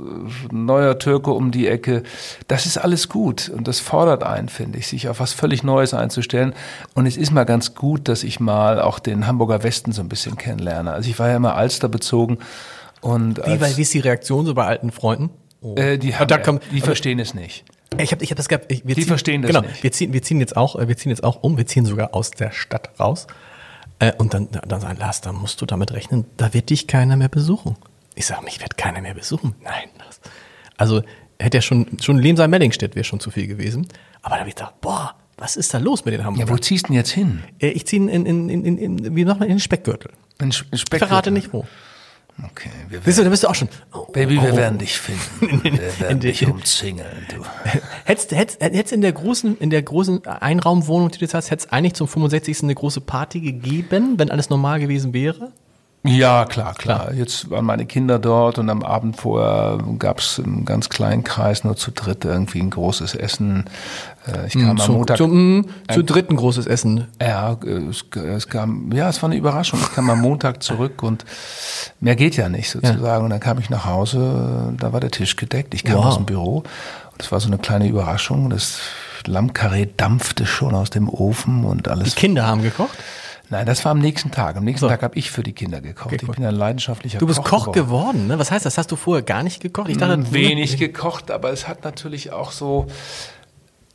[0.51, 2.03] neuer Türke um die Ecke.
[2.47, 5.93] Das ist alles gut und das fordert einen, finde ich, sich auf was völlig Neues
[5.93, 6.53] einzustellen.
[6.93, 10.09] Und es ist mal ganz gut, dass ich mal auch den Hamburger Westen so ein
[10.09, 10.91] bisschen kennenlerne.
[10.91, 12.39] Also ich war ja immer Alster bezogen.
[13.01, 15.29] Und wie, weil, wie ist die Reaktion so bei alten Freunden?
[15.61, 15.75] Oh.
[15.75, 17.65] Äh, die, haben, kommt, die verstehen es nicht.
[17.97, 18.71] Ich habe ich hab das gehabt.
[18.71, 19.81] Ich, wir die ziehen, verstehen das genau, nicht.
[19.81, 21.57] Wir ziehen, wir ziehen jetzt auch, äh, wir ziehen jetzt auch um.
[21.57, 23.27] Wir ziehen sogar aus der Stadt raus.
[23.99, 27.15] Äh, und dann, dann sagen, Lars, da musst du damit rechnen, da wird dich keiner
[27.15, 27.75] mehr besuchen.
[28.15, 29.55] Ich sage, mich wird keiner mehr besuchen.
[29.63, 29.89] Nein.
[29.97, 30.19] Das,
[30.77, 31.01] also
[31.39, 33.87] hätte ja schon, schon Lemsal Mellingstedt wäre schon zu viel gewesen.
[34.21, 36.47] Aber da habe ich gedacht, boah, was ist da los mit den Hamburgern?
[36.47, 37.43] Ja, wo ziehst du denn jetzt hin?
[37.59, 40.11] Äh, ich ziehe in, in, in, in, in, wie nochmal, in den Speckgürtel.
[40.39, 40.95] In Speckgürtel?
[40.97, 41.65] Ich verrate nicht wo.
[42.43, 42.69] Okay.
[42.89, 43.67] Wir Siehst du, da bist du auch schon.
[43.93, 44.57] Oh, Baby, wir oh.
[44.57, 45.63] werden dich finden.
[45.63, 47.43] Wir werden dich umzingeln, du.
[48.05, 51.73] Hättest, hättest, hättest in der großen, in der großen Einraumwohnung, die du jetzt hast, hättest
[51.73, 52.63] eigentlich zum 65.
[52.63, 55.51] eine große Party gegeben, wenn alles normal gewesen wäre?
[56.07, 57.13] Ja, klar, klar.
[57.13, 61.63] Jetzt waren meine Kinder dort und am Abend vorher gab es im ganz kleinen Kreis
[61.63, 63.65] nur zu dritt irgendwie ein großes Essen.
[64.25, 65.17] Äh, ich kam mm, am Montag.
[65.17, 67.07] Zum, mm, zu dritt ein großes Essen.
[67.21, 67.57] Ja,
[67.89, 69.79] es, es, kam, ja, es war eine Überraschung.
[69.81, 71.25] Ich kam am Montag zurück und
[71.99, 73.03] mehr geht ja nicht sozusagen.
[73.03, 73.17] Ja.
[73.17, 75.73] Und dann kam ich nach Hause, da war der Tisch gedeckt.
[75.73, 76.05] Ich kam wow.
[76.05, 78.49] aus dem Büro und es war so eine kleine Überraschung.
[78.49, 78.79] Das
[79.25, 82.15] Lammkarree dampfte schon aus dem Ofen und alles.
[82.15, 82.97] Die Kinder haben gekocht?
[83.49, 84.57] Nein, das war am nächsten Tag.
[84.57, 84.89] Am nächsten so.
[84.89, 86.07] Tag habe ich für die Kinder gekocht.
[86.07, 87.19] Okay, ich bin ein leidenschaftlicher Koch.
[87.19, 87.87] Du bist Koch, Koch geworden.
[87.87, 88.39] geworden, ne?
[88.39, 88.77] Was heißt das?
[88.77, 89.89] Hast du vorher gar nicht gekocht?
[89.89, 92.87] Ich dachte, wenig gekocht, aber es hat natürlich auch so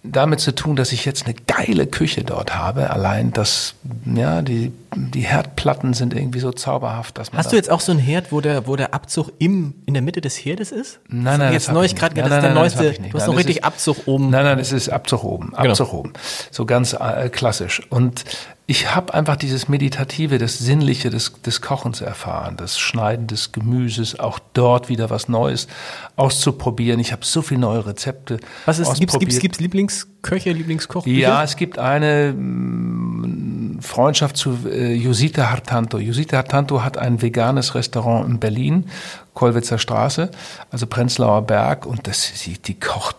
[0.04, 2.90] damit zu tun, dass ich jetzt eine geile Küche dort habe.
[2.90, 3.74] Allein das,
[4.04, 7.38] ja, die, die Herdplatten sind irgendwie so zauberhaft, dass man.
[7.38, 10.02] Hast du jetzt auch so einen Herd, wo der, wo der Abzug im, in der
[10.02, 10.98] Mitte des Herdes ist?
[11.08, 11.52] Nein, nein.
[11.52, 12.92] Jetzt neulich gerade, das ist der neueste.
[12.92, 14.30] Du hast noch richtig ist, Abzug oben.
[14.30, 15.50] Nein, nein, das ist Abzug oben.
[15.50, 15.70] Genau.
[15.70, 16.00] Abzug genau.
[16.00, 16.12] oben.
[16.50, 17.82] So ganz äh, klassisch.
[17.88, 18.24] Und
[18.66, 24.20] ich habe einfach dieses Meditative, das Sinnliche des, des Kochens erfahren, das Schneiden des Gemüses,
[24.20, 25.66] auch dort wieder was Neues
[26.14, 27.00] auszuprobieren.
[27.00, 28.38] Ich habe so viele neue Rezepte.
[28.64, 31.04] Was ist, gibt's, gibt's, gibt's Lieblingsköche, Lieblingskoch?
[31.06, 35.98] Ja, es gibt eine mm, Freundschaft zu äh, Josita Hartanto.
[35.98, 38.86] Josita Hartanto hat ein veganes Restaurant in Berlin,
[39.34, 40.30] Kollwitzer Straße,
[40.70, 43.16] also Prenzlauer Berg, und das, sie, die kocht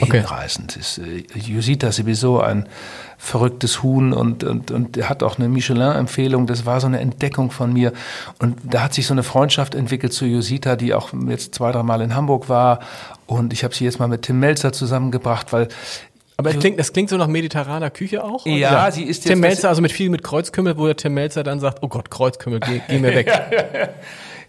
[0.00, 0.18] okay.
[0.18, 0.76] hinreißend.
[0.76, 2.68] Ist, äh, Josita sowieso ein
[3.18, 6.46] verrücktes Huhn und, und, und er hat auch eine Michelin-Empfehlung.
[6.46, 7.92] Das war so eine Entdeckung von mir.
[8.38, 11.82] Und da hat sich so eine Freundschaft entwickelt zu Josita, die auch jetzt zwei, drei
[11.82, 12.80] Mal in Hamburg war.
[13.26, 15.68] Und ich habe sie jetzt mal mit Tim Melzer zusammengebracht, weil
[16.38, 18.46] aber es klingt, das klingt so nach mediterraner Küche auch?
[18.46, 19.26] Ja, ja, sie ist jetzt.
[19.26, 22.10] Tim Melzer, also mit viel mit Kreuzkümmel, wo der Tim Melzer dann sagt, oh Gott,
[22.10, 23.26] Kreuzkümmel, geh, geh mir weg.
[23.26, 23.88] ja, ja, ja.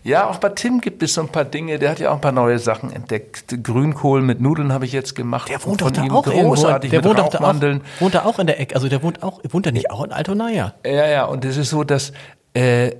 [0.03, 1.77] Ja, auch bei Tim gibt es so ein paar Dinge.
[1.77, 3.63] Der hat ja auch ein paar neue Sachen entdeckt.
[3.63, 5.49] Grünkohl mit Nudeln habe ich jetzt gemacht.
[5.49, 7.55] Der wohnt doch da auch großartig Der wohnt doch da auch,
[7.99, 8.75] wohnt da auch in der Ecke.
[8.75, 10.49] Also der wohnt auch, wohnt er nicht auch in Altona?
[10.49, 11.25] Ja, ja.
[11.25, 12.13] Und es ist so, dass
[12.53, 12.91] äh,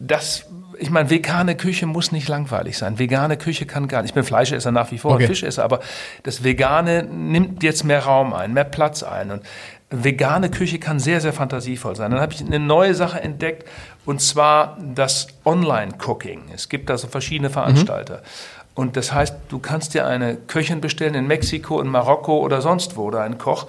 [0.00, 0.46] das
[0.80, 2.98] ich meine, vegane Küche muss nicht langweilig sein.
[2.98, 4.10] Vegane Küche kann gar nicht.
[4.10, 5.26] Ich bin Fleischesser nach wie vor, okay.
[5.26, 5.80] Fischesser, aber
[6.22, 9.30] das Vegane nimmt jetzt mehr Raum ein, mehr Platz ein.
[9.30, 9.42] Und
[9.90, 12.10] vegane Küche kann sehr, sehr fantasievoll sein.
[12.10, 13.66] Dann habe ich eine neue Sache entdeckt,
[14.08, 16.44] und zwar das Online-Cooking.
[16.54, 18.14] Es gibt da so verschiedene Veranstalter.
[18.14, 18.72] Mhm.
[18.74, 22.96] Und das heißt, du kannst dir eine Köchin bestellen in Mexiko, in Marokko oder sonst
[22.96, 23.66] wo oder einen Koch.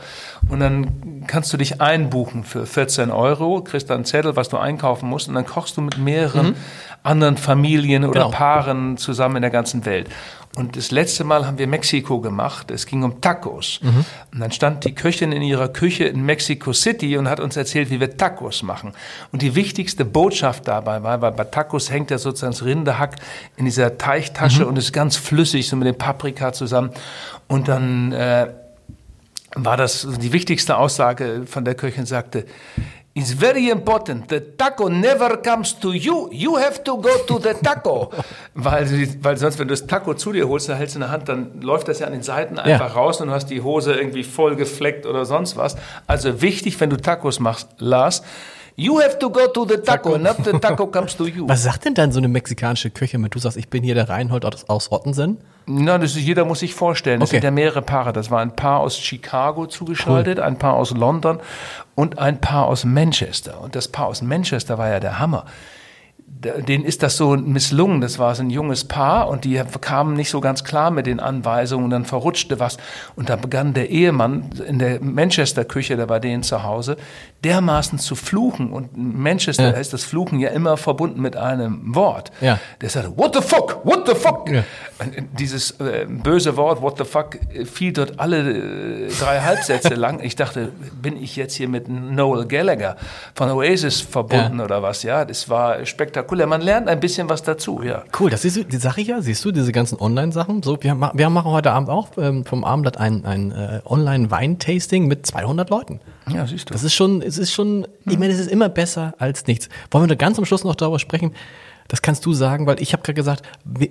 [0.47, 4.55] Und dann kannst du dich einbuchen für 14 Euro, kriegst dann einen Zettel, was du
[4.55, 5.27] einkaufen musst.
[5.27, 6.55] Und dann kochst du mit mehreren mhm.
[7.03, 8.31] anderen Familien oder genau.
[8.31, 10.07] Paaren zusammen in der ganzen Welt.
[10.59, 12.69] Und das letzte Mal haben wir Mexiko gemacht.
[12.69, 13.79] Es ging um Tacos.
[13.81, 14.05] Mhm.
[14.33, 17.89] Und dann stand die Köchin in ihrer Küche in Mexico City und hat uns erzählt,
[17.89, 18.91] wie wir Tacos machen.
[19.31, 23.15] Und die wichtigste Botschaft dabei war, weil bei Tacos hängt ja sozusagen das Rinderhack
[23.55, 24.67] in dieser Teichtasche mhm.
[24.67, 26.89] und ist ganz flüssig, so mit dem Paprika zusammen.
[27.47, 28.47] Und dann äh,
[29.55, 32.45] war das die wichtigste Aussage von der Köchin, sagte,
[33.15, 34.29] It's very important.
[34.29, 36.29] The taco never comes to you.
[36.31, 38.11] You have to go to the taco.
[38.53, 38.87] weil,
[39.21, 41.27] weil sonst, wenn du das Taco zu dir holst, da hältst du in der Hand,
[41.27, 43.01] dann läuft das ja an den Seiten einfach ja.
[43.01, 45.75] raus und du hast die Hose irgendwie voll gefleckt oder sonst was.
[46.05, 48.21] Also wichtig, wenn du Tacos machst, Lars,
[48.79, 51.45] You have to go to the taco, not the taco comes to you.
[51.49, 54.07] Was sagt denn dann so eine mexikanische Küche, wenn du sagst, ich bin hier der
[54.07, 55.37] Reinhold aus Ottensen?
[55.65, 57.19] Na, das ist, jeder muss sich vorstellen.
[57.19, 57.37] Das okay.
[57.37, 58.13] sind ja mehrere Paare.
[58.13, 60.43] Das war ein Paar aus Chicago zugeschaltet, cool.
[60.45, 61.39] ein Paar aus London
[61.95, 63.59] und ein Paar aus Manchester.
[63.59, 65.45] Und das Paar aus Manchester war ja der Hammer
[66.39, 68.01] denen ist das so misslungen.
[68.01, 71.19] Das war so ein junges Paar und die kamen nicht so ganz klar mit den
[71.19, 71.89] Anweisungen.
[71.89, 72.77] Dann verrutschte was
[73.15, 76.97] und da begann der Ehemann in der Manchester-Küche, da war denen zu Hause,
[77.43, 78.71] dermaßen zu fluchen.
[78.71, 79.77] Und in Manchester ja.
[79.77, 82.31] ist das Fluchen ja immer verbunden mit einem Wort.
[82.39, 82.59] Ja.
[82.79, 84.49] Der sagte, what the fuck, what the fuck.
[84.49, 84.63] Ja.
[85.37, 90.21] Dieses äh, böse Wort, what the fuck, fiel dort alle äh, drei Halbsätze lang.
[90.21, 90.71] Ich dachte,
[91.01, 92.95] bin ich jetzt hier mit Noel Gallagher
[93.35, 95.03] von Oasis verbunden oder was?
[95.03, 96.47] Ja, das war spektakulär spektakulär.
[96.47, 98.03] Man lernt ein bisschen was dazu, ja.
[98.19, 100.63] Cool, das ist, die sag ich ja, siehst du, diese ganzen Online-Sachen.
[100.63, 105.25] So, wir, wir machen heute Abend auch ähm, vom Abendblatt ein, ein äh, Online-Wein-Tasting mit
[105.25, 105.99] 200 Leuten.
[106.31, 106.73] Ja, siehst du.
[106.73, 109.69] Das ist schon, es ist schon, ich meine, es ist immer besser als nichts.
[109.91, 111.33] Wollen wir da ganz am Schluss noch darüber sprechen?
[111.87, 113.43] Das kannst du sagen, weil ich habe gerade gesagt,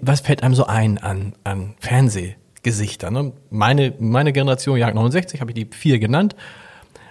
[0.03, 3.11] was fällt einem so ein an, an Fernsehgesichter?
[3.11, 3.33] Ne?
[3.51, 6.37] Meine, meine Generation, Jagd 69, habe ich die vier genannt.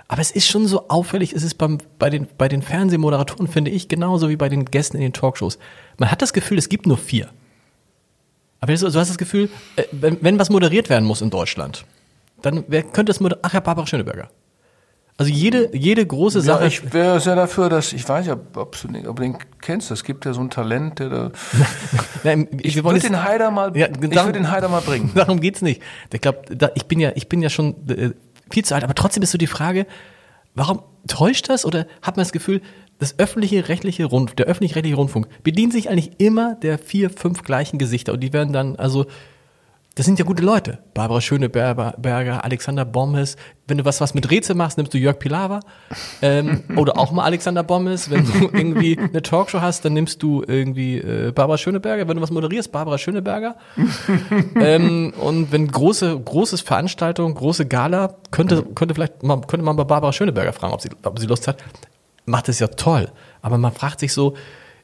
[0.07, 3.71] Aber es ist schon so auffällig, es ist beim, bei, den, bei den Fernsehmoderatoren, finde
[3.71, 5.59] ich, genauso wie bei den Gästen in den Talkshows.
[5.97, 7.29] Man hat das Gefühl, es gibt nur vier.
[8.59, 11.85] Aber du, hast das Gefühl, äh, wenn, wenn was moderiert werden muss in Deutschland,
[12.41, 13.43] dann wer könnte es moderieren?
[13.47, 14.29] Ach ja, Barbara Schöneberger.
[15.19, 16.61] Also jede, jede große Sache.
[16.61, 19.37] Ja, ich wäre sehr dafür, dass, ich weiß ja, ob du, den, ob du den
[19.61, 21.31] kennst, es gibt ja so ein Talent, der da.
[22.23, 25.11] Nein, ich ich würde den Haider mal, ja, ich würde den Haider mal bringen.
[25.15, 25.81] Darum geht's nicht.
[26.13, 26.43] Ich glaube,
[26.75, 28.11] ich bin ja, ich bin ja schon äh,
[28.49, 28.83] viel zu alt.
[28.83, 29.85] Aber trotzdem ist so die Frage,
[30.55, 32.61] warum täuscht das oder hat man das Gefühl,
[32.99, 37.77] das öffentliche rechtliche Rund, der öffentlich-rechtliche Rundfunk bedient sich eigentlich immer der vier, fünf gleichen
[37.77, 39.05] Gesichter und die werden dann also
[39.97, 40.77] das sind ja gute Leute.
[40.93, 43.35] Barbara Schöneberger, Alexander Bommes.
[43.65, 45.59] Wenn du was, was mit Rätsel machst, nimmst du Jörg Pilawa.
[46.21, 48.11] Ähm, oder auch mal Alexander Bommes.
[48.11, 52.07] Wenn du irgendwie eine Talkshow hast, dann nimmst du irgendwie äh, Barbara Schöneberger.
[52.07, 53.55] Wenn du was moderierst, Barbara Schöneberger.
[54.55, 59.83] ähm, und wenn große, großes Veranstaltung, große Gala, könnte, könnte vielleicht, man, könnte man bei
[59.83, 61.57] Barbara Schöneberger fragen, ob sie, ob sie Lust hat.
[62.25, 63.09] Macht es ja toll.
[63.41, 64.35] Aber man fragt sich so,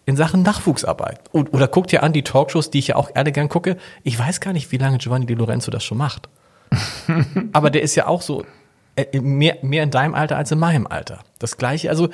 [0.06, 1.20] in Sachen Nachwuchsarbeit.
[1.32, 3.78] Oder guckt ihr an die Talkshows, die ich ja auch gerne gern gucke.
[4.04, 6.30] Ich weiß gar nicht, wie lange Giovanni Di Lorenzo das schon macht.
[7.54, 8.46] Aber der ist ja auch so
[8.96, 11.20] äh, mehr, mehr in deinem Alter als in meinem Alter.
[11.40, 12.10] Das gleiche, also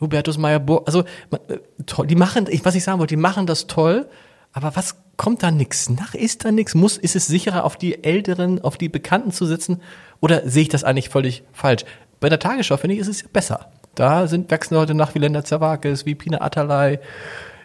[0.00, 3.66] Hubertus Meyer, also äh, toll, die machen, ich, was ich sagen wollte, die machen das
[3.66, 4.08] toll,
[4.52, 6.14] aber was kommt da nix nach?
[6.14, 6.74] Ist da nix?
[6.74, 9.82] Muss, ist es sicherer, auf die Älteren, auf die Bekannten zu sitzen?
[10.20, 11.84] Oder sehe ich das eigentlich völlig falsch?
[12.20, 13.70] Bei der Tagesschau, finde ich, ist es ja besser.
[13.94, 16.98] Da sind, wachsen Leute nach wie Lenda Zerwakis, wie Pina Atalay,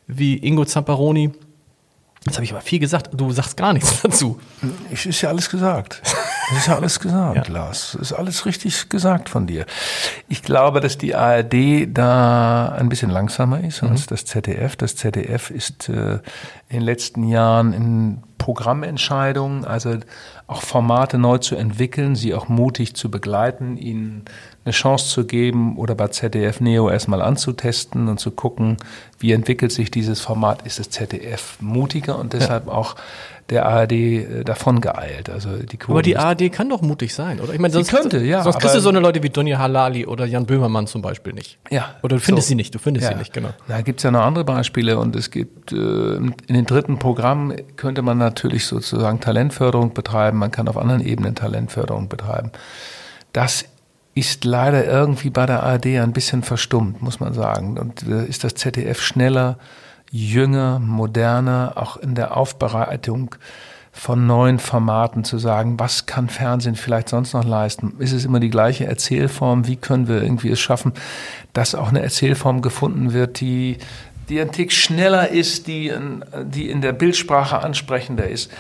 [0.08, 1.32] wie Ingo Zamparoni.
[2.26, 4.40] Jetzt habe ich aber viel gesagt, du sagst gar nichts dazu.
[4.92, 6.02] Ich ist ja alles gesagt.
[6.04, 7.54] Das ist ja alles gesagt, ja.
[7.54, 7.94] Lars.
[7.94, 9.66] Das ist alles richtig gesagt von dir.
[10.28, 13.90] Ich glaube, dass die ARD da ein bisschen langsamer ist mhm.
[13.90, 14.76] als das ZDF.
[14.76, 16.20] Das ZDF ist äh,
[16.68, 19.98] in den letzten Jahren in Programmentscheidungen, also
[20.48, 24.26] auch Formate neu zu entwickeln, sie auch mutig zu begleiten, ihnen
[24.70, 28.78] eine Chance zu geben oder bei ZDF Neo erstmal anzutesten und zu gucken,
[29.18, 30.62] wie entwickelt sich dieses Format.
[30.62, 32.74] Ist das ZDF mutiger und deshalb ja.
[32.74, 32.96] auch
[33.50, 35.28] der ARD äh, davon geeilt.
[35.28, 37.52] Also die aber die ARD kann doch mutig sein, oder?
[37.52, 38.44] Ich meine, sonst, könnte, ja.
[38.44, 41.58] Sonst kriegst du so eine Leute wie Donny Halali oder Jan Böhmermann zum Beispiel nicht.
[41.72, 41.96] Ja.
[42.04, 42.50] Oder du findest so.
[42.50, 43.14] sie nicht, du findest ja.
[43.14, 43.50] sie nicht, genau.
[43.68, 48.04] Da gibt's ja noch andere Beispiele und es gibt äh, in den dritten Programmen könnte
[48.04, 52.52] man natürlich sozusagen Talentförderung betreiben, man kann auf anderen Ebenen Talentförderung betreiben.
[53.34, 53.66] Das
[54.20, 57.78] ist leider irgendwie bei der ARD ein bisschen verstummt, muss man sagen.
[57.78, 59.58] Und äh, ist das ZDF schneller,
[60.12, 63.36] jünger, moderner, auch in der Aufbereitung
[63.92, 67.96] von neuen Formaten zu sagen, was kann Fernsehen vielleicht sonst noch leisten?
[68.00, 69.68] Ist es immer die gleiche Erzählform?
[69.68, 70.94] Wie können wir irgendwie es schaffen,
[71.54, 73.78] dass auch eine Erzählform gefunden wird, die,
[74.30, 75.92] die ein Tick schneller ist, die,
[76.46, 78.52] die in der Bildsprache ansprechender ist?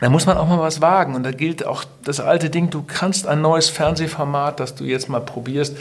[0.00, 1.14] Da muss man auch mal was wagen.
[1.14, 5.08] Und da gilt auch das alte Ding, du kannst ein neues Fernsehformat, das du jetzt
[5.08, 5.76] mal probierst,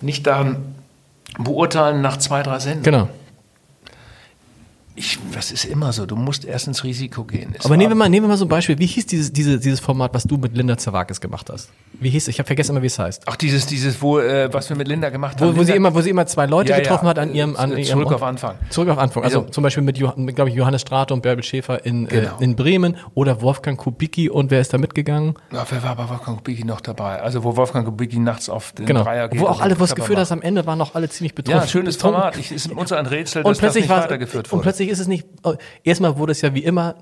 [0.00, 0.74] nicht daran
[1.38, 2.84] beurteilen nach zwei, drei Sendungen.
[2.84, 3.08] Genau
[4.96, 6.06] ich, das ist immer so.
[6.06, 7.54] Du musst erst ins Risiko gehen.
[7.58, 8.78] Es Aber nehmen wir mal, nehmen wir mal so ein Beispiel.
[8.78, 11.70] Wie hieß dieses, dieses, dieses Format, was du mit Linda Zerwakis gemacht hast?
[11.92, 12.28] Wie hieß?
[12.28, 13.24] Ich habe vergessen immer, wie es heißt.
[13.26, 15.54] Ach, dieses, dieses, wo, äh, was wir mit Linda gemacht haben.
[15.54, 17.10] Wo, wo sie immer, wo sie immer zwei Leute ja, getroffen ja.
[17.10, 18.56] hat an ihrem, an zurück ihrem, auf Anfang.
[18.70, 19.22] Zurück auf Anfang.
[19.22, 19.50] Also ja.
[19.50, 22.38] zum Beispiel mit, mit glaube ich, Johannes Strate und Bärbel Schäfer in, äh, genau.
[22.40, 25.34] äh, in Bremen oder Wolfgang Kubicki und wer ist da mitgegangen?
[25.52, 27.20] Ja, wer war bei Wolfgang Kubicki noch dabei?
[27.20, 29.02] Also wo Wolfgang Kubicki nachts auf den genau.
[29.02, 29.40] Dreier geht.
[29.40, 31.60] Wo auch alle, wo das Gefühl hast, am Ende waren noch alle ziemlich betroffen.
[31.60, 32.36] Ja, schönes Format.
[32.38, 34.56] Ich, ist uns ein Rätsel, dass und das nicht weitergeführt wurde.
[34.56, 35.54] Und plötzlich ist es nicht, oh,
[35.84, 36.96] erstmal wurde es ja wie immer,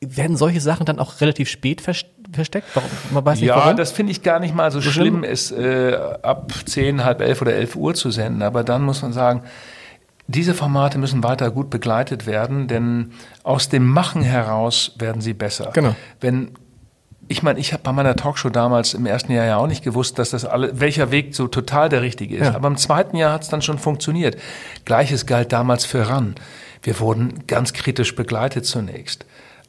[0.00, 2.66] werden solche Sachen dann auch relativ spät versteckt?
[2.74, 2.90] Warum?
[3.10, 3.76] Man weiß nicht ja, warum.
[3.76, 7.20] das finde ich gar nicht mal so, so schlimm, schlimm, es äh, ab 10, halb
[7.20, 8.42] elf oder elf Uhr zu senden.
[8.42, 9.42] Aber dann muss man sagen,
[10.26, 13.12] diese Formate müssen weiter gut begleitet werden, denn
[13.42, 15.70] aus dem Machen heraus werden sie besser.
[15.74, 15.94] Genau.
[16.20, 16.52] Wenn
[17.28, 20.18] ich meine, ich habe bei meiner Talkshow damals im ersten Jahr ja auch nicht gewusst,
[20.18, 22.46] dass das alle, welcher Weg so total der richtige ist.
[22.46, 22.54] Ja.
[22.54, 24.36] Aber im zweiten Jahr hat es dann schon funktioniert.
[24.84, 26.34] Gleiches galt damals für RAN.
[26.82, 29.24] Wir wurden ganz kritisch begleitet zunächst.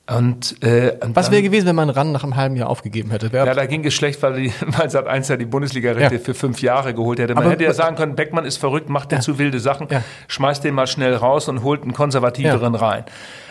[0.08, 3.32] Und, äh, und Was wäre gewesen, wenn man RAN nach einem halben Jahr aufgegeben hätte?
[3.32, 6.22] Wer ja, da ging es schlecht, weil, die, weil Sat 1 ja die Bundesliga-Rechte ja.
[6.22, 7.34] für fünf Jahre geholt hätte.
[7.34, 9.20] Man Aber, hätte ja sagen können, Beckmann ist verrückt, macht ja.
[9.20, 10.04] zu wilde Sachen, ja.
[10.28, 13.06] schmeißt den mal schnell raus und holt einen konservativeren rein.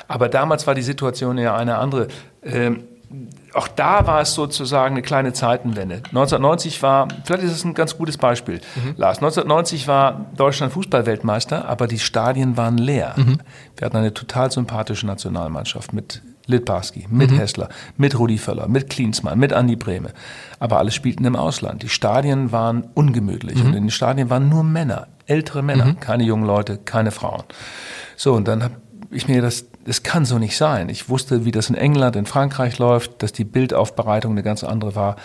[0.06, 2.06] Aber damals war die Situation ja eine andere.
[2.44, 2.84] Ähm,
[3.52, 5.96] auch da war es sozusagen eine kleine Zeitenwende.
[5.96, 8.94] 1990 war, vielleicht ist es ein ganz gutes Beispiel, mhm.
[8.96, 9.18] Lars.
[9.18, 13.14] 1990 war Deutschland Fußballweltmeister, aber die Stadien waren leer.
[13.16, 13.38] Mhm.
[13.76, 17.36] Wir hatten eine total sympathische Nationalmannschaft mit Litbarski, mit mhm.
[17.36, 20.10] Hessler, mit Rudi Völler, mit Klinsmann, mit Andi Brehme.
[20.58, 21.82] Aber alle spielten im Ausland.
[21.82, 23.66] Die Stadien waren ungemütlich mhm.
[23.66, 26.00] und in den Stadien waren nur Männer, ältere Männer, mhm.
[26.00, 27.44] keine jungen Leute, keine Frauen.
[28.16, 28.74] So, und dann habe
[29.10, 30.88] ich mir das das kann so nicht sein.
[30.88, 34.94] Ich wusste, wie das in England, in Frankreich läuft, dass die Bildaufbereitung eine ganz andere
[34.94, 35.16] war.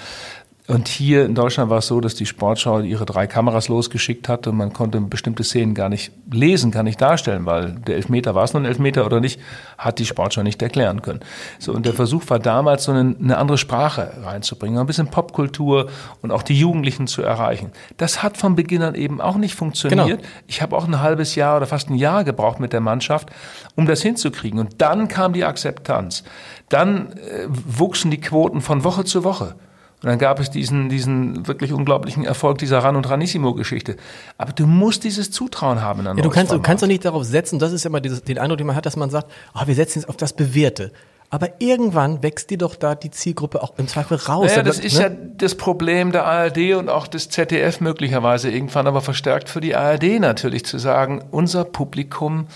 [0.70, 4.46] Und hier in Deutschland war es so, dass die Sportschau ihre drei Kameras losgeschickt hat
[4.46, 8.44] und man konnte bestimmte Szenen gar nicht lesen, gar nicht darstellen, weil der Elfmeter, war
[8.44, 9.40] es nun ein Elfmeter oder nicht,
[9.80, 11.22] hat die Sportschau nicht erklären können.
[11.58, 15.90] So, und der Versuch war damals, so eine, eine andere Sprache reinzubringen, ein bisschen Popkultur
[16.22, 17.72] und auch die Jugendlichen zu erreichen.
[17.98, 20.08] Das hat von Beginn an eben auch nicht funktioniert.
[20.08, 20.22] Genau.
[20.46, 23.32] Ich habe auch ein halbes Jahr oder fast ein Jahr gebraucht mit der Mannschaft,
[23.76, 24.60] um das hinzukriegen.
[24.60, 26.24] Und dann kam die Akzeptanz.
[26.70, 29.56] Dann äh, wuchsen die Quoten von Woche zu Woche.
[30.02, 33.98] Und dann gab es diesen, diesen wirklich unglaublichen Erfolg dieser Ran- und Ranissimo-Geschichte.
[34.38, 36.06] Aber du musst dieses Zutrauen haben.
[36.06, 38.60] ja, du kannst, du kannst doch nicht darauf setzen, das ist immer dieses, den Eindruck,
[38.60, 40.94] den man hat, dass man sagt, oh, wir setzen jetzt auf das Bewährte.
[41.32, 44.56] Aber irgendwann wächst dir doch da die Zielgruppe auch im Zweifel raus.
[44.56, 45.04] Ja, das ist ne?
[45.04, 49.76] ja das Problem der ARD und auch des ZDF möglicherweise irgendwann, aber verstärkt für die
[49.76, 52.48] ARD natürlich zu sagen, unser Publikum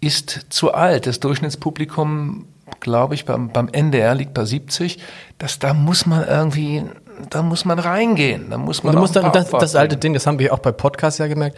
[0.00, 1.06] ist zu alt.
[1.06, 2.46] Das Durchschnittspublikum
[2.80, 4.98] glaube ich, beim, beim NDR liegt bei 70,
[5.38, 6.84] dass da muss man irgendwie,
[7.30, 8.50] da muss man reingehen.
[8.50, 10.72] Da muss man du musst dann, das, das alte Ding, das haben wir auch bei
[10.72, 11.56] Podcasts ja gemerkt.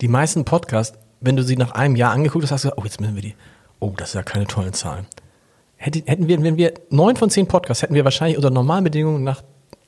[0.00, 2.84] Die meisten Podcasts, wenn du sie nach einem Jahr angeguckt hast, hast du gesagt, oh,
[2.84, 3.34] jetzt müssen wir die,
[3.80, 5.06] oh, das ist ja keine tollen Zahlen.
[5.76, 9.42] Hätten wir, wenn wir neun von zehn Podcasts hätten wir wahrscheinlich unter normalen Bedingungen nach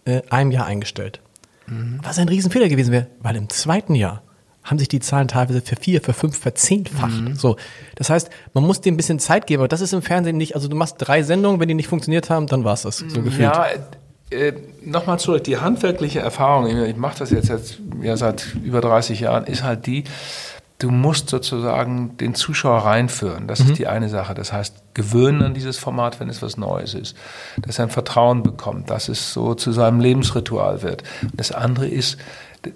[0.05, 1.21] äh, einem Jahr eingestellt.
[1.67, 1.99] Mhm.
[2.03, 4.23] Was ein Riesenfehler gewesen wäre, weil im zweiten Jahr
[4.63, 7.21] haben sich die Zahlen teilweise für vier, für fünf, verzehnfacht.
[7.21, 7.35] Mhm.
[7.35, 7.57] So.
[7.97, 10.55] Das heißt, man muss dem ein bisschen Zeit geben, aber das ist im Fernsehen nicht,
[10.55, 13.23] also du machst drei Sendungen, wenn die nicht funktioniert haben, dann war es das, so
[13.23, 13.43] gefühlt.
[13.43, 13.67] Ja,
[14.31, 14.53] äh,
[14.85, 19.45] nochmal zurück, die handwerkliche Erfahrung, ich mache das jetzt, jetzt ja, seit über 30 Jahren,
[19.45, 20.05] ist halt die,
[20.81, 23.47] du musst sozusagen den Zuschauer reinführen.
[23.47, 23.71] Das mhm.
[23.71, 24.35] ist die eine Sache.
[24.35, 27.17] Das heißt, gewöhnen an dieses Format, wenn es was Neues ist.
[27.61, 31.03] Dass er ein Vertrauen bekommt, dass es so zu seinem Lebensritual wird.
[31.35, 32.17] Das andere ist,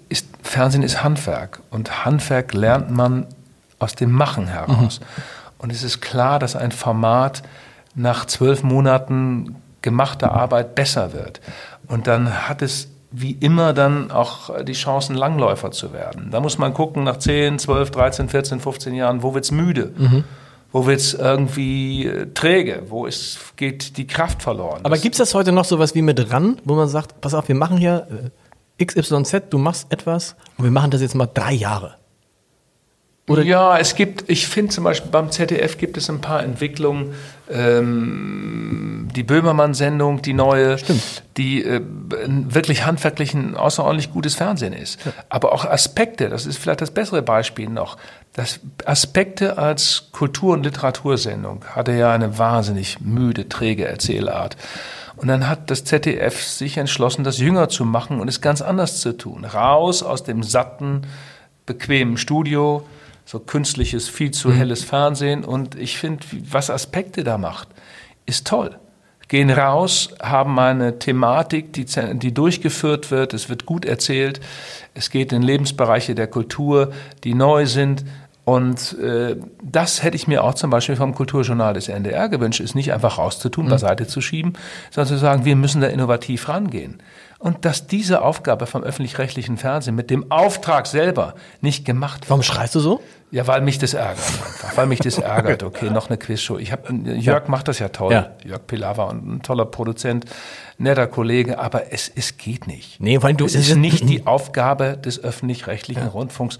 [0.09, 1.61] ist Fernsehen ist Handwerk.
[1.71, 3.27] Und Handwerk lernt man
[3.79, 5.01] aus dem Machen heraus.
[5.01, 5.23] Mhm.
[5.59, 7.43] Und es ist klar, dass ein Format
[7.95, 11.41] nach zwölf Monaten gemachter Arbeit besser wird.
[11.89, 16.31] Und dann hat es wie immer dann auch die Chancen, Langläufer zu werden.
[16.33, 19.93] Da muss man gucken, nach 10, 12, 13, 14, 15 Jahren, wo wird's müde?
[19.97, 20.25] Mhm.
[20.73, 22.83] Wo wird's irgendwie äh, träge?
[22.89, 24.81] Wo ist, geht die Kraft verloren?
[24.83, 27.55] Aber gibt's das heute noch sowas wie mit ran, wo man sagt, pass auf, wir
[27.55, 28.31] machen hier äh,
[28.83, 31.97] XYZ, du machst etwas und wir machen das jetzt mal drei Jahre?
[33.27, 37.15] Oder ja, es gibt, ich finde zum Beispiel beim ZDF gibt es ein paar Entwicklungen.
[37.51, 41.23] Ähm, die Böhmermann-Sendung, die neue, Stimmt.
[41.39, 45.03] die äh, wirklich handwerklich ein außerordentlich gutes Fernsehen ist.
[45.07, 45.13] Ja.
[45.31, 47.97] Aber auch Aspekte, das ist vielleicht das bessere Beispiel noch.
[48.35, 54.59] Das Aspekte als Kultur- und Literatursendung hatte ja eine wahnsinnig müde, träge Erzählart.
[55.17, 59.01] Und dann hat das ZDF sich entschlossen, das jünger zu machen und es ganz anders
[59.01, 59.45] zu tun.
[59.45, 61.03] Raus aus dem satten,
[61.67, 62.85] bequemen Studio,
[63.25, 64.55] so künstliches, viel zu mhm.
[64.55, 65.45] helles Fernsehen.
[65.45, 67.69] Und ich finde, was Aspekte da macht,
[68.27, 68.79] ist toll.
[69.29, 73.33] Gehen raus, haben eine Thematik, die, die durchgeführt wird.
[73.33, 74.41] Es wird gut erzählt.
[74.93, 76.93] Es geht in Lebensbereiche der Kultur,
[77.25, 78.05] die neu sind.
[78.45, 82.75] Und äh, das hätte ich mir auch zum Beispiel vom Kulturjournal des NDR gewünscht, ist
[82.75, 83.71] nicht einfach rauszutun, mhm.
[83.71, 84.53] beiseite zu schieben,
[84.91, 86.99] sondern zu sagen, wir müssen da innovativ rangehen.
[87.39, 92.31] Und dass diese Aufgabe vom öffentlich-rechtlichen Fernsehen mit dem Auftrag selber nicht gemacht wird.
[92.31, 93.03] Warum schreist du so?
[93.31, 94.77] Ja, weil mich das ärgert einfach.
[94.77, 95.63] Weil mich das ärgert.
[95.65, 96.57] Okay, noch eine Quizshow.
[96.57, 97.51] Ich hab, Jörg ja.
[97.51, 98.13] macht das ja toll.
[98.13, 98.31] Ja.
[98.45, 100.25] Jörg Pilawa und ein toller Produzent,
[100.79, 103.01] netter Kollege, aber es, es geht nicht.
[103.01, 106.09] Nee, weil du, es ist nicht die Aufgabe des öffentlich-rechtlichen ja.
[106.09, 106.59] Rundfunks,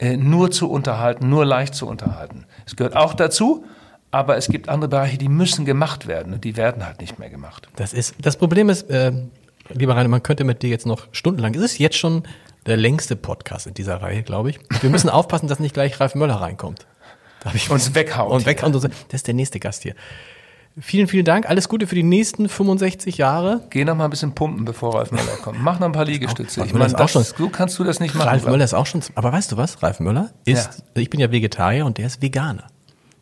[0.00, 2.46] nur zu unterhalten, nur leicht zu unterhalten.
[2.66, 3.64] Es gehört auch dazu,
[4.10, 7.30] aber es gibt andere Bereiche, die müssen gemacht werden und die werden halt nicht mehr
[7.30, 7.68] gemacht.
[7.76, 9.12] Das ist, das Problem ist, äh,
[9.70, 12.22] lieber Rainer, man könnte mit dir jetzt noch stundenlang, es ist jetzt schon
[12.66, 14.60] der längste Podcast in dieser Reihe, glaube ich.
[14.80, 16.86] Wir müssen aufpassen, dass nicht gleich Ralf Möller reinkommt.
[17.40, 18.30] Da ich uns weghaut.
[18.30, 18.72] Und weghauen.
[18.72, 19.94] Das ist der nächste Gast hier.
[20.80, 21.48] Vielen, vielen Dank.
[21.48, 23.60] Alles Gute für die nächsten 65 Jahre.
[23.70, 25.62] Geh noch mal ein bisschen pumpen, bevor Ralf Möller kommt.
[25.62, 26.60] Mach noch ein paar Liegestütze.
[26.60, 28.28] Ralf ich meine, das, schon, so kannst du das nicht machen.
[28.28, 29.82] Ralf Möller ist auch schon, aber weißt du was?
[29.84, 31.00] Ralf Möller ist, ja.
[31.00, 32.64] ich bin ja Vegetarier und der ist Veganer.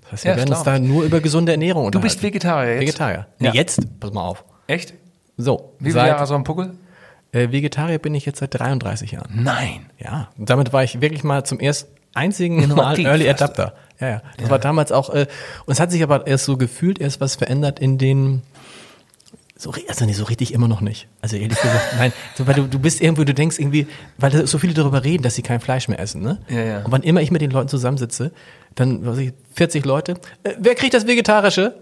[0.02, 2.08] Das heißt, wir ja, werden uns da nur über gesunde Ernährung unterhalten.
[2.08, 2.80] Du bist Vegetarier jetzt?
[2.80, 3.26] Vegetarier.
[3.38, 3.54] Nee, ja.
[3.54, 4.44] jetzt, pass mal auf.
[4.66, 4.94] Echt?
[5.36, 5.74] So.
[5.78, 6.72] Wie viele Jahre so ein Puckel?
[7.32, 9.30] Äh, Vegetarier bin ich jetzt seit 33 Jahren.
[9.34, 9.86] Nein.
[9.98, 10.30] Ja.
[10.38, 13.74] Und damit war ich wirklich mal zum ersten einzigen Mal Early Adapter.
[14.00, 14.22] Ja, ja.
[14.36, 14.50] Das ja.
[14.50, 15.26] war damals auch, äh,
[15.66, 18.42] und es hat sich aber erst so gefühlt, erst was verändert in den,
[19.56, 21.06] so, also nicht so richtig immer noch nicht.
[21.20, 23.86] Also ehrlich gesagt, nein, so, weil du, du bist irgendwo, du denkst irgendwie,
[24.18, 26.38] weil so viele darüber reden, dass sie kein Fleisch mehr essen, ne?
[26.48, 26.78] Ja, ja.
[26.84, 28.32] Und wann immer ich mit den Leuten zusammensitze,
[28.74, 31.74] dann, was ich, 40 Leute, äh, wer kriegt das Vegetarische?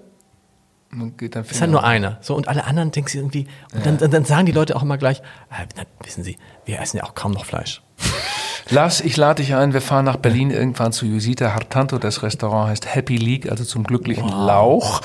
[1.17, 2.19] Geht dann das ist halt nur einer.
[2.21, 3.93] So, und alle anderen denken sie irgendwie, und ja.
[3.93, 5.63] dann, dann sagen die Leute auch immer gleich, ah,
[6.03, 7.83] wissen Sie, wir essen ja auch kaum noch Fleisch.
[8.71, 11.99] Lars, ich lade dich ein, wir fahren nach Berlin irgendwann zu Jusita Hartanto.
[11.99, 14.47] Das Restaurant heißt Happy League, also zum glücklichen wow.
[14.47, 15.01] Lauch.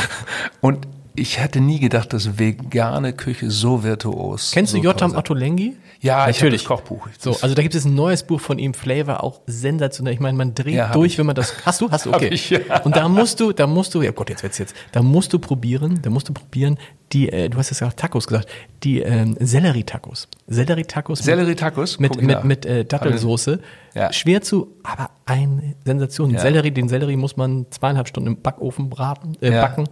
[0.60, 4.50] Und ich hätte nie gedacht, dass vegane Küche so virtuos.
[4.52, 5.76] Kennst so du Jotam Ottolenghi?
[6.02, 6.64] Ja, natürlich.
[6.64, 7.08] Kochbuch.
[7.18, 10.14] So, also da gibt es ein neues Buch von ihm, Flavor, auch sensationell.
[10.14, 11.18] Ich meine, man dreht ja, durch, ich.
[11.18, 11.66] wenn man das.
[11.66, 11.90] Hast du?
[11.90, 12.10] Hast du?
[12.20, 12.28] Okay.
[12.32, 12.82] Ich, ja.
[12.82, 14.74] Und da musst du, da musst du, ja Gott, jetzt wird's jetzt.
[14.92, 16.76] Da musst du probieren, da musst du probieren,
[17.12, 18.48] die, äh, du hast jetzt ja auch Tacos gesagt,
[18.82, 20.28] die ähm, Sellerie-Tacos.
[20.48, 21.20] Sellerie-Tacos.
[21.20, 21.98] Sellerie-Tacos?
[21.98, 23.60] Mit, mit, mit, mit äh, Dattelsoße.
[23.94, 24.12] Ja.
[24.12, 26.36] Schwer zu, aber eine Sensation.
[26.36, 29.88] Sellerie, den Sellerie muss man zweieinhalb Stunden im Backofen braten, äh, backen.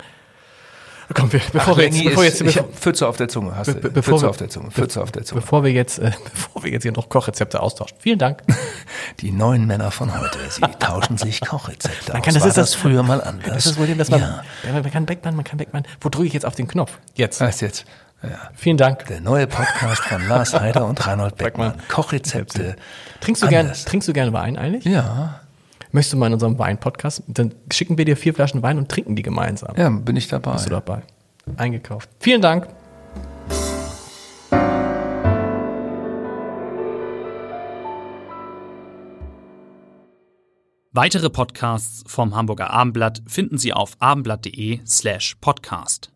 [1.14, 3.74] Komm, wir, bevor Ach, wir jetzt, bevor jetzt, bevor, Pfütze auf der Zunge hast du.
[3.74, 5.40] Be Pfütze auf der Zunge, Pfütze auf der Zunge.
[5.40, 7.96] Bevor wir jetzt, äh, bevor wir jetzt hier noch Kochrezepte austauschen.
[8.00, 8.42] Vielen Dank.
[9.20, 12.42] Die neuen Männer von heute, sie tauschen sich Kochrezepte man kann, aus.
[12.42, 13.46] Das War ist das, früher mal anders.
[13.46, 14.42] Das ist das Problem, dass man, ja.
[14.70, 15.84] man kann Beckmann, man kann Beckmann.
[16.00, 16.98] Wo drücke ich jetzt auf den Knopf?
[17.14, 17.40] Jetzt.
[17.40, 17.86] Was jetzt?
[18.22, 18.50] Ja.
[18.54, 19.06] Vielen Dank.
[19.06, 21.74] Der neue Podcast von Lars Heider und Reinhold Beckmann.
[21.88, 22.76] Kochrezepte.
[23.20, 24.84] Trinkst du gerne, trinkst du gerne Wein eigentlich?
[24.84, 25.40] Ja.
[25.92, 27.22] Möchtest du mal in unserem Wein-Podcast?
[27.28, 29.74] Dann schicken wir dir vier Flaschen Wein und trinken die gemeinsam.
[29.76, 30.52] Ja, bin ich dabei.
[30.52, 31.02] Bist du dabei?
[31.56, 32.10] eingekauft.
[32.20, 32.68] Vielen Dank.
[40.92, 46.10] Weitere Podcasts vom Hamburger Abendblatt finden Sie auf abendblatt.de slash podcast.